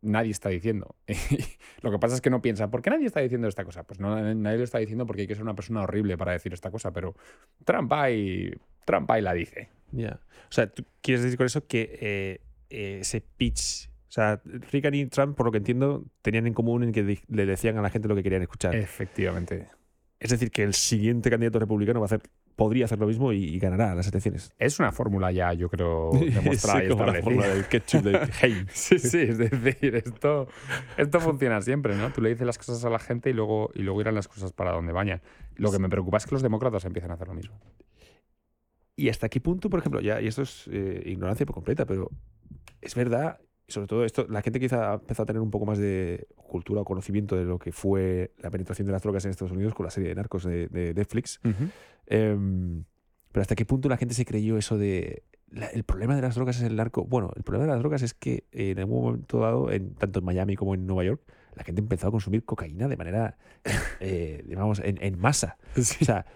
nadie 0.00 0.30
está 0.30 0.48
diciendo. 0.48 0.96
lo 1.82 1.90
que 1.90 1.98
pasa 1.98 2.14
es 2.14 2.20
que 2.20 2.30
no 2.30 2.40
piensa, 2.42 2.70
¿por 2.70 2.82
qué 2.82 2.90
nadie 2.90 3.06
está 3.06 3.20
diciendo 3.20 3.48
esta 3.48 3.64
cosa? 3.64 3.84
Pues 3.84 4.00
no, 4.00 4.34
nadie 4.34 4.58
lo 4.58 4.64
está 4.64 4.78
diciendo 4.78 5.06
porque 5.06 5.22
hay 5.22 5.28
que 5.28 5.34
ser 5.34 5.42
una 5.42 5.54
persona 5.54 5.82
horrible 5.82 6.16
para 6.16 6.32
decir 6.32 6.52
esta 6.52 6.70
cosa, 6.70 6.92
pero 6.92 7.14
Trump 7.64 7.92
y, 8.10 8.52
Trump 8.84 9.10
y 9.16 9.20
la 9.20 9.34
dice. 9.34 9.77
Ya. 9.92 10.20
O 10.48 10.52
sea, 10.52 10.66
¿tú 10.68 10.84
quieres 11.02 11.22
decir 11.22 11.36
con 11.36 11.46
eso 11.46 11.66
que 11.66 11.98
eh, 12.00 12.40
eh, 12.70 12.98
ese 13.00 13.20
pitch. 13.20 13.88
O 14.08 14.10
sea, 14.10 14.40
Reagan 14.44 14.94
y 14.94 15.06
Trump, 15.06 15.36
por 15.36 15.46
lo 15.46 15.52
que 15.52 15.58
entiendo, 15.58 16.04
tenían 16.22 16.46
en 16.46 16.54
común 16.54 16.82
en 16.82 16.92
que 16.92 17.20
le 17.28 17.46
decían 17.46 17.76
a 17.78 17.82
la 17.82 17.90
gente 17.90 18.08
lo 18.08 18.14
que 18.14 18.22
querían 18.22 18.42
escuchar. 18.42 18.74
Efectivamente. 18.74 19.68
Es 20.18 20.30
decir, 20.30 20.50
que 20.50 20.64
el 20.64 20.74
siguiente 20.74 21.30
candidato 21.30 21.58
republicano 21.58 22.00
va 22.00 22.04
a 22.04 22.08
hacer, 22.08 22.22
podría 22.56 22.86
hacer 22.86 22.98
lo 22.98 23.06
mismo 23.06 23.32
y, 23.32 23.58
ganará 23.58 23.94
las 23.94 24.08
elecciones. 24.08 24.52
Es 24.58 24.80
una 24.80 24.92
fórmula 24.92 25.30
ya, 25.30 25.52
yo 25.52 25.68
creo, 25.68 26.10
demostrada 26.34 26.82
y 26.82 26.88
La 26.88 27.22
fórmula 27.22 27.48
del 27.48 27.66
ketchup 27.66 28.02
de 28.02 28.66
sí, 28.72 28.98
sí, 28.98 29.18
es 29.18 29.38
decir, 29.38 29.94
esto, 29.94 30.48
esto 30.96 31.20
funciona 31.20 31.60
siempre, 31.60 31.94
¿no? 31.94 32.10
Tú 32.10 32.20
le 32.20 32.30
dices 32.30 32.46
las 32.46 32.58
cosas 32.58 32.84
a 32.84 32.90
la 32.90 32.98
gente 32.98 33.30
y 33.30 33.34
luego, 33.34 33.70
y 33.74 33.82
luego 33.82 34.00
irán 34.00 34.14
las 34.14 34.26
cosas 34.26 34.52
para 34.52 34.72
donde 34.72 34.92
vayan. 34.92 35.20
Lo 35.56 35.70
que 35.70 35.78
me 35.78 35.88
preocupa 35.88 36.16
es 36.16 36.26
que 36.26 36.34
los 36.34 36.42
demócratas 36.42 36.84
empiecen 36.84 37.10
a 37.12 37.14
hacer 37.14 37.28
lo 37.28 37.34
mismo. 37.34 37.54
¿Y 38.98 39.10
hasta 39.10 39.28
qué 39.28 39.40
punto, 39.40 39.70
por 39.70 39.78
ejemplo, 39.78 40.00
ya, 40.00 40.20
y 40.20 40.26
esto 40.26 40.42
es 40.42 40.68
eh, 40.72 41.04
ignorancia 41.06 41.46
por 41.46 41.54
completa, 41.54 41.86
pero 41.86 42.10
es 42.80 42.96
verdad, 42.96 43.38
sobre 43.68 43.86
todo 43.86 44.04
esto, 44.04 44.26
la 44.28 44.42
gente 44.42 44.58
quizá 44.58 44.90
ha 44.90 44.94
empezado 44.94 45.22
a 45.22 45.26
tener 45.26 45.40
un 45.40 45.52
poco 45.52 45.66
más 45.66 45.78
de 45.78 46.26
cultura 46.34 46.80
o 46.80 46.84
conocimiento 46.84 47.36
de 47.36 47.44
lo 47.44 47.60
que 47.60 47.70
fue 47.70 48.32
la 48.38 48.50
penetración 48.50 48.86
de 48.86 48.92
las 48.92 49.02
drogas 49.02 49.24
en 49.24 49.30
Estados 49.30 49.52
Unidos 49.52 49.72
con 49.72 49.84
la 49.84 49.90
serie 49.90 50.08
de 50.08 50.16
narcos 50.16 50.42
de, 50.42 50.92
Netflix. 50.96 51.38
Em, 52.06 52.82
pero 53.30 53.42
hasta 53.42 53.54
qué 53.54 53.64
punto 53.64 53.88
la 53.88 53.98
gente 53.98 54.16
se 54.16 54.24
creyó 54.24 54.58
eso 54.58 54.76
de 54.76 55.22
el 55.72 55.84
problema 55.84 56.16
de 56.16 56.22
las 56.22 56.34
drogas 56.34 56.56
es 56.56 56.64
el 56.64 56.74
narco. 56.74 57.04
Bueno, 57.04 57.30
el 57.36 57.44
problema 57.44 57.66
de 57.66 57.70
las 57.70 57.78
drogas 57.78 58.02
es 58.02 58.14
que 58.14 58.46
en 58.50 58.80
algún 58.80 59.00
momento 59.00 59.38
dado, 59.38 59.70
en, 59.70 59.94
tanto 59.94 60.18
en 60.18 60.24
Miami 60.24 60.56
como 60.56 60.74
en 60.74 60.88
Nueva 60.88 61.04
York, 61.04 61.22
la 61.54 61.62
gente 61.62 61.80
empezó 61.80 62.08
a 62.08 62.10
consumir 62.10 62.44
cocaína 62.44 62.88
de 62.88 62.96
manera, 62.96 63.38
eh, 64.00 64.42
digamos, 64.44 64.80
en, 64.80 64.98
en 65.00 65.16
masa. 65.20 65.56
O 65.76 65.82
sea, 65.82 66.26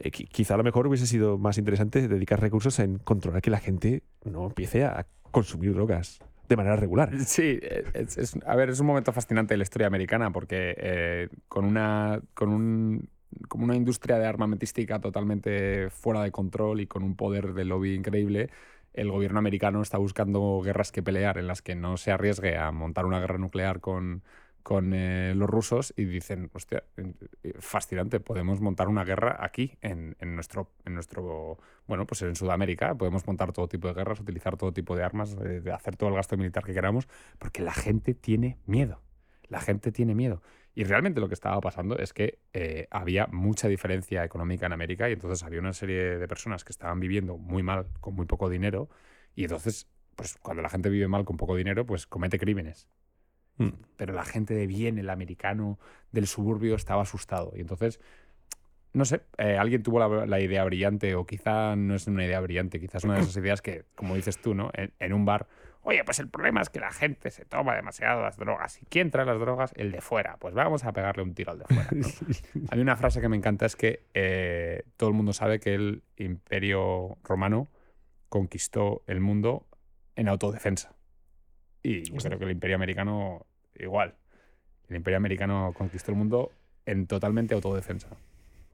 eh, 0.00 0.10
quizá 0.10 0.54
a 0.54 0.56
lo 0.56 0.64
mejor 0.64 0.86
hubiese 0.86 1.06
sido 1.06 1.38
más 1.38 1.58
interesante 1.58 2.08
dedicar 2.08 2.40
recursos 2.40 2.78
en 2.78 2.98
controlar 2.98 3.42
que 3.42 3.50
la 3.50 3.58
gente 3.58 4.02
no 4.24 4.46
empiece 4.46 4.84
a 4.84 5.06
consumir 5.30 5.74
drogas 5.74 6.20
de 6.48 6.56
manera 6.56 6.76
regular. 6.76 7.10
Sí, 7.24 7.60
es, 7.62 8.36
a 8.44 8.56
ver, 8.56 8.70
es 8.70 8.80
un 8.80 8.86
momento 8.86 9.12
fascinante 9.12 9.54
de 9.54 9.58
la 9.58 9.62
historia 9.62 9.86
americana 9.86 10.32
porque 10.32 10.74
eh, 10.76 11.28
con 11.48 11.64
una 11.64 12.20
con 12.34 12.48
un 12.48 13.08
como 13.48 13.64
una 13.64 13.76
industria 13.76 14.18
de 14.18 14.26
armamentística 14.26 15.00
totalmente 15.00 15.88
fuera 15.90 16.22
de 16.22 16.32
control 16.32 16.80
y 16.80 16.86
con 16.86 17.04
un 17.04 17.14
poder 17.14 17.52
de 17.52 17.64
lobby 17.64 17.94
increíble, 17.94 18.50
el 18.92 19.10
gobierno 19.12 19.38
americano 19.38 19.82
está 19.82 19.98
buscando 19.98 20.60
guerras 20.64 20.90
que 20.90 21.02
pelear 21.02 21.38
en 21.38 21.46
las 21.46 21.62
que 21.62 21.76
no 21.76 21.96
se 21.96 22.10
arriesgue 22.10 22.56
a 22.56 22.72
montar 22.72 23.06
una 23.06 23.20
guerra 23.20 23.38
nuclear 23.38 23.78
con, 23.78 24.24
con 24.62 24.92
eh, 24.94 25.34
los 25.34 25.48
rusos 25.48 25.92
y 25.96 26.04
dicen, 26.04 26.50
hostia, 26.52 26.84
eh, 26.96 27.54
fascinante, 27.58 28.20
podemos 28.20 28.60
montar 28.60 28.88
una 28.88 29.04
guerra 29.04 29.36
aquí, 29.40 29.78
en, 29.80 30.16
nuestro, 30.20 30.72
en 30.84 30.94
nuestro, 30.94 31.58
bueno, 31.86 32.06
pues 32.06 32.22
en 32.22 32.36
Sudamérica, 32.36 32.94
podemos 32.94 33.26
montar 33.26 33.52
todo 33.52 33.68
tipo 33.68 33.88
de 33.88 33.94
guerras, 33.94 34.20
utilizar 34.20 34.56
todo 34.56 34.72
tipo 34.72 34.96
de 34.96 35.02
armas, 35.02 35.36
eh, 35.44 35.62
hacer 35.72 35.96
todo 35.96 36.10
el 36.10 36.16
gasto 36.16 36.36
militar 36.36 36.64
que 36.64 36.74
queramos, 36.74 37.08
porque 37.38 37.62
la 37.62 37.72
gente 37.72 38.14
tiene 38.14 38.58
miedo, 38.66 39.00
la 39.48 39.60
gente 39.60 39.92
tiene 39.92 40.14
miedo. 40.14 40.42
Y 40.74 40.84
realmente 40.84 41.20
lo 41.20 41.28
que 41.28 41.34
estaba 41.34 41.60
pasando 41.60 41.98
es 41.98 42.12
que 42.12 42.38
había 42.90 43.26
mucha 43.26 43.66
diferencia 43.66 44.24
económica 44.24 44.66
en 44.66 44.72
América 44.72 45.10
y 45.10 45.14
entonces 45.14 45.42
había 45.42 45.58
una 45.58 45.72
serie 45.72 46.16
de 46.16 46.28
personas 46.28 46.62
que 46.64 46.70
estaban 46.70 47.00
viviendo 47.00 47.36
muy 47.36 47.64
mal, 47.64 47.88
con 48.00 48.14
muy 48.14 48.26
poco 48.26 48.48
dinero, 48.48 48.88
y 49.34 49.44
entonces, 49.44 49.88
pues 50.14 50.38
cuando 50.40 50.62
la 50.62 50.68
gente 50.68 50.88
vive 50.88 51.08
mal 51.08 51.24
con 51.24 51.36
poco 51.36 51.56
dinero, 51.56 51.84
pues 51.86 52.06
comete 52.06 52.38
crímenes. 52.38 52.88
Mm. 53.60 53.68
Pero 53.96 54.14
la 54.14 54.24
gente 54.24 54.54
de 54.54 54.66
bien, 54.66 54.98
el 54.98 55.10
americano 55.10 55.78
del 56.12 56.26
suburbio, 56.26 56.74
estaba 56.74 57.02
asustado. 57.02 57.52
Y 57.54 57.60
entonces 57.60 58.00
no 58.92 59.04
sé, 59.04 59.22
eh, 59.38 59.56
alguien 59.56 59.82
tuvo 59.82 60.00
la, 60.00 60.26
la 60.26 60.40
idea 60.40 60.64
brillante 60.64 61.14
o 61.14 61.24
quizá 61.24 61.76
no 61.76 61.94
es 61.94 62.06
una 62.06 62.24
idea 62.24 62.40
brillante, 62.40 62.80
quizás 62.80 63.04
una 63.04 63.14
de 63.14 63.20
esas 63.20 63.36
ideas 63.36 63.62
que, 63.62 63.84
como 63.94 64.16
dices 64.16 64.38
tú, 64.38 64.54
¿no? 64.54 64.70
En, 64.74 64.92
en 64.98 65.12
un 65.12 65.24
bar, 65.24 65.46
oye, 65.82 66.02
pues 66.04 66.18
el 66.18 66.28
problema 66.28 66.60
es 66.60 66.70
que 66.70 66.80
la 66.80 66.90
gente 66.90 67.30
se 67.30 67.44
toma 67.44 67.76
demasiado 67.76 68.22
las 68.22 68.36
drogas. 68.36 68.82
¿Y 68.82 68.86
quién 68.86 69.10
trae 69.10 69.26
las 69.26 69.38
drogas? 69.38 69.72
El 69.76 69.92
de 69.92 70.00
fuera. 70.00 70.36
Pues 70.38 70.54
vamos 70.54 70.84
a 70.84 70.92
pegarle 70.92 71.22
un 71.22 71.34
tiro 71.34 71.52
al 71.52 71.60
de 71.60 71.64
fuera. 71.66 71.88
¿no? 71.92 72.06
A 72.70 72.74
mí 72.74 72.82
una 72.82 72.96
frase 72.96 73.20
que 73.20 73.28
me 73.28 73.36
encanta 73.36 73.66
es 73.66 73.76
que 73.76 74.06
eh, 74.14 74.82
todo 74.96 75.08
el 75.08 75.14
mundo 75.14 75.32
sabe 75.32 75.60
que 75.60 75.74
el 75.74 76.02
imperio 76.16 77.18
romano 77.22 77.68
conquistó 78.28 79.02
el 79.06 79.20
mundo 79.20 79.66
en 80.16 80.28
autodefensa. 80.28 80.94
Y 81.82 82.02
yo 82.02 82.16
creo 82.16 82.38
que 82.38 82.44
el 82.44 82.50
imperio 82.50 82.76
americano 82.76 83.46
igual. 83.78 84.14
El 84.88 84.96
imperio 84.96 85.16
americano 85.18 85.72
conquistó 85.76 86.10
el 86.12 86.18
mundo 86.18 86.50
en 86.86 87.06
totalmente 87.06 87.54
autodefensa. 87.54 88.08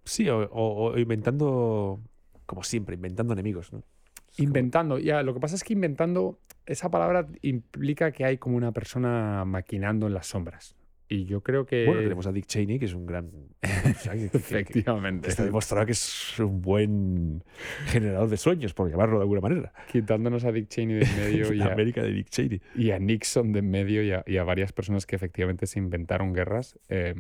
Sí, 0.05 0.29
o, 0.29 0.39
o- 0.51 0.93
o 0.93 0.99
inventando, 0.99 2.01
como 2.47 2.63
siempre, 2.63 2.95
inventando 2.95 3.33
enemigos, 3.33 3.73
¿no? 3.73 3.79
Es 3.81 4.37
como- 4.37 4.49
Inventando, 4.49 4.99
ya, 4.99 5.23
lo 5.23 5.35
que 5.35 5.41
pasa 5.41 5.55
es 5.57 5.65
que 5.65 5.73
inventando, 5.73 6.39
esa 6.65 6.91
palabra 6.91 7.27
implica 7.43 8.13
que 8.13 8.25
hay 8.25 8.39
como 8.39 8.57
una 8.57 8.73
persona 8.73 9.45
maquinando 9.45 10.07
en 10.07 10.15
las 10.15 10.27
sombras. 10.29 10.75
Y 11.09 11.25
yo 11.25 11.41
creo 11.43 11.67
que... 11.67 11.87
Bueno, 11.87 12.01
tenemos 12.03 12.27
a 12.27 12.33
Dick 12.33 12.47
Cheney, 12.47 12.79
que 12.81 12.87
es 12.87 12.95
un 12.95 13.07
gran... 13.07 13.31
personaje 13.61 14.23
que- 14.23 14.31
que- 14.31 14.31
que- 14.31 14.37
Efectivamente. 14.39 15.27
que 15.27 15.31
está 15.31 15.45
demostrado 15.45 15.87
que 15.87 15.93
es 15.93 16.39
un 16.41 16.61
buen 16.61 17.45
generador 17.87 18.29
de 18.29 18.37
sueños, 18.37 18.75
por 18.75 18.91
llamarlo 18.91 19.17
de 19.19 19.23
alguna 19.23 19.41
manera. 19.41 19.73
Quitándonos 19.93 20.45
a 20.45 20.51
Dick 20.53 20.69
Cheney 20.69 20.97
de 20.97 21.05
en 21.05 21.17
medio 21.17 21.53
y 21.55 21.61
a, 21.61 21.67
América 21.73 22.03
de 22.03 22.11
Dick 22.13 22.29
Cheney. 22.29 22.61
y 22.75 22.91
a 22.91 22.99
Nixon 22.99 23.53
de 23.53 23.61
en 23.61 23.71
medio 23.71 24.03
y 24.03 24.11
a, 24.13 24.25
y 24.27 24.37
a 24.39 24.45
varias 24.45 24.73
personas 24.73 25.07
que 25.07 25.15
efectivamente 25.17 25.67
se 25.67 25.79
inventaron 25.79 26.33
guerras. 26.33 26.79
eh, 26.89 27.15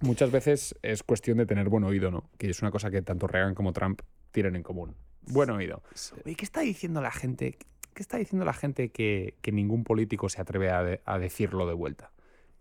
muchas 0.00 0.30
veces 0.30 0.74
es 0.82 1.02
cuestión 1.02 1.38
de 1.38 1.46
tener 1.46 1.68
buen 1.68 1.84
oído, 1.84 2.10
¿no? 2.10 2.28
Que 2.36 2.50
es 2.50 2.60
una 2.60 2.70
cosa 2.70 2.90
que 2.90 3.02
tanto 3.02 3.26
Reagan 3.26 3.54
como 3.54 3.72
Trump 3.72 4.02
tienen 4.32 4.56
en 4.56 4.62
común. 4.62 4.94
Buen 5.28 5.48
oído. 5.50 5.82
Oye, 6.24 6.34
¿qué 6.34 6.44
está 6.44 6.60
diciendo 6.62 7.00
la 7.00 7.12
gente? 7.12 7.56
¿Qué 7.94 8.02
está 8.02 8.16
diciendo 8.18 8.44
la 8.44 8.52
gente 8.52 8.88
que, 8.88 9.34
que 9.42 9.52
ningún 9.52 9.84
político 9.84 10.28
se 10.28 10.40
atreve 10.40 10.70
a, 10.70 10.82
de- 10.82 11.00
a 11.04 11.18
decirlo 11.18 11.66
de 11.68 11.74
vuelta? 11.74 12.10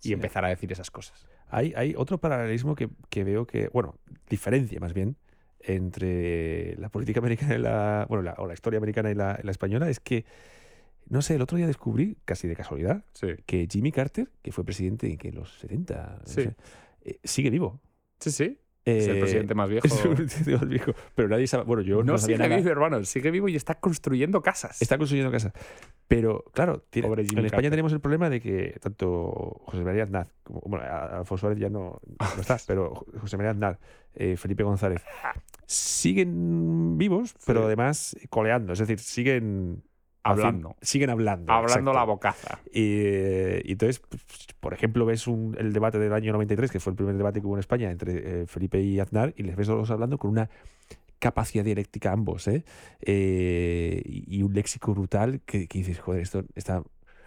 Y 0.04 0.08
Sí. 0.10 0.14
empezar 0.14 0.44
a 0.46 0.50
decir 0.50 0.72
esas 0.72 0.90
cosas. 0.92 1.28
Hay, 1.48 1.74
hay 1.76 1.94
otro 1.98 2.18
paralelismo 2.20 2.76
que, 2.76 2.90
que 3.10 3.24
veo 3.24 3.46
que, 3.46 3.70
bueno, 3.74 3.96
diferencia 4.30 4.80
más 4.80 4.94
bien 4.94 5.16
entre 5.62 6.76
la 6.78 6.90
política 6.90 7.20
americana 7.22 7.56
y 7.56 7.60
la, 7.60 8.06
bueno, 8.10 8.24
la- 8.24 8.34
o 8.38 8.48
la 8.48 8.54
historia 8.54 8.78
americana 8.78 9.12
y 9.12 9.16
la, 9.16 9.40
española, 9.50 9.90
es 9.90 10.00
que, 10.00 10.26
no 11.08 11.22
sé, 11.22 11.36
el 11.36 11.42
otro 11.42 11.58
día 11.58 11.68
descubrí, 11.68 12.18
casi 12.26 12.48
de 12.48 12.56
casualidad, 12.56 13.04
Sí. 13.14 13.28
que 13.46 13.68
Jimmy 13.70 13.92
Carter, 13.92 14.30
que 14.42 14.52
fue 14.52 14.64
presidente 14.64 15.08
en 15.08 15.18
que 15.18 15.32
los 15.32 15.60
70, 15.60 16.20
no 16.22 16.26
Sí. 16.28 16.44
sé, 16.44 16.56
eh, 17.04 17.20
sigue 17.24 17.50
vivo. 17.50 17.80
Sí, 18.20 18.32
sí. 18.32 18.58
Es 18.84 19.08
el 19.08 19.17
Eh, 19.17 19.20
presidente 19.20 19.54
más 19.54 19.70
viejo. 19.70 19.86
Es 19.88 20.04
el 20.06 20.15
presidente 20.15 20.54
más 20.58 20.67
viejo. 20.67 20.91
Pero 21.15 21.28
nadie 21.28 21.46
sabe. 21.48 21.63
Bueno, 21.65 21.84
yo 21.84 21.98
no, 22.04 22.13
no 22.13 22.17
sabía 22.17 22.38
sigue 22.38 22.50
nada. 22.50 22.60
vivo, 22.62 22.72
hermano. 22.72 23.04
Sigue 23.06 23.30
vivo 23.32 23.48
y 23.48 23.56
está 23.56 23.76
construyendo 23.76 24.41
casas. 24.41 24.82
Está 24.82 24.98
construyendo 24.98 25.32
casa. 25.32 25.54
Pero, 26.08 26.44
claro, 26.54 26.84
tiene- 26.89 27.08
en 27.08 27.20
España 27.20 27.50
Carter. 27.50 27.70
tenemos 27.70 27.94
el 27.94 28.00
problema 28.02 28.30
de 28.30 28.41
que 28.41 28.78
tanto 28.82 29.62
José 29.65 29.84
María 29.84 30.04
Aznar, 30.04 30.28
como, 30.44 30.62
bueno, 30.65 30.84
Alfonso 30.86 31.38
Suárez 31.41 31.60
ya 31.60 31.70
no, 31.70 32.02
no 32.20 32.41
está, 32.41 32.58
pero 32.67 33.06
José 33.22 33.38
María 33.38 33.52
Aznar, 33.52 33.80
eh, 34.15 34.36
Felipe 34.36 34.63
González, 34.63 35.02
siguen 35.67 36.98
vivos, 36.98 37.36
pero 37.46 37.65
además 37.65 38.15
coleando. 38.30 38.74
Es 38.74 38.80
decir, 38.80 39.00
siguen 39.00 39.84
Hablando. 40.24 40.76
siguen 40.82 41.10
hablando. 41.10 41.52
Hablando 41.52 41.94
la 41.94 42.04
bocaza. 42.04 42.60
Y, 42.72 43.02
eh, 43.06 43.62
y 43.66 43.72
entonces, 43.74 44.00
pues, 44.08 44.22
por 44.60 44.74
ejemplo, 44.74 45.06
ves 45.06 45.26
un- 45.28 45.56
el 45.58 45.74
debate 45.74 45.98
del 46.00 46.14
año 46.14 46.32
93, 46.34 46.70
que 46.72 46.80
fue 46.80 46.92
el 46.92 46.98
primer 46.98 47.16
debate 47.18 47.42
que 47.42 47.48
hubo 47.48 47.56
en 47.56 47.60
España 47.62 47.90
entre 47.92 48.42
eh, 48.42 48.46
Felipe 48.48 48.80
y 48.82 49.00
Aznar, 49.00 49.34
y 49.36 49.44
les 49.44 49.56
ves 49.56 49.68
a 49.70 49.72
los 49.72 49.82
dos 49.82 49.92
hablando 49.92 50.18
con 50.18 50.30
una 50.32 50.50
capacidad 51.20 51.64
dialéctica 51.64 52.12
ambos, 52.12 52.48
¿eh? 52.48 52.64
Eh, 53.02 54.02
y, 54.06 54.38
y 54.38 54.44
un 54.44 54.54
léxico 54.54 54.94
brutal 54.94 55.42
que, 55.46 55.68
que 55.68 55.78
dices, 55.80 56.00
joder, 56.00 56.22
esto 56.22 56.44
está 56.56 56.84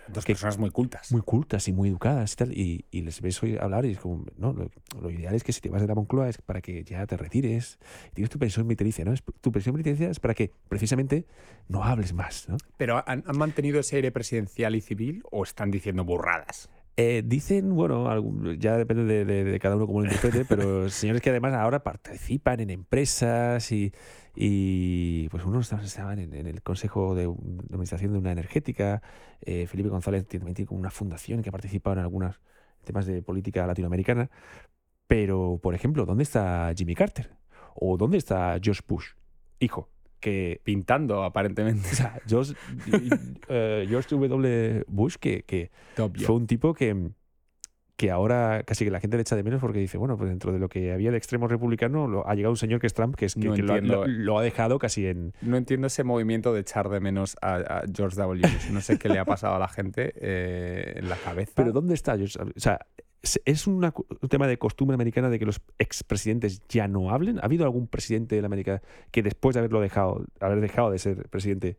Dos 0.09 0.25
que- 0.25 0.33
personas 0.35 0.59
muy 0.59 0.71
cultas. 0.71 1.11
muy 1.13 1.23
cultas 1.23 1.67
y 1.69 1.73
muy 1.73 1.89
educadas 1.89 2.33
y 2.33 2.37
tal, 2.37 2.53
y, 2.57 2.85
y 2.91 3.03
les 3.03 3.21
ves 3.21 3.43
hoy 3.43 3.57
hablar 3.57 3.85
y 3.87 3.93
es 3.93 3.99
como, 3.99 4.25
no, 4.37 4.53
lo, 4.53 4.71
lo 5.01 5.11
ideal 5.11 5.35
es 5.35 5.43
que 5.45 5.53
si 5.53 5.61
te 5.61 5.69
vas 5.71 5.81
de 5.81 5.89
la 5.89 5.95
Moncloa 5.95 6.29
es 6.29 6.39
para 6.39 6.61
que 6.61 6.85
ya 6.85 7.07
te 7.07 7.17
retires, 7.17 7.79
tienes 8.13 8.31
tu 8.31 8.39
pensión 8.39 8.69
vitalicia, 8.69 9.05
¿no? 9.05 9.13
Es- 9.13 9.23
tu 9.41 9.51
pensión 9.53 9.75
vitalicia 9.77 10.11
es 10.11 10.21
para 10.21 10.35
que 10.35 10.53
precisamente 10.69 11.27
no 11.69 11.83
hables 11.85 12.13
más, 12.13 12.49
¿no? 12.49 12.57
¿Pero 12.77 13.03
han, 13.07 13.25
han 13.27 13.39
mantenido 13.39 13.81
ese 13.81 13.97
aire 13.97 14.13
presidencial 14.13 14.75
y 14.77 14.81
civil 14.81 15.23
o 15.31 15.43
están 15.43 15.71
diciendo 15.71 16.05
burradas? 16.05 16.69
Eh, 16.97 17.23
dicen, 17.27 17.75
bueno, 17.75 18.53
ya 18.55 18.77
depende 18.77 19.03
de, 19.05 19.25
de- 19.25 19.45
de 19.45 19.59
cada 19.59 19.75
uno 19.77 19.87
cómo 19.87 19.99
lo 20.01 20.05
interprete, 20.05 20.45
pero 20.47 20.89
señores 20.91 21.23
que 21.23 21.31
además 21.31 21.53
ahora 21.55 21.83
participan 21.83 22.61
en 22.61 22.71
empresas 22.71 23.73
y, 23.73 23.93
y, 24.35 25.29
pues 25.31 25.45
unos 25.45 25.73
estaban- 25.73 26.19
en, 26.21 26.35
en 26.35 26.47
el 26.47 26.63
consejo 26.63 27.15
de, 27.17 27.25
administración 27.71 28.13
de 28.13 28.19
una 28.19 28.31
energética, 28.33 29.03
eh, 29.41 29.67
Felipe 29.67 29.89
González 29.89 30.27
también 30.29 30.55
tiene 30.55 30.69
como 30.69 30.79
una 30.81 30.91
fundación 30.91 31.43
que 31.43 31.49
ha 31.49 31.53
participado 31.53 31.95
en 31.97 32.03
algunos 32.03 32.41
temas 32.85 33.07
de 33.07 33.23
política 33.23 33.67
latinoamericana, 33.67 34.31
pero, 35.09 35.61
por 35.63 35.75
ejemplo, 35.75 36.07
¿dónde 36.07 36.25
está 36.25 36.73
Jimmy 36.77 36.95
Carter? 36.95 37.31
¿O 37.75 37.97
dónde 37.97 38.19
está 38.19 38.59
George 38.63 38.83
Bush, 38.89 39.07
hijo? 39.61 39.91
Que 40.25 40.61
Pintando, 40.65 41.23
aparentemente. 41.23 41.87
o 41.93 41.95
sea, 41.95 42.19
George, 42.27 42.55
eh, 43.49 43.85
George 43.89 44.09
W. 44.17 44.85
Bush, 44.89 45.17
que, 45.21 45.43
que 45.43 45.71
fue 46.27 46.35
un 46.37 46.47
tipo 46.47 46.73
que, 46.73 47.11
que 47.97 48.11
ahora 48.11 48.63
casi 48.67 48.85
que 48.87 48.91
la 48.91 49.01
gente 49.01 49.17
le 49.19 49.21
echa 49.21 49.37
de 49.37 49.43
menos 49.43 49.61
porque 49.61 49.79
dice, 49.81 49.99
bueno, 49.99 50.17
pues 50.17 50.31
dentro 50.31 50.51
de 50.53 50.59
lo 50.59 50.69
que 50.71 50.93
había 50.93 51.11
de 51.11 51.19
extremo 51.19 51.47
republicano 51.47 52.09
lo- 52.09 52.27
ha 52.27 52.35
llegado 52.35 52.53
un 52.53 52.57
señor 52.57 52.81
que 52.81 52.87
es 52.87 52.95
Trump, 52.95 53.15
que, 53.17 53.27
es, 53.27 53.35
que, 53.35 53.49
No 53.49 53.55
que 53.55 53.63
lo- 53.83 54.07
lo 54.07 54.39
ha 54.39 54.43
dejado 54.43 54.79
casi 54.79 55.07
en... 55.07 55.35
No 55.43 55.57
entiendo 55.59 55.87
ese 55.89 56.05
movimiento 56.05 56.55
de 56.55 56.61
echar 56.61 56.89
de 56.89 57.01
menos 57.01 57.37
a, 57.43 57.57
a 57.57 57.83
George 57.95 58.17
W. 58.17 58.41
Bush. 58.51 58.71
No 58.71 58.81
sé 58.81 58.99
qué 58.99 59.09
le 59.11 59.19
ha 59.19 59.25
pasado 59.27 59.55
a 59.57 59.59
la 59.59 59.69
gente 59.69 60.15
eh, 60.17 60.95
en 60.97 61.09
la 61.11 61.17
cabeza. 61.17 61.53
Pero 61.55 61.73
¿dónde 61.73 61.93
está? 61.95 62.17
George? 62.17 62.39
O 62.41 62.47
sea, 62.61 62.81
¿es- 63.25 63.41
¿es 63.45 63.67
una 63.67 63.93
un 64.21 64.29
tema 64.29 64.47
de 64.47 64.59
costumbre 64.59 64.95
americana 64.95 65.29
de 65.31 65.39
que 65.39 65.47
los 65.47 65.61
expresidentes 65.79 66.63
ya 66.69 66.87
no 66.89 67.11
hablen? 67.11 67.39
¿Ha 67.39 67.43
habido 67.47 67.65
algún 67.65 67.87
presidente 67.89 68.37
de 68.37 68.43
la 68.43 68.47
América 68.47 68.83
que 69.11 69.23
después 69.23 69.55
de 69.55 69.61
haberlo 69.61 69.81
dejado, 69.81 70.25
haber 70.41 70.61
dejado 70.61 70.91
de 70.91 70.99
ser 70.99 71.29
presidente, 71.29 71.77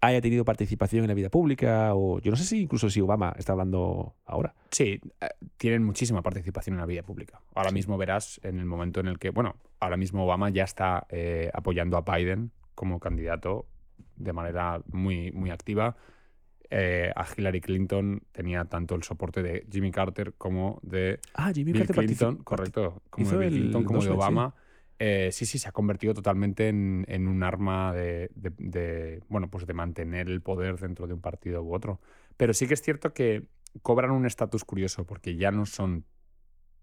haya 0.00 0.20
tenido 0.20 0.44
participación 0.44 1.02
en 1.04 1.08
la 1.08 1.14
vida 1.14 1.30
pública? 1.30 1.94
O 1.94 2.20
yo 2.20 2.30
no 2.30 2.36
sé 2.36 2.44
si 2.44 2.60
incluso 2.62 2.90
si 2.90 3.00
Obama 3.00 3.34
está 3.38 3.52
hablando 3.52 4.14
ahora. 4.26 4.54
Sí, 4.70 5.00
eh, 5.20 5.28
tienen 5.56 5.82
muchísima 5.84 6.22
participación 6.22 6.74
en 6.74 6.80
la 6.80 6.86
vida 6.86 7.02
pública. 7.02 7.40
Ahora 7.54 7.70
mismo 7.70 7.96
verás 7.96 8.40
en 8.44 8.58
el 8.58 8.66
momento 8.66 9.00
en 9.00 9.06
el 9.08 9.18
que, 9.18 9.30
bueno, 9.30 9.56
ahora 9.80 9.96
mismo 9.96 10.24
Obama 10.24 10.50
ya 10.50 10.64
está 10.64 11.06
eh, 11.10 11.50
apoyando 11.54 11.96
a 11.96 12.02
Biden 12.02 12.50
como 12.74 12.98
candidato 13.00 13.66
de 14.16 14.32
manera 14.32 14.80
muy, 14.92 15.32
muy 15.32 15.50
activa. 15.50 15.96
Eh, 16.72 17.12
a 17.16 17.26
Hillary 17.36 17.60
Clinton 17.60 18.22
tenía 18.32 18.64
tanto 18.64 18.94
el 18.94 19.02
soporte 19.02 19.42
de 19.42 19.66
Jimmy 19.70 19.90
Carter 19.90 20.34
como 20.34 20.78
de 20.82 21.18
Ah, 21.34 21.52
Jimmy 21.52 21.72
Bill 21.72 21.86
Carter 21.86 22.04
Clinton, 22.06 22.36
correcto, 22.44 23.02
como 23.10 23.28
de 23.30 23.36
Bill 23.38 23.50
Clinton, 23.50 23.84
como 23.84 23.98
de 24.04 24.10
sí. 24.10 24.14
Obama. 24.14 24.54
Eh, 24.98 25.30
sí, 25.32 25.46
sí, 25.46 25.58
se 25.58 25.68
ha 25.68 25.72
convertido 25.72 26.12
totalmente 26.14 26.68
en, 26.68 27.04
en 27.08 27.26
un 27.26 27.42
arma 27.42 27.92
de, 27.94 28.30
de- 28.34 28.52
de, 28.58 29.22
bueno, 29.28 29.48
pues 29.50 29.66
de 29.66 29.72
mantener 29.72 30.28
el 30.28 30.42
poder 30.42 30.78
dentro 30.78 31.06
de 31.06 31.14
un 31.14 31.20
partido 31.22 31.62
u 31.62 31.74
otro. 31.74 32.00
Pero 32.36 32.52
sí 32.52 32.66
que 32.68 32.74
es 32.74 32.82
cierto 32.82 33.12
que 33.14 33.46
cobran 33.82 34.10
un 34.10 34.26
estatus 34.26 34.64
curioso 34.64 35.06
porque 35.06 35.36
ya 35.36 35.50
no 35.50 35.64
son 35.66 36.04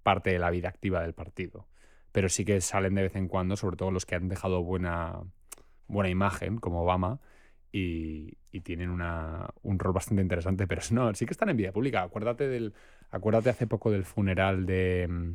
parte 0.03 0.31
de 0.31 0.39
la 0.39 0.49
vida 0.49 0.69
activa 0.69 1.01
del 1.01 1.13
partido. 1.13 1.67
Pero 2.11 2.29
sí 2.29 2.45
que 2.45 2.61
salen 2.61 2.95
de 2.95 3.03
vez 3.03 3.15
en 3.15 3.27
cuando, 3.27 3.55
sobre 3.57 3.77
todo 3.77 3.91
los 3.91 4.05
que 4.05 4.15
han 4.15 4.29
dejado 4.29 4.63
buena, 4.63 5.21
buena 5.87 6.09
imagen, 6.09 6.57
como 6.57 6.83
Obama, 6.83 7.19
y, 7.71 8.37
y 8.51 8.61
tienen 8.61 8.89
una, 8.89 9.49
un 9.63 9.79
rol 9.79 9.93
bastante 9.93 10.21
interesante. 10.21 10.67
Pero 10.67 10.81
no, 10.91 11.13
sí 11.13 11.25
que 11.25 11.33
están 11.33 11.49
en 11.49 11.57
vida 11.57 11.71
pública. 11.71 12.03
Acuérdate 12.03 12.47
del, 12.47 12.73
acuérdate 13.11 13.49
hace 13.49 13.67
poco 13.67 13.91
del 13.91 14.05
funeral 14.05 14.65
de. 14.65 15.07
mm, 15.09 15.31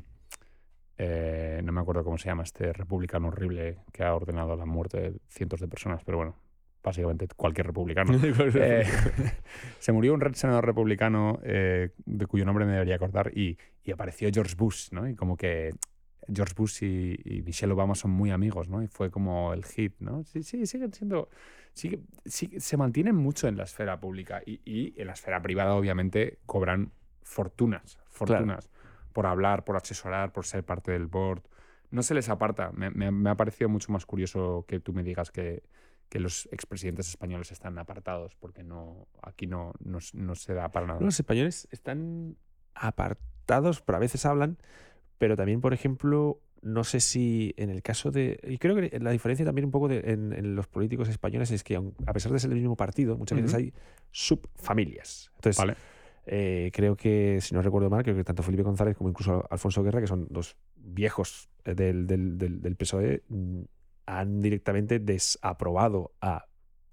eh, 0.98 1.60
no 1.64 1.72
me 1.72 1.80
acuerdo 1.80 2.04
cómo 2.04 2.18
se 2.18 2.28
llama 2.28 2.42
este 2.42 2.72
republicano 2.72 3.28
horrible 3.28 3.78
que 3.92 4.04
ha 4.04 4.14
ordenado 4.14 4.54
la 4.56 4.66
muerte 4.66 5.00
de 5.00 5.18
cientos 5.28 5.58
de 5.58 5.66
personas, 5.66 6.04
pero 6.04 6.18
bueno, 6.18 6.36
básicamente 6.82 7.26
cualquier 7.34 7.66
republicano. 7.68 8.12
Eh, 8.54 8.84
se 9.78 9.92
murió 9.92 10.14
un 10.14 10.34
senador 10.34 10.66
republicano 10.66 11.40
eh, 11.42 11.90
de 12.04 12.26
cuyo 12.26 12.44
nombre 12.44 12.66
me 12.66 12.72
debería 12.72 12.96
acordar 12.96 13.32
y, 13.36 13.58
y 13.82 13.90
apareció 13.90 14.28
George 14.32 14.54
Bush, 14.56 14.90
¿no? 14.92 15.08
Y 15.08 15.14
como 15.14 15.36
que 15.36 15.70
George 16.32 16.54
Bush 16.56 16.84
y, 16.84 17.16
y 17.24 17.42
Michelle 17.42 17.72
Obama 17.72 17.94
son 17.94 18.10
muy 18.10 18.30
amigos, 18.30 18.68
¿no? 18.68 18.82
Y 18.82 18.88
fue 18.88 19.10
como 19.10 19.52
el 19.52 19.64
hit, 19.64 19.94
¿no? 20.00 20.24
Sí, 20.24 20.42
sí, 20.42 20.66
siguen 20.66 20.92
siendo... 20.92 21.28
sigue- 21.74 22.02
sigue- 22.24 22.60
se 22.60 22.76
mantienen 22.76 23.16
mucho 23.16 23.48
en 23.48 23.56
la 23.56 23.64
esfera 23.64 23.98
pública 24.00 24.42
y, 24.44 24.60
y 24.64 24.94
en 25.00 25.06
la 25.06 25.12
esfera 25.14 25.40
privada 25.42 25.74
obviamente 25.74 26.38
cobran 26.46 26.92
fortunas, 27.22 27.98
fortunas 28.08 28.70
por 29.12 29.26
hablar, 29.26 29.64
por 29.64 29.76
asesorar, 29.76 30.32
por 30.32 30.44
ser 30.46 30.64
parte 30.64 30.92
del 30.92 31.06
board. 31.06 31.42
No 31.90 32.02
se 32.02 32.14
les 32.14 32.28
aparta. 32.28 32.72
Me, 32.72 32.90
me- 32.90 33.10
me 33.10 33.30
ha 33.30 33.34
parecido 33.36 33.68
mucho 33.68 33.92
más 33.92 34.06
curioso 34.06 34.64
que 34.66 34.80
tú 34.80 34.92
me 34.92 35.02
digas 35.02 35.30
que, 35.30 35.62
que 36.08 36.18
los 36.20 36.48
expresidentes 36.52 37.08
españoles 37.08 37.52
están 37.52 37.78
apartados, 37.78 38.34
porque 38.36 38.62
no 38.62 39.06
aquí 39.22 39.46
no, 39.46 39.72
no, 39.80 39.98
no 40.14 40.34
se 40.34 40.54
da 40.54 40.70
para 40.70 40.86
nada. 40.86 41.00
Los 41.00 41.18
españoles 41.20 41.68
están 41.70 42.36
apartados, 42.74 43.82
pero 43.82 43.96
a 43.96 44.00
veces 44.00 44.24
hablan, 44.26 44.58
pero 45.18 45.36
también, 45.36 45.60
por 45.60 45.72
ejemplo, 45.74 46.40
no 46.62 46.84
sé 46.84 47.00
si 47.00 47.52
en 47.56 47.70
el 47.70 47.82
caso 47.82 48.10
de. 48.10 48.38
Y 48.44 48.58
creo 48.58 48.76
que 48.76 48.98
la 49.00 49.10
diferencia 49.10 49.44
también 49.44 49.64
un 49.64 49.70
poco 49.72 49.88
de, 49.88 49.98
en, 50.12 50.32
en 50.32 50.54
los 50.54 50.66
políticos 50.68 51.08
españoles 51.08 51.50
es 51.50 51.64
que, 51.64 51.76
a 52.06 52.12
pesar 52.12 52.32
de 52.32 52.38
ser 52.38 52.50
el 52.50 52.56
mismo 52.56 52.76
partido, 52.76 53.18
muchas 53.18 53.36
veces 53.36 53.54
hay 53.54 53.72
subfamilias. 54.12 55.30
Entonces, 55.36 55.58
Vale. 55.58 55.76
eh, 56.26 56.70
creo 56.72 56.96
que, 56.96 57.40
si 57.40 57.54
no 57.54 57.62
recuerdo 57.62 57.90
mal, 57.90 58.02
creo 58.02 58.16
que 58.16 58.24
tanto 58.24 58.42
Felipe 58.42 58.62
González 58.62 58.96
como 58.96 59.10
incluso 59.10 59.44
Alfonso 59.50 59.82
Guerra, 59.82 60.00
que 60.00 60.06
son 60.06 60.26
dos 60.30 60.56
viejos 60.76 61.48
eh, 61.64 61.74
del, 61.74 62.06
del, 62.06 62.38
del, 62.38 62.60
del 62.60 62.76
PSOE, 62.76 63.22
mm, 63.28 63.60
han 64.06 64.40
directamente 64.40 64.98
desaprobado 64.98 66.12
a 66.20 66.46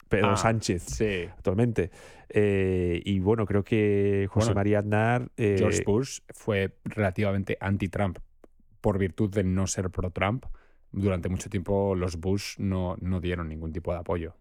Pedro 0.08 0.32
Ah, 0.32 0.38
Sánchez 0.38 0.84
Sí. 0.84 1.26
actualmente. 1.32 1.92
Eh, 2.30 3.02
y 3.06 3.20
bueno, 3.20 3.46
creo 3.46 3.64
que 3.64 4.28
José 4.30 4.48
Bueno, 4.48 4.56
María 4.60 4.80
Aznar. 4.80 5.32
eh, 5.38 5.56
George 5.58 5.84
Bush 5.86 6.20
fue 6.30 6.76
relativamente 6.84 7.58
anti-Trump 7.60 8.18
por 8.82 8.98
virtud 8.98 9.30
de 9.30 9.44
no 9.44 9.68
ser 9.68 9.90
pro-Trump. 9.90 10.46
Durante 10.92 11.30
mucho 11.30 11.50
tiempo 11.50 11.94
los 11.96 12.18
Bush 12.18 12.56
no, 12.58 12.96
no 13.02 13.20
dieron 13.20 13.48
ningún 13.50 13.72
tipo 13.72 13.92
de 13.94 14.00
apoyo. 14.00 14.36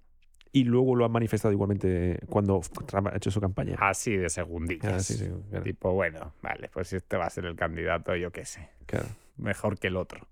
y 0.51 0.65
luego 0.65 0.97
lo 0.97 1.05
han 1.05 1.13
manifestado 1.13 1.53
igualmente 1.53 2.21
cuando 2.29 2.61
Trump 2.87 3.09
ha 3.09 3.17
hecho 3.17 3.31
su 3.31 3.41
campaña. 3.41 3.77
Así 3.79 4.17
de 4.17 4.31
segundillas. 4.31 4.93
Ah, 4.95 5.01
sí, 5.01 5.15
sí, 5.15 5.27
claro, 5.51 5.63
Tipo, 5.63 5.93
bueno, 5.93 6.33
vale, 6.43 6.71
pues 6.73 6.93
este 6.95 7.19
va 7.19 7.27
a 7.27 7.31
ser 7.31 7.45
el 7.45 7.55
candidato, 7.55 8.17
yo 8.17 8.31
qué 8.33 8.45
sé. 8.47 8.71
claro. 8.87 9.07
mejor 9.37 9.79
que 9.79 9.89
el 9.89 9.97
otro. 9.97 10.27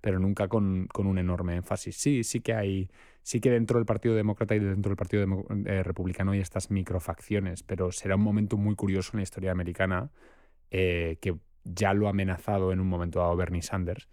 Pero 0.00 0.18
nunca 0.18 0.48
con, 0.48 0.88
con 0.92 1.06
un 1.06 1.16
enorme 1.18 1.54
énfasis. 1.54 1.96
Sí, 1.96 2.24
sí 2.24 2.40
que 2.40 2.54
hay. 2.54 2.90
Sí 3.22 3.40
que 3.40 3.52
dentro 3.52 3.78
del 3.78 3.86
Partido 3.86 4.16
Demócrata 4.16 4.56
y 4.56 4.58
dentro 4.58 4.90
del 4.90 4.96
Partido 4.96 5.22
Demo- 5.24 5.46
eh, 5.64 5.84
Republicano 5.84 6.32
hay 6.32 6.40
estas 6.40 6.72
microfacciones, 6.72 7.62
pero 7.62 7.92
será 7.92 8.16
un 8.16 8.22
momento 8.22 8.56
muy 8.56 8.74
curioso 8.74 9.10
en 9.12 9.18
la 9.18 9.22
historia 9.22 9.52
americana 9.52 10.10
eh, 10.72 11.18
que 11.20 11.36
ya 11.64 11.94
lo 11.94 12.06
ha 12.06 12.10
amenazado 12.10 12.72
en 12.72 12.80
un 12.80 12.88
momento 12.88 13.18
dado 13.20 13.36
Bernie 13.36 13.62
Sanders, 13.62 14.08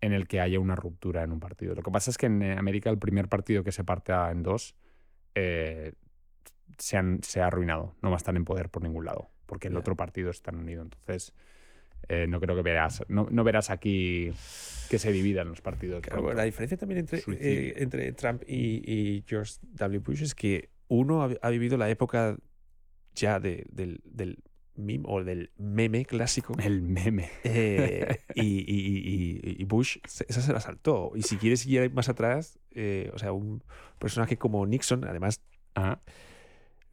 en 0.00 0.12
el 0.12 0.26
que 0.28 0.40
haya 0.40 0.60
una 0.60 0.76
ruptura 0.76 1.22
en 1.22 1.32
un 1.32 1.40
partido. 1.40 1.74
Lo 1.74 1.82
que 1.82 1.90
pasa 1.90 2.10
es 2.10 2.18
que 2.18 2.26
en 2.26 2.42
eh, 2.42 2.56
América 2.58 2.90
el 2.90 2.98
primer 2.98 3.28
partido 3.28 3.64
que 3.64 3.72
se 3.72 3.84
parte 3.84 4.12
en 4.12 4.42
dos 4.42 4.74
eh, 5.34 5.92
se, 6.78 6.96
han- 6.96 7.22
se 7.22 7.40
ha 7.40 7.46
arruinado, 7.46 7.94
no 8.02 8.10
va 8.10 8.16
a 8.16 8.18
estar 8.18 8.34
en 8.36 8.44
poder 8.44 8.68
por 8.68 8.82
ningún 8.82 9.04
lado, 9.04 9.30
porque 9.46 9.68
el 9.68 9.76
otro 9.76 9.96
partido 9.96 10.30
está 10.30 10.50
unido. 10.52 10.82
Entonces, 10.82 11.32
eh, 12.08 12.26
no 12.28 12.38
creo 12.40 12.54
que 12.54 12.62
verás, 12.62 13.02
no, 13.08 13.28
no 13.30 13.44
verás 13.44 13.70
aquí 13.70 14.30
que 14.90 14.98
se 14.98 15.10
dividan 15.12 15.48
los 15.48 15.62
partidos. 15.62 16.02
Claro, 16.02 16.22
la 16.34 16.42
diferencia 16.44 16.76
también 16.76 17.00
entre, 17.00 17.18
eh, 17.40 17.74
entre 17.78 18.12
Trump 18.12 18.42
y, 18.46 18.82
y 18.90 19.24
George 19.26 19.54
W. 19.62 19.98
Bush 20.00 20.22
es 20.22 20.34
que 20.34 20.68
uno 20.88 21.22
ha, 21.22 21.30
ha 21.40 21.48
vivido 21.50 21.78
la 21.78 21.88
época 21.88 22.36
ya 23.14 23.40
de- 23.40 23.64
del, 23.70 24.00
del 24.04 24.38
meme 24.76 25.04
o 25.06 25.22
del 25.24 25.50
meme 25.56 26.04
clásico. 26.04 26.54
El 26.62 26.82
meme. 26.82 27.30
eh, 27.44 28.20
y, 28.34 28.42
y- 28.42 29.40
y- 29.42 29.56
y 29.62 29.64
Bush, 29.64 29.98
esa 30.04 30.40
se 30.40 30.52
la 30.52 30.60
saltó. 30.60 31.12
Y 31.14 31.22
si 31.22 31.36
quieres 31.36 31.64
ir 31.66 31.92
más 31.92 32.08
atrás, 32.08 32.58
eh, 32.72 33.10
o 33.14 33.18
sea, 33.18 33.32
un 33.32 33.62
personaje 33.98 34.36
como 34.36 34.66
Nixon, 34.66 35.04
además, 35.04 35.40
Ajá. 35.74 36.00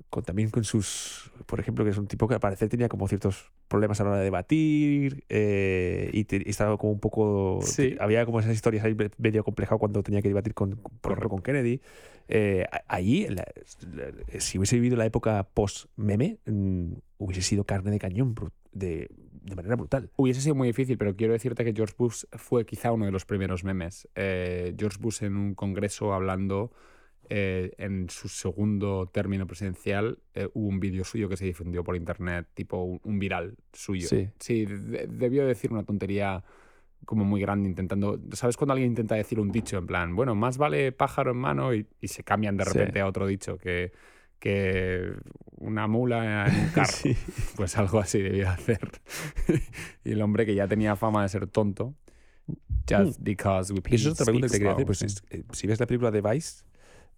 con, 0.09 0.23
también 0.23 0.49
con 0.49 0.63
sus, 0.63 1.31
por 1.45 1.59
ejemplo, 1.59 1.83
que 1.85 1.91
es 1.91 1.97
un 1.97 2.07
tipo 2.07 2.27
que 2.27 2.33
al 2.35 2.39
parecer 2.39 2.67
tenía 2.69 2.89
como 2.89 3.07
ciertos 3.07 3.51
problemas 3.67 4.01
a 4.01 4.03
la 4.03 4.09
hora 4.09 4.19
de 4.19 4.25
debatir 4.25 5.23
eh, 5.29 6.09
y, 6.13 6.25
te- 6.25 6.49
estaba 6.49 6.77
como 6.77 6.91
un 6.91 6.99
poco... 6.99 7.59
Sí. 7.63 7.95
Había 7.99 8.25
como 8.25 8.39
esas 8.41 8.53
historias 8.53 8.83
ahí 8.83 8.93
me- 8.93 9.09
medio 9.17 9.43
complejas 9.45 9.79
cuando 9.79 10.03
tenía 10.03 10.21
que 10.21 10.27
debatir 10.27 10.53
con, 10.53 10.75
por 10.75 11.13
ejemplo, 11.13 11.29
con 11.29 11.41
Kennedy. 11.41 11.79
Eh, 12.27 12.65
a- 12.71 12.83
ahí, 12.87 13.27
la- 13.29 13.45
la- 13.93 14.39
si 14.41 14.57
hubiese 14.57 14.75
vivido 14.75 14.97
la 14.97 15.05
época 15.05 15.47
post-meme, 15.53 16.37
mm, 16.45 16.91
hubiese 17.23 17.41
sido 17.43 17.63
carne 17.65 17.91
de 17.91 17.99
cañón 17.99 18.33
de, 18.71 19.09
de 19.43 19.55
manera 19.55 19.75
brutal. 19.75 20.09
Hubiese 20.15 20.41
sido 20.41 20.55
muy 20.55 20.67
difícil, 20.67 20.97
pero 20.97 21.15
quiero 21.15 21.33
decirte 21.33 21.63
que 21.63 21.73
George 21.73 21.93
Bush 21.97 22.23
fue 22.33 22.65
quizá 22.65 22.91
uno 22.91 23.05
de 23.05 23.11
los 23.11 23.25
primeros 23.25 23.63
memes. 23.63 24.07
Eh, 24.15 24.73
George 24.77 24.97
Bush 24.99 25.23
en 25.23 25.35
un 25.37 25.53
congreso 25.53 26.13
hablando 26.13 26.71
eh, 27.29 27.73
en 27.77 28.09
su 28.09 28.27
segundo 28.27 29.05
término 29.13 29.45
presidencial, 29.45 30.17
eh, 30.33 30.49
hubo 30.53 30.67
un 30.67 30.79
vídeo 30.79 31.03
suyo 31.03 31.29
que 31.29 31.37
se 31.37 31.45
difundió 31.45 31.83
por 31.83 31.95
internet, 31.95 32.47
tipo 32.53 32.83
un, 32.83 32.99
un 33.03 33.19
viral 33.19 33.55
suyo. 33.71 34.07
Sí. 34.39 34.65
de- 34.65 35.07
debió 35.07 35.45
decir 35.45 35.71
una 35.71 35.83
tontería 35.83 36.43
como 37.05 37.23
muy 37.23 37.39
grande 37.41 37.69
intentando... 37.69 38.19
¿Sabes 38.33 38.57
cuando 38.57 38.73
alguien 38.73 38.91
intenta 38.91 39.15
decir 39.15 39.39
un 39.39 39.51
dicho 39.51 39.77
en 39.77 39.85
plan, 39.87 40.15
bueno, 40.15 40.33
más 40.35 40.57
vale 40.57 40.91
pájaro 40.91 41.31
en 41.31 41.37
mano 41.37 41.73
y, 41.73 41.85
y 41.99 42.07
se 42.09 42.23
cambian 42.23 42.57
de 42.57 42.65
Sí. 42.65 42.71
repente 42.73 42.99
a 42.99 43.07
otro 43.07 43.25
dicho 43.27 43.57
que, 43.57 43.91
que 44.41 45.13
una 45.57 45.87
mula 45.87 46.47
en 46.47 46.59
un 46.59 46.69
carro? 46.73 46.91
Sí. 46.91 47.15
Pues 47.55 47.77
algo 47.77 47.99
así 47.99 48.21
debía 48.21 48.51
hacer. 48.51 48.79
y 50.03 50.11
el 50.11 50.21
hombre 50.21 50.45
que 50.45 50.53
ya 50.55 50.67
tenía 50.67 50.97
fama 50.97 51.21
de 51.23 51.29
ser 51.29 51.47
tonto, 51.47 51.95
just 52.89 53.21
because 53.21 53.71
we 53.71 53.79
eso 53.91 54.09
es 54.09 54.13
otra 54.15 54.25
pregunta 54.25 54.47
que 54.47 54.51
te 54.53 54.57
quería 54.57 54.73
hacer. 54.73 54.85
Pues, 54.85 55.01
es- 55.03 55.23
eh, 55.29 55.43
si 55.53 55.67
ves 55.67 55.79
la 55.79 55.85
película 55.85 56.11
de 56.11 56.21
Vice, 56.21 56.63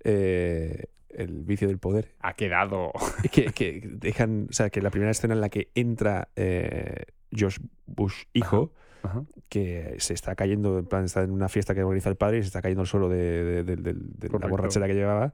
eh, 0.03 0.85
El 1.09 1.43
vicio 1.45 1.67
del 1.67 1.77
poder, 1.79 2.13
ha 2.19 2.33
quedado... 2.33 2.91
que, 3.31 3.45
que 3.45 3.81
dejan, 3.83 4.47
o 4.49 4.53
sea, 4.53 4.69
que 4.69 4.81
la 4.81 4.89
primera 4.91 5.11
escena 5.11 5.33
en 5.33 5.41
la 5.41 5.49
que 5.49 5.69
entra 5.75 6.29
eh, 6.35 7.05
George 7.31 7.59
Bush, 7.85 8.23
hijo, 8.33 8.73
Ajá. 9.03 9.23
que 9.47 9.95
se 9.99 10.13
está 10.13 10.35
cayendo, 10.35 10.77
en 10.79 10.85
plan, 10.87 11.05
está 11.05 11.21
en 11.23 11.31
una 11.31 11.49
fiesta 11.49 11.73
que 11.75 11.83
organiza 11.83 12.09
el 12.09 12.15
padre 12.17 12.39
y 12.39 12.41
se 12.41 12.47
está 12.47 12.61
cayendo 12.61 12.81
al 12.81 12.87
suelo 12.87 13.07
de, 13.09 13.63
de- 13.63 13.63
de- 13.63 13.93
de- 13.93 14.29
la 14.39 14.47
borrachera 14.47 14.87
que 14.87 14.93
llevaba. 14.95 15.33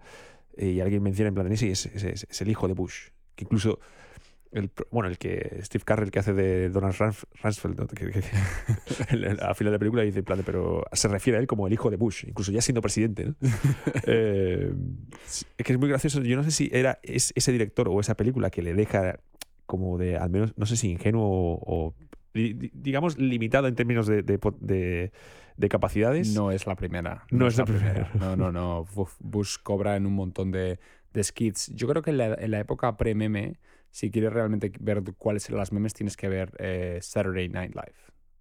Y 0.61 0.81
alguien 0.81 1.01
menciona 1.01 1.29
en 1.29 1.35
plan, 1.35 1.51
ese 1.51 1.71
es, 1.71 1.85
es- 1.87 2.03
es- 2.03 2.27
es 2.29 2.41
el 2.41 2.49
hijo 2.49 2.67
de 2.67 2.73
Bush. 2.73 3.09
Que 3.35 3.45
incluso, 3.45 3.79
el, 4.51 4.69
bueno, 4.91 5.07
el 5.09 5.17
que 5.17 5.59
Steve 5.63 5.83
Carell, 5.85 6.11
que 6.11 6.19
hace 6.19 6.33
de 6.33 6.69
Donald 6.69 6.95
Rams- 6.95 7.25
Rumsfeld, 7.41 7.79
¿no? 7.79 7.87
que, 7.87 8.09
que- 8.11 8.23
al 9.41 9.55
final 9.55 9.71
de 9.71 9.71
la 9.71 9.79
película 9.79 10.01
dice, 10.03 10.19
en 10.19 10.25
plan, 10.25 10.37
de, 10.37 10.43
pero 10.43 10.83
se 10.91 11.07
refiere 11.07 11.37
a 11.37 11.39
él 11.41 11.47
como 11.47 11.65
el 11.67 11.73
hijo 11.73 11.89
de 11.89 11.95
Bush, 11.97 12.25
incluso 12.27 12.51
ya 12.51 12.61
siendo 12.61 12.81
presidente. 12.81 13.25
¿no? 13.25 13.35
Eh, 14.05 14.73
es 15.57 15.65
que 15.65 15.73
es 15.73 15.79
muy 15.79 15.87
gracioso. 15.89 16.21
Yo 16.21 16.35
no 16.35 16.43
sé 16.43 16.51
si 16.51 16.69
era 16.73 16.99
es, 17.03 17.31
ese 17.35 17.51
director 17.51 17.87
o 17.89 17.99
esa 17.99 18.15
película 18.15 18.49
que 18.49 18.61
le 18.61 18.73
deja 18.73 19.19
como 19.65 19.97
de, 19.97 20.17
al 20.17 20.29
menos, 20.31 20.57
no 20.57 20.65
sé 20.65 20.75
si 20.75 20.89
ingenuo 20.91 21.23
o, 21.23 21.59
o, 21.87 21.95
di- 22.33 22.53
di- 22.53 22.71
digamos, 22.73 23.17
limitado 23.19 23.67
en 23.67 23.75
términos 23.75 24.07
de, 24.07 24.23
de, 24.23 24.39
de- 24.61 25.11
de 25.59 25.67
capacidades. 25.67 26.33
No 26.33 26.51
es 26.51 26.65
la 26.65 26.75
primera. 26.75 27.25
No 27.31 27.45
es 27.45 27.57
la 27.57 27.65
primera. 27.65 28.09
No, 28.13 28.37
no, 28.37 28.49
no. 28.49 28.85
Bush 29.19 29.57
cobra 29.61 29.97
en 29.97 30.05
un 30.05 30.13
montón 30.13 30.51
de, 30.51 30.79
de 31.11 31.23
skits. 31.23 31.67
Yo 31.75 31.85
creo 31.89 32.01
que 32.01 32.11
en 32.11 32.17
la, 32.17 32.33
en 32.33 32.51
la 32.51 32.59
época 32.61 32.95
pre-meme, 32.95 33.59
si 33.91 34.09
quieres 34.09 34.31
realmente 34.31 34.71
ver 34.79 35.03
cuáles 35.17 35.49
eran 35.49 35.59
las 35.59 35.73
memes, 35.73 35.93
tienes 35.93 36.15
que 36.15 36.29
ver 36.29 36.53
eh, 36.59 36.99
Saturday 37.01 37.49
Night 37.49 37.75
Live. 37.75 37.97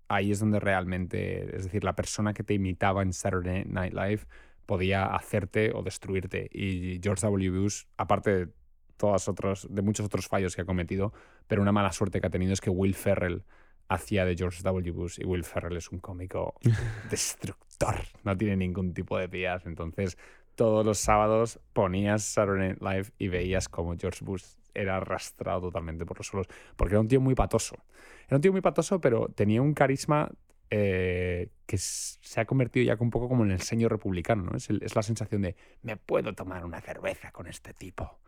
Ahí 0.06 0.30
es 0.30 0.38
donde 0.38 0.60
realmente, 0.60 1.56
es 1.56 1.64
decir, 1.64 1.82
la 1.82 1.96
persona 1.96 2.32
que 2.34 2.44
te 2.44 2.54
imitaba 2.54 3.02
en 3.02 3.12
Saturday 3.12 3.64
Night 3.64 3.94
Live 3.94 4.20
podía 4.64 5.06
hacerte 5.06 5.72
o 5.74 5.82
destruirte. 5.82 6.48
Y 6.52 7.00
George 7.02 7.26
W. 7.26 7.50
Bush, 7.50 7.82
aparte 7.96 8.30
de 8.30 8.48
todas 8.96 9.28
otros, 9.28 9.66
de 9.68 9.82
muchos 9.82 10.06
otros 10.06 10.28
fallos 10.28 10.54
que 10.54 10.62
ha 10.62 10.64
cometido, 10.64 11.12
pero 11.48 11.62
una 11.62 11.72
mala 11.72 11.90
suerte 11.90 12.20
que 12.20 12.28
ha 12.28 12.30
tenido 12.30 12.52
es 12.52 12.60
que 12.60 12.70
Will 12.70 12.94
Ferrell 12.94 13.42
hacía 13.88 14.24
de 14.24 14.36
George 14.36 14.62
W. 14.62 14.92
Bush 14.92 15.20
y 15.20 15.24
Will 15.24 15.44
Ferrell 15.44 15.76
es 15.76 15.90
un 15.90 15.98
cómico 15.98 16.54
destructor, 17.10 17.96
no 18.24 18.36
tiene 18.36 18.56
ningún 18.56 18.94
tipo 18.94 19.18
de 19.18 19.28
pías. 19.28 19.66
Entonces, 19.66 20.16
todos 20.54 20.84
los 20.84 20.98
sábados 20.98 21.60
ponías 21.72 22.22
Saturday 22.24 22.68
Night 22.68 22.82
Live 22.82 23.12
y 23.18 23.28
veías 23.28 23.68
como 23.68 23.96
George 23.96 24.24
Bush 24.24 24.44
era 24.74 24.96
arrastrado 24.96 25.60
totalmente 25.62 26.04
por 26.04 26.18
los 26.18 26.26
suelos, 26.26 26.46
porque 26.76 26.94
era 26.94 27.00
un 27.00 27.08
tío 27.08 27.20
muy 27.20 27.34
patoso. 27.34 27.76
Era 28.26 28.36
un 28.36 28.42
tío 28.42 28.52
muy 28.52 28.60
patoso, 28.60 29.00
pero 29.00 29.28
tenía 29.28 29.62
un 29.62 29.74
carisma 29.74 30.30
eh, 30.70 31.48
que 31.66 31.78
se 31.78 32.40
ha 32.40 32.44
convertido 32.44 32.84
ya 32.86 32.96
un 33.00 33.10
poco 33.10 33.28
como 33.28 33.44
en 33.44 33.50
el 33.52 33.60
señor 33.60 33.90
republicano, 33.92 34.42
¿no? 34.44 34.56
Es, 34.56 34.68
el- 34.70 34.82
es 34.82 34.94
la 34.96 35.02
sensación 35.02 35.42
de, 35.42 35.56
me 35.82 35.96
puedo 35.96 36.32
tomar 36.34 36.64
una 36.64 36.80
cerveza 36.80 37.30
con 37.32 37.46
este 37.46 37.72
tipo. 37.74 38.18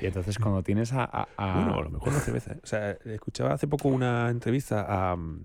Y 0.00 0.06
entonces 0.06 0.38
cuando 0.38 0.62
tienes 0.62 0.92
a... 0.92 1.04
a- 1.04 1.28
a- 1.36 1.54
Bueno, 1.54 1.74
a 1.78 1.82
lo 1.82 1.90
mejor 1.90 2.12
no 2.12 2.18
cerveza. 2.20 2.52
¿eh? 2.52 2.60
O 2.62 2.66
sea, 2.66 2.90
escuchaba 3.04 3.52
hace 3.54 3.66
poco 3.68 3.88
una 3.88 4.28
entrevista 4.30 4.84
a. 5.12 5.16
mm, 5.16 5.42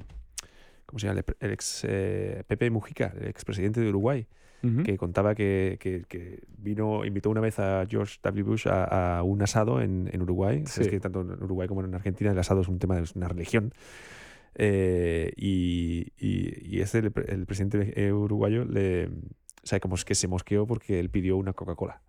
¿Cómo 0.86 1.00
se 1.00 1.08
llama? 1.08 1.22
El, 1.40 1.52
ex 1.52 1.86
eh, 1.90 2.44
Pepe 2.48 2.70
Mujica, 2.70 3.14
el 3.20 3.28
expresidente 3.28 3.82
de 3.82 3.90
Uruguay, 3.90 4.28
Ujú. 4.64 4.84
que 4.84 4.96
contaba 4.98 5.34
que, 5.34 5.78
que- 5.80 6.04
que 6.08 6.44
vino, 6.58 7.04
invitó 7.04 7.30
una 7.32 7.42
vez 7.42 7.58
a 7.60 7.84
George 7.90 8.20
W. 8.22 8.44
Bush 8.44 8.68
a, 8.68 9.18
a 9.18 9.24
un 9.24 9.42
asado 9.42 9.82
en, 9.82 10.08
en 10.14 10.22
Uruguay. 10.22 10.64
Sí. 10.68 10.82
Es 10.84 10.90
que 10.90 11.00
tanto 11.00 11.22
en 11.22 11.32
Uruguay 11.44 11.68
como 11.68 11.84
en 11.84 11.96
Argentina 11.96 12.32
el 12.32 12.38
asado 12.38 12.62
es 12.62 12.68
un 12.68 12.78
tema, 12.80 13.00
es 13.00 13.16
una 13.16 13.28
religión. 13.28 13.74
Eh, 14.56 15.34
y, 15.36 16.14
y, 16.18 16.76
y 16.78 16.82
este, 16.82 17.00
el, 17.00 17.14
el 17.28 17.46
presidente 17.46 17.94
eh, 17.96 18.14
uruguayo, 18.14 18.66
le, 18.66 19.08
o 19.08 19.66
sea, 19.66 19.80
como 19.80 19.96
es 19.96 20.06
que 20.06 20.16
se 20.16 20.28
mosqueó 20.28 20.68
porque 20.68 21.00
él 21.00 21.10
pidió 21.10 21.38
una 21.38 21.54
Coca-Cola. 21.54 22.02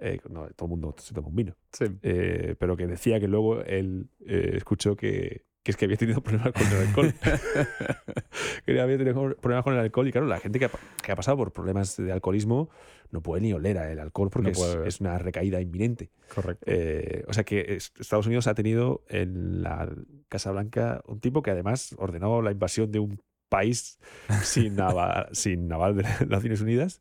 Eh, 0.00 0.20
no, 0.28 0.48
todo 0.50 0.66
el 0.66 0.70
mundo 0.70 0.94
se 0.98 1.14
toma 1.14 1.28
un 1.28 1.36
vino. 1.36 1.56
sí. 1.72 1.86
Eh, 2.02 2.56
pero 2.58 2.76
que 2.76 2.86
decía 2.86 3.20
que 3.20 3.28
luego 3.28 3.62
él 3.62 4.08
eh, 4.26 4.52
escuchó 4.54 4.96
que, 4.96 5.44
que 5.64 5.70
es 5.70 5.76
que 5.78 5.86
había 5.86 5.96
tenido 5.96 6.20
problemas 6.20 6.52
con 6.52 6.66
el 6.66 6.86
alcohol. 6.88 7.14
que 8.66 8.80
había 8.80 8.98
tenido 8.98 9.34
problemas 9.36 9.64
con 9.64 9.72
el 9.72 9.80
alcohol. 9.80 10.06
Y 10.06 10.12
claro, 10.12 10.26
la 10.26 10.38
gente 10.38 10.58
que 10.58 10.66
ha, 10.66 10.70
que 11.02 11.10
ha 11.10 11.16
pasado 11.16 11.38
por 11.38 11.52
problemas 11.52 11.96
de 11.96 12.12
alcoholismo 12.12 12.68
no 13.10 13.22
puede 13.22 13.40
ni 13.42 13.52
oler 13.52 13.76
el 13.78 13.98
alcohol 13.98 14.28
porque 14.30 14.52
No 14.52 14.84
es, 14.84 15.00
una 15.00 15.18
recaída 15.18 15.60
inminente. 15.60 16.10
Correcto. 16.34 16.64
Eh, 16.68 17.24
o 17.26 17.32
sea 17.32 17.44
que 17.44 17.76
es- 17.76 17.92
Estados 17.98 18.26
Unidos 18.26 18.46
ha 18.46 18.54
tenido 18.54 19.04
en 19.08 19.62
la 19.62 19.90
Casa 20.28 20.52
Blanca 20.52 21.02
un 21.06 21.20
tipo 21.20 21.42
que 21.42 21.50
además 21.50 21.94
ordenó 21.98 22.42
la 22.42 22.50
invasión 22.50 22.92
de 22.92 22.98
un 22.98 23.20
país 23.48 23.98
sin 24.42 24.76
naval, 24.76 25.28
sin 25.32 25.66
naval 25.66 25.96
de 25.96 26.02
las 26.02 26.26
Naciones 26.26 26.60
Unidas, 26.60 27.00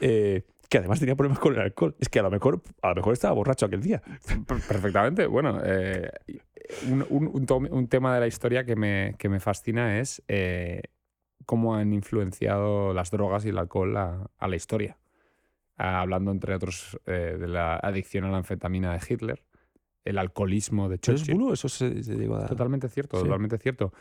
eh, 0.00 0.42
que 0.70 0.78
además 0.78 1.00
tenía 1.00 1.16
problemas 1.16 1.40
con 1.40 1.52
el 1.54 1.60
alcohol. 1.60 1.96
Es 1.98 2.08
que 2.08 2.20
a 2.20 2.22
lo 2.22 2.30
mejor, 2.30 2.62
a 2.80 2.90
lo 2.90 2.94
mejor 2.94 3.12
estaba 3.12 3.34
borracho 3.34 3.66
aquel 3.66 3.82
día. 3.82 4.00
Perfectamente. 4.46 5.26
Bueno, 5.26 5.60
eh, 5.64 6.10
un, 6.88 7.04
un, 7.10 7.68
un, 7.70 7.88
tema 7.88 8.14
de 8.14 8.20
la 8.20 8.28
historia 8.28 8.64
que 8.64 8.76
me, 8.76 9.16
que 9.18 9.28
me 9.28 9.40
fascina 9.40 9.98
es 9.98 10.22
eh, 10.28 10.82
cómo 11.44 11.74
han 11.74 11.92
influenciado 11.92 12.94
las 12.94 13.10
drogas 13.10 13.44
y 13.44 13.48
el 13.48 13.58
alcohol 13.58 13.96
a, 13.96 14.30
a 14.38 14.48
la 14.48 14.54
historia. 14.54 14.96
Ah, 15.76 16.02
hablando, 16.02 16.30
entre 16.30 16.54
otros, 16.54 16.96
eh, 17.04 17.36
de 17.36 17.48
la 17.48 17.76
adicción 17.76 18.24
a 18.24 18.30
la 18.30 18.36
anfetamina 18.36 18.92
de 18.92 19.00
Hitler, 19.08 19.42
el 20.04 20.18
alcoholismo 20.18 20.88
de 20.88 21.00
Churchill. 21.00 21.34
¿Eso 21.34 21.52
es 21.52 21.64
Eso 21.64 21.68
se, 21.68 22.02
se 22.04 22.14
digo, 22.14 22.38
Totalmente 22.46 22.88
cierto, 22.88 23.16
sí. 23.16 23.24
totalmente 23.24 23.58
cierto. 23.58 23.92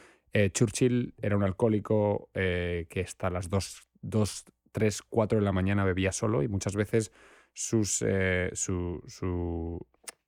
Churchill 0.52 1.16
era 1.20 1.36
un 1.36 1.42
alcohólico 1.42 2.30
que 2.34 3.04
hasta 3.04 3.32
las 3.32 3.50
dos, 3.50 3.90
dos 4.02 4.46
3, 4.72 5.02
4 5.10 5.40
de 5.40 5.46
la 5.46 5.52
mañana 5.52 5.84
bebía 5.84 6.12
solo 6.12 6.44
y 6.44 6.48
muchas 6.48 6.76
veces 6.76 7.12
sus. 7.54 8.04
Eh, 8.06 8.50
su, 8.54 9.04
su, 9.08 9.80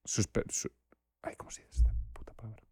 sus 0.03 0.29
su, 0.49 0.69
ay, 1.21 1.35
¿cómo 1.37 1.51
se 1.51 1.63
dice 1.63 1.79
esta 1.79 1.95
puta 2.13 2.33
palabra? 2.33 2.63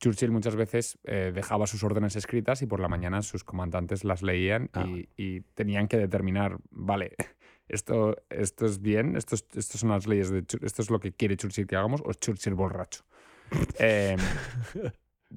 Churchill 0.00 0.32
muchas 0.32 0.56
veces 0.56 0.98
eh, 1.04 1.30
dejaba 1.32 1.66
sus 1.66 1.84
órdenes 1.84 2.16
escritas 2.16 2.60
y 2.62 2.66
por 2.66 2.80
la 2.80 2.88
mañana 2.88 3.22
sus 3.22 3.44
comandantes 3.44 4.02
las 4.02 4.22
leían 4.22 4.68
ah. 4.72 4.84
y, 4.84 5.08
y, 5.16 5.42
tenían 5.54 5.86
que 5.86 5.96
determinar, 5.96 6.58
vale, 6.70 7.14
esto, 7.68 8.16
esto 8.28 8.66
es 8.66 8.80
bien, 8.80 9.16
esto, 9.16 9.36
es, 9.36 9.46
esto 9.54 9.78
son 9.78 9.90
las 9.90 10.06
leyes 10.06 10.30
de 10.30 10.44
esto 10.62 10.82
es 10.82 10.90
lo 10.90 10.98
que 10.98 11.12
quiere 11.12 11.36
Churchill 11.36 11.66
que 11.66 11.76
hagamos 11.76 12.02
o 12.04 12.10
es 12.10 12.18
Churchill 12.18 12.54
borracho. 12.54 13.04
eh, 13.78 14.16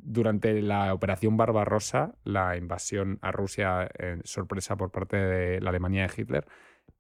durante 0.04 0.62
la 0.62 0.94
Operación 0.94 1.38
Barbarossa, 1.38 2.16
la 2.24 2.58
invasión 2.58 3.20
a 3.22 3.32
Rusia 3.32 3.90
en 3.98 4.22
sorpresa 4.26 4.76
por 4.76 4.92
parte 4.92 5.18
de 5.18 5.62
la 5.62 5.70
Alemania 5.70 6.08
de 6.08 6.22
Hitler, 6.22 6.46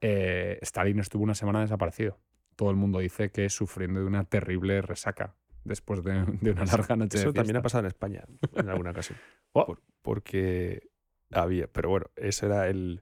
eh, 0.01 0.59
Stalin 0.61 0.99
estuvo 0.99 1.23
una 1.23 1.35
semana 1.35 1.61
desaparecido. 1.61 2.19
Todo 2.55 2.69
el 2.69 2.75
mundo 2.75 2.99
dice 2.99 3.31
que 3.31 3.49
sufriendo 3.49 3.99
de 3.99 4.05
una 4.05 4.23
terrible 4.23 4.81
resaca 4.81 5.35
después 5.63 6.03
de, 6.03 6.13
de 6.41 6.51
una 6.51 6.65
larga 6.65 6.95
noche. 6.95 7.17
Eso 7.17 7.31
de 7.31 7.33
también 7.33 7.57
ha 7.57 7.61
pasado 7.61 7.81
en 7.81 7.87
España 7.87 8.23
en 8.55 8.69
alguna 8.69 8.91
ocasión. 8.91 9.17
oh. 9.53 9.65
por, 9.65 9.81
porque 10.01 10.89
había, 11.31 11.67
pero 11.67 11.89
bueno, 11.89 12.05
ese 12.15 12.45
era 12.45 12.67
el 12.69 13.01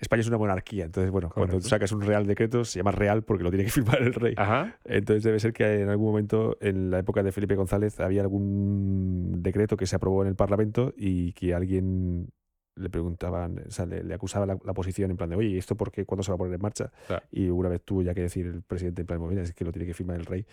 España 0.00 0.20
es 0.20 0.28
una 0.28 0.38
monarquía, 0.38 0.84
entonces, 0.84 1.10
bueno, 1.10 1.28
Correcto. 1.28 1.52
cuando 1.52 1.68
sacas 1.68 1.92
un 1.92 2.02
real 2.02 2.26
decreto 2.26 2.64
se 2.64 2.78
llama 2.78 2.92
real 2.92 3.22
porque 3.22 3.44
lo 3.44 3.50
tiene 3.50 3.64
que 3.64 3.70
firmar 3.78 4.02
el 4.02 4.14
rey. 4.14 4.34
Ajá. 4.36 4.78
Entonces 4.84 5.22
debe 5.22 5.40
ser 5.40 5.52
que 5.52 5.82
en 5.82 5.88
algún 5.88 6.06
momento, 6.06 6.56
en 6.60 6.90
la 6.90 6.98
época 7.00 7.22
de 7.22 7.32
Felipe 7.32 7.54
González, 7.56 7.98
había 8.00 8.22
algún 8.22 9.42
decreto 9.42 9.76
que 9.76 9.86
se 9.86 9.96
aprobó 9.96 10.22
en 10.22 10.28
el 10.28 10.36
Parlamento 10.36 10.92
y 10.96 11.32
que 11.32 11.54
alguien 11.54 12.28
le 12.76 12.90
preguntaban, 12.90 13.64
o 13.66 13.70
sea, 13.70 13.86
le, 13.86 14.04
le 14.04 14.14
acusaba 14.14 14.46
la, 14.46 14.56
la, 14.64 14.72
posición 14.72 15.10
en 15.10 15.16
plan 15.16 15.28
de, 15.28 15.36
oye, 15.36 15.48
¿y 15.48 15.58
esto 15.58 15.76
por 15.76 15.90
qué? 15.90 16.04
¿Cuándo 16.04 16.22
se 16.22 16.30
va 16.30 16.36
a 16.36 16.38
poner 16.38 16.54
en 16.54 16.62
marcha? 16.62 16.92
Claro. 17.08 17.26
Y 17.32 17.48
una 17.48 17.68
vez 17.68 17.82
tuvo 17.82 18.02
ya 18.02 18.14
que 18.14 18.20
decir 18.22 18.46
el 18.46 18.62
presidente 18.62 19.02
en 19.02 19.06
plan, 19.06 19.20
mira, 19.26 19.42
es 19.42 19.52
que 19.52 19.64
lo 19.64 19.72
tiene 19.72 19.86
que 19.86 19.94
firmar 19.94 20.16
el 20.16 20.26
rey 20.26 20.46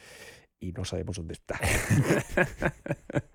y 0.60 0.72
no 0.72 0.84
sabemos 0.86 1.18
dónde 1.18 1.34
está. 1.34 1.60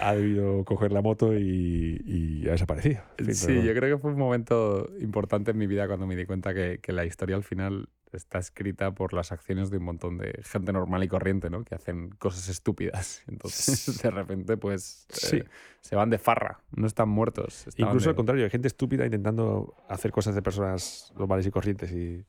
ha 0.00 0.14
debido 0.14 0.64
coger 0.64 0.92
la 0.92 1.02
moto 1.02 1.36
y, 1.36 2.02
y 2.04 2.48
ha 2.48 2.52
desaparecido. 2.52 3.02
Fin, 3.16 3.34
sí, 3.34 3.46
pero... 3.48 3.62
yo 3.62 3.74
creo 3.74 3.96
que 3.96 4.02
fue 4.02 4.12
un 4.12 4.18
momento 4.18 4.90
importante 5.00 5.50
en 5.50 5.58
mi 5.58 5.66
vida 5.66 5.86
cuando 5.86 6.06
me 6.06 6.16
di 6.16 6.26
cuenta 6.26 6.54
que, 6.54 6.78
que, 6.82 6.92
la 6.92 7.04
historia 7.04 7.36
al 7.36 7.42
final 7.42 7.88
está 8.12 8.38
escrita 8.38 8.92
por 8.92 9.12
las 9.12 9.32
acciones 9.32 9.70
de 9.70 9.78
un 9.78 9.84
montón 9.84 10.18
de 10.18 10.40
gente 10.44 10.72
normal 10.72 11.04
y 11.04 11.08
corriente, 11.08 11.50
¿no? 11.50 11.64
Que 11.64 11.74
hacen 11.74 12.10
cosas 12.10 12.48
estúpidas. 12.48 13.22
Entonces, 13.28 14.02
de 14.02 14.10
repente, 14.10 14.56
pues, 14.56 15.06
sí. 15.10 15.38
eh, 15.38 15.44
se 15.80 15.96
van 15.96 16.10
de 16.10 16.18
farra, 16.18 16.60
no 16.72 16.86
están 16.86 17.08
muertos. 17.08 17.66
Incluso 17.76 18.06
de... 18.06 18.10
al 18.10 18.16
contrario, 18.16 18.44
hay 18.44 18.50
gente 18.50 18.68
estúpida 18.68 19.04
intentando 19.04 19.74
hacer 19.88 20.10
cosas 20.10 20.34
de 20.34 20.42
personas 20.42 21.12
normales 21.16 21.46
y 21.46 21.50
corrientes 21.50 21.92
y... 21.92 22.24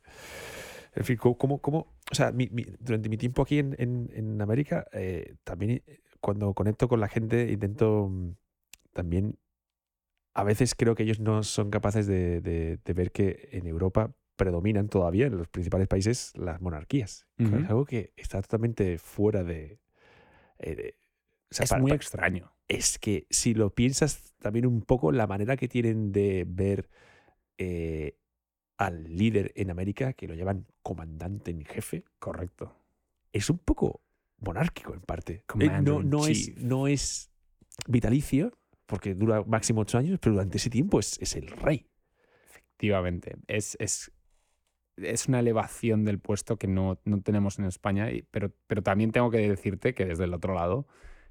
En 0.94 1.06
fin, 1.06 1.16
¿cómo, 1.16 1.62
cómo, 1.62 1.96
o 2.12 2.16
sea, 2.16 2.34
mi, 2.34 2.50
mi, 2.52 2.66
durante 2.82 3.08
mi 3.08 3.16
tiempo 3.16 3.42
aquí 3.44 3.60
en, 3.60 3.78
en, 3.80 4.10
en 4.14 4.42
América, 4.42 4.86
eh, 4.92 5.36
también 5.46 5.82
cuando 6.22 6.54
conecto 6.54 6.88
con 6.88 7.00
la 7.00 7.08
gente 7.08 7.52
intento 7.52 8.08
mm, 8.10 8.36
también, 8.94 9.38
a 10.34 10.44
veces 10.44 10.76
creo 10.76 10.96
que 10.96 11.04
ellos 11.04 11.20
no 11.20 11.44
son 11.44 11.70
capaces 11.70 12.08
de, 12.08 12.40
de, 12.42 12.78
de 12.78 12.94
ver 12.94 13.12
que 13.12 13.50
en 13.52 13.68
Europa 13.68 14.14
predominan 14.42 14.90
todavía 14.90 15.28
en 15.28 15.38
los 15.38 15.50
principales 15.50 15.88
países 15.88 16.32
las 16.36 16.62
monarquías. 16.62 17.28
Uh 17.38 17.44
-huh. 17.44 17.64
Es 17.64 17.70
algo 17.70 17.86
que 17.86 18.12
está 18.16 18.42
totalmente 18.42 18.98
fuera 18.98 19.44
de... 19.44 19.80
Eh, 20.58 20.76
de 20.76 20.96
o 21.52 21.54
sea, 21.54 21.66
es 21.66 21.70
para, 21.70 21.82
muy 21.82 21.92
para, 21.92 21.98
extraño. 21.98 22.52
Es 22.68 22.98
que 22.98 23.28
si 23.30 23.54
lo 23.54 23.70
piensas 23.70 24.34
también 24.40 24.66
un 24.66 24.82
poco, 24.82 25.12
la 25.12 25.28
manera 25.28 25.58
que 25.58 25.68
tienen 25.68 26.12
de 26.12 26.46
ver 26.48 26.90
eh, 27.60 28.16
al 28.78 29.16
líder 29.16 29.52
en 29.56 29.70
América, 29.70 30.14
que 30.14 30.28
lo 30.28 30.34
llaman 30.34 30.66
comandante 30.82 31.52
en 31.52 31.64
jefe. 31.64 32.04
Correcto. 32.18 32.74
Es 33.34 33.50
un 33.50 33.60
poco 33.60 34.02
monárquico 34.42 34.94
en 34.94 35.02
parte. 35.02 35.46
Eh, 35.60 35.70
no, 35.82 36.04
no, 36.04 36.28
es, 36.28 36.56
no 36.58 36.88
es 36.88 37.32
vitalicio, 37.88 38.52
porque 38.86 39.16
dura 39.16 39.44
máximo 39.44 39.82
ocho 39.82 39.98
años, 39.98 40.20
pero 40.22 40.34
durante 40.34 40.58
ese 40.58 40.70
tiempo 40.70 41.00
es, 41.00 41.18
es 41.22 41.36
el 41.36 41.48
rey. 41.48 41.88
Efectivamente. 42.50 43.38
Es, 43.48 43.78
es, 43.80 44.12
es, 44.98 45.28
una 45.28 45.40
elevación 45.40 46.04
del 46.04 46.20
puesto 46.20 46.58
que 46.58 46.68
no, 46.68 47.00
no 47.06 47.22
tenemos 47.22 47.60
en 47.60 47.66
España, 47.66 48.10
pero, 48.32 48.52
pero 48.68 48.84
también 48.84 49.12
tengo 49.12 49.32
que 49.32 49.38
decirte 49.38 49.94
que 49.94 50.06
desde 50.06 50.26
el 50.26 50.34
otro 50.34 50.54
lado, 50.54 50.88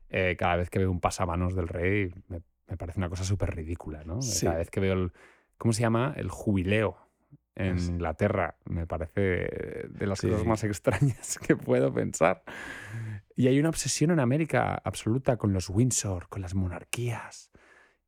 eh, 0.09 0.37
cada 0.39 0.57
vez 0.57 0.71
que 0.71 0.79
veo 0.79 0.91
un 0.91 1.01
pasamanos 1.01 1.55
del 1.55 1.69
rey, 1.69 2.13
me, 2.29 2.41
me 2.69 2.77
parece 2.77 2.99
una 2.99 3.09
cosa 3.09 3.25
súper 3.25 3.55
ridícula, 3.55 4.05
¿no? 4.05 4.23
Sí. 4.23 4.47
Cada 4.47 4.59
vez 4.59 4.71
que 4.71 4.81
veo 4.81 4.95
el. 4.95 5.13
¿Cómo 5.59 5.75
se 5.75 5.83
llama? 5.83 6.15
El 6.17 6.31
jubileo 6.31 6.97
en 7.69 7.79
Inglaterra. 7.79 8.57
Me 8.65 8.87
parece 8.87 9.21
de 9.21 10.07
las 10.07 10.19
sí. 10.21 10.29
cosas 10.29 10.47
más 10.47 10.65
extrañas 10.65 11.39
que 11.39 11.57
puedo 11.57 11.93
pensar. 11.93 12.43
Y 13.37 13.49
hay 13.49 13.59
una 13.59 13.69
obsesión 13.69 14.11
en 14.11 14.21
América 14.21 14.81
absoluta 14.85 15.37
con 15.37 15.53
los 15.53 15.69
Windsor, 15.71 16.29
con 16.29 16.43
las 16.43 16.55
monarquías. 16.55 17.51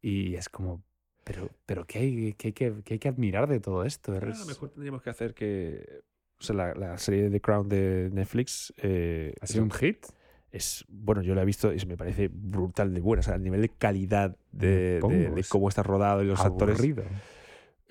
Y 0.00 0.34
es 0.34 0.48
como, 0.48 0.82
pero, 1.24 1.48
pero 1.66 1.86
¿qué, 1.86 1.98
hay, 2.00 2.32
qué, 2.34 2.52
que, 2.52 2.82
qué 2.84 2.94
hay 2.94 2.98
que 2.98 3.08
admirar 3.08 3.48
de 3.48 3.60
todo 3.60 3.84
esto? 3.84 4.12
A 4.12 4.20
lo 4.20 4.46
mejor 4.46 4.70
tendríamos 4.70 5.02
que 5.02 5.10
hacer 5.10 5.34
que. 5.34 6.02
O 6.38 6.44
sea, 6.44 6.56
la, 6.56 6.74
la 6.74 6.98
serie 6.98 7.22
de 7.22 7.30
The 7.30 7.40
Crown 7.40 7.68
de 7.68 8.10
Netflix. 8.12 8.74
Eh, 8.78 9.34
¿Ha 9.40 9.46
sido 9.46 9.64
un 9.64 9.70
hit? 9.70 10.06
es 10.52 10.84
bueno, 10.88 11.22
yo 11.22 11.34
la 11.34 11.42
he 11.42 11.44
visto 11.46 11.72
y 11.72 11.86
me 11.86 11.96
parece 11.96 12.28
brutal 12.30 12.92
de 12.92 13.00
buena, 13.00 13.20
o 13.20 13.22
sea, 13.22 13.36
el 13.36 13.42
nivel 13.42 13.62
de 13.62 13.70
calidad 13.70 14.36
de, 14.52 15.00
de, 15.00 15.30
de 15.30 15.44
cómo 15.48 15.68
está 15.68 15.82
rodado 15.82 16.22
y 16.22 16.26
los 16.26 16.40
Aburrido. 16.40 17.02
actores. 17.02 17.22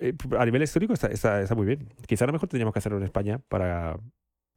Eh, 0.02 0.14
a 0.36 0.44
nivel 0.44 0.64
histórico 0.64 0.92
está, 0.94 1.06
está, 1.06 1.40
está, 1.40 1.54
muy 1.54 1.64
bien. 1.64 1.88
Quizá 2.08 2.24
a 2.24 2.26
lo 2.26 2.32
mejor 2.32 2.48
tendríamos 2.48 2.72
que 2.72 2.80
hacerlo 2.80 2.98
en 2.98 3.04
España 3.04 3.38
para 3.48 3.96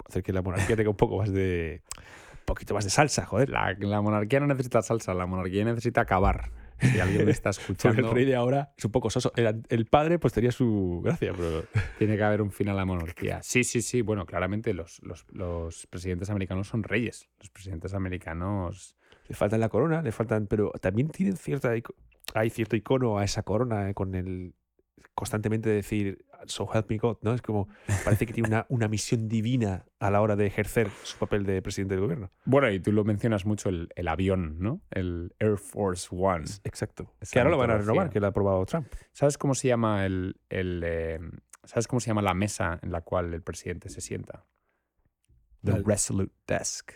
hacer 0.03 0.23
que 0.23 0.33
la 0.33 0.41
monarquía 0.41 0.75
tenga 0.75 0.89
un 0.89 0.97
poco 0.97 1.19
más 1.19 1.31
de. 1.31 1.83
Un 2.31 2.45
poquito 2.45 2.73
más 2.73 2.83
de 2.83 2.89
salsa, 2.89 3.27
joder. 3.27 3.49
La, 3.49 3.75
la 3.79 4.01
monarquía 4.01 4.39
no 4.39 4.47
necesita 4.47 4.81
salsa, 4.81 5.13
la 5.13 5.27
monarquía 5.27 5.63
necesita 5.63 6.01
acabar. 6.01 6.51
Si 6.81 6.99
alguien 6.99 7.25
me 7.25 7.31
está 7.31 7.49
escuchando. 7.51 8.01
el 8.01 8.11
rey 8.11 8.25
de 8.25 8.35
ahora 8.35 8.73
es 8.75 8.85
un 8.85 8.91
poco 8.91 9.11
soso. 9.11 9.31
El, 9.35 9.63
el, 9.69 9.85
padre, 9.85 10.17
pues 10.17 10.33
tenía 10.33 10.51
su 10.51 11.01
gracia, 11.03 11.31
pero. 11.37 11.63
Tiene 11.99 12.17
que 12.17 12.23
haber 12.23 12.41
un 12.41 12.51
fin 12.51 12.69
a 12.69 12.73
la 12.73 12.83
monarquía. 12.83 13.43
Sí, 13.43 13.63
sí, 13.63 13.83
sí. 13.83 14.01
Bueno, 14.01 14.25
claramente 14.25 14.73
los, 14.73 14.99
los, 15.03 15.27
los 15.31 15.85
presidentes 15.85 16.31
americanos 16.31 16.67
son 16.67 16.81
reyes. 16.81 17.29
Los 17.39 17.51
presidentes 17.51 17.93
americanos. 17.93 18.95
Le 19.27 19.35
faltan 19.35 19.59
la 19.59 19.69
corona, 19.69 20.01
le 20.01 20.11
faltan. 20.11 20.47
Pero 20.47 20.71
también 20.81 21.09
tienen 21.09 21.37
cierta. 21.37 21.71
Hay 22.33 22.49
cierto 22.49 22.75
icono 22.75 23.19
a 23.19 23.23
esa 23.23 23.43
corona 23.43 23.91
eh, 23.91 23.93
con 23.93 24.15
el 24.15 24.55
constantemente 25.13 25.69
decir 25.69 26.25
so 26.47 26.69
help 26.71 26.89
me 26.89 26.97
God, 26.97 27.17
¿no? 27.21 27.33
Es 27.33 27.41
como 27.41 27.67
parece 28.03 28.25
que 28.25 28.33
tiene 28.33 28.49
una, 28.49 28.65
una 28.69 28.87
misión 28.87 29.27
divina 29.27 29.85
a 29.99 30.11
la 30.11 30.21
hora 30.21 30.35
de 30.35 30.45
ejercer 30.45 30.89
su 31.03 31.17
papel 31.17 31.45
de 31.45 31.61
presidente 31.61 31.95
del 31.95 32.01
gobierno. 32.01 32.31
Bueno, 32.45 32.69
y 32.69 32.79
tú 32.79 32.91
lo 32.91 33.03
mencionas 33.03 33.45
mucho, 33.45 33.69
el, 33.69 33.89
el 33.95 34.07
avión, 34.07 34.59
¿no? 34.59 34.81
El 34.91 35.33
Air 35.39 35.57
Force 35.57 36.07
One. 36.11 36.45
Exacto. 36.63 37.13
Esa 37.19 37.33
que 37.33 37.39
ahora 37.39 37.51
lo 37.51 37.57
van 37.57 37.71
a 37.71 37.77
renovar, 37.77 38.09
que 38.09 38.19
lo 38.19 38.27
ha 38.27 38.29
aprobado 38.29 38.65
Trump. 38.65 38.87
¿Sabes 39.11 39.37
cómo 39.37 39.55
se 39.55 39.67
llama 39.67 40.05
el, 40.05 40.39
el 40.49 40.83
eh, 40.85 41.19
¿Sabes 41.63 41.87
cómo 41.87 41.99
se 41.99 42.07
llama 42.07 42.21
la 42.21 42.33
mesa 42.33 42.79
en 42.81 42.91
la 42.91 43.01
cual 43.01 43.33
el 43.33 43.41
presidente 43.41 43.89
se 43.89 44.01
sienta? 44.01 44.45
The 45.63 45.71
Dale. 45.71 45.83
Resolute 45.85 46.33
Desk. 46.47 46.91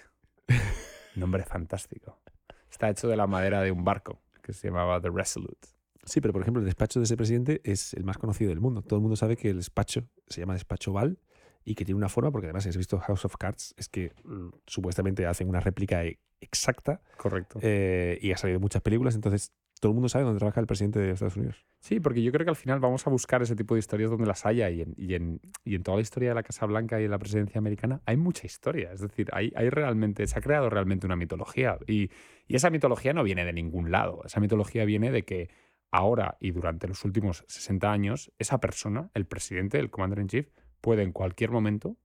Nombre 1.16 1.43
fantástico. 1.43 2.22
Está 2.70 2.89
hecho 2.89 3.08
de 3.08 3.18
la 3.18 3.26
madera 3.26 3.62
de 3.62 3.72
un 3.72 3.84
barco 3.84 4.22
que 4.43 4.54
se 4.54 4.68
llamaba 4.68 5.02
The 5.02 5.10
Resolute. 5.10 5.79
Sí, 6.04 6.22
pero 6.22 6.34
por 6.34 6.41
ejemplo, 6.41 6.62
el 6.62 6.66
despacho 6.66 7.00
de 7.00 7.06
ese 7.06 7.18
presidente 7.18 7.62
es 7.64 7.93
el 7.93 8.04
más 8.04 8.18
conocido 8.18 8.50
del 8.50 8.60
mundo. 8.60 8.82
Todo 8.82 8.97
el 8.97 9.02
mundo 9.02 9.16
sabe 9.16 9.38
que 9.38 9.50
el 9.50 9.58
despacho 9.58 10.08
se 10.28 10.41
llama 10.41 10.54
despacho 10.54 10.93
Val 10.93 11.20
y 11.64 11.76
que 11.76 11.86
tiene 11.86 11.97
una 11.97 12.10
forma, 12.10 12.32
porque 12.32 12.47
además, 12.47 12.64
si 12.64 12.70
has 12.70 12.78
visto 12.78 12.97
House 13.00 13.26
of 13.26 13.36
Cards, 13.38 13.76
es 13.78 13.89
que 13.89 14.14
mm, 14.24 14.50
supuestamente 14.66 15.26
hacen 15.26 15.50
una 15.50 15.60
réplica 15.60 16.04
exacta. 16.41 17.02
Correcto. 17.18 17.60
Eh, 17.62 18.18
y 18.22 18.32
ha 18.32 18.38
salido 18.38 18.58
en 18.58 18.62
muchas 18.62 18.82
películas, 18.82 19.16
entonces 19.16 19.52
todo 19.80 19.91
el 19.91 19.95
mundo 19.95 20.10
sabe 20.10 20.26
dónde 20.26 20.39
trabaja 20.39 20.60
el 20.60 20.68
presidente 20.68 21.00
de 21.00 21.12
Estados 21.12 21.38
Unidos. 21.38 21.66
Sí, 21.80 22.00
porque 22.00 22.22
yo 22.22 22.32
creo 22.32 22.45
que 22.45 22.50
al 22.50 22.56
final 22.56 22.80
vamos 22.80 23.08
a 23.08 23.10
buscar 23.10 23.41
ese 23.41 23.56
tipo 23.56 23.76
de 23.76 23.80
historias 23.80 24.10
donde 24.10 24.26
las 24.26 24.45
haya 24.45 24.70
y 24.70 24.82
en, 24.82 24.93
y 24.97 25.14
en, 25.14 25.39
y 25.64 25.76
en 25.76 25.84
toda 25.84 25.97
la 25.97 26.02
historia 26.02 26.30
de 26.30 26.36
la 26.36 26.43
Casa 26.43 26.66
Blanca 26.66 27.00
y 27.00 27.04
de 27.04 27.10
la 27.10 27.18
presidencia 27.18 27.60
americana 27.60 28.02
hay 28.06 28.18
mucha 28.18 28.45
historia. 28.45 28.91
Es 28.91 29.00
decir, 29.00 29.30
hay, 29.32 29.54
hay 29.56 29.70
realmente, 29.70 30.28
se 30.28 30.38
ha 30.38 30.41
creado 30.41 30.70
realmente 30.70 31.06
una 31.06 31.16
mitología 31.16 31.78
y, 31.88 32.10
y 32.47 32.56
esa 32.56 32.70
mitología 32.70 33.14
no 33.14 33.24
viene 33.24 33.45
de 33.45 33.54
ningún 33.54 33.91
lado. 33.91 34.22
Esa 34.26 34.41
mitología 34.41 34.84
viene 34.84 35.12
de 35.12 35.24
que 35.24 35.50
ahora 35.92 36.38
y 36.40 36.52
durante 36.52 36.88
los 36.88 37.04
últimos 37.06 37.44
60 37.48 37.92
años, 37.92 38.32
esa 38.40 38.60
persona, 38.60 39.10
el 39.14 39.26
presidente, 39.26 39.80
el 39.80 39.90
commander 39.90 40.20
in 40.20 40.28
chief, 40.28 40.48
puede 40.82 41.04
en 41.04 41.12
cualquier 41.12 41.52
momento 41.52 41.98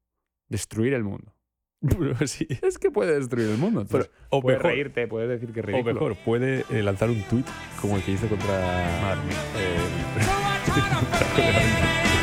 destruir 0.49 0.95
el 0.95 1.05
mundo. 1.05 1.35
sí. 2.27 2.47
Es 2.63 2.79
que 2.79 2.91
puede 2.91 3.15
destruir 3.15 3.49
el 3.51 3.59
mundo. 3.59 3.85
Pero- 3.91 4.05
Entonces, 4.05 4.27
o 4.31 4.41
puedes 4.41 4.59
mejor, 4.59 4.71
reírte, 4.73 5.07
puedes 5.07 5.29
decir 5.29 5.53
que 5.53 5.61
es 5.61 5.67
o 5.67 5.83
mejor, 5.85 6.17
puede 6.25 6.65
eh, 6.71 6.83
lanzar 6.83 7.11
un 7.11 7.23
tuit 7.25 7.47
como 7.81 7.97
el 7.97 8.03
que 8.03 8.13
hizo 8.13 8.27
contra 8.29 9.01
Madre 9.03 9.21
mía. 9.27 9.37
eh, 9.59 9.79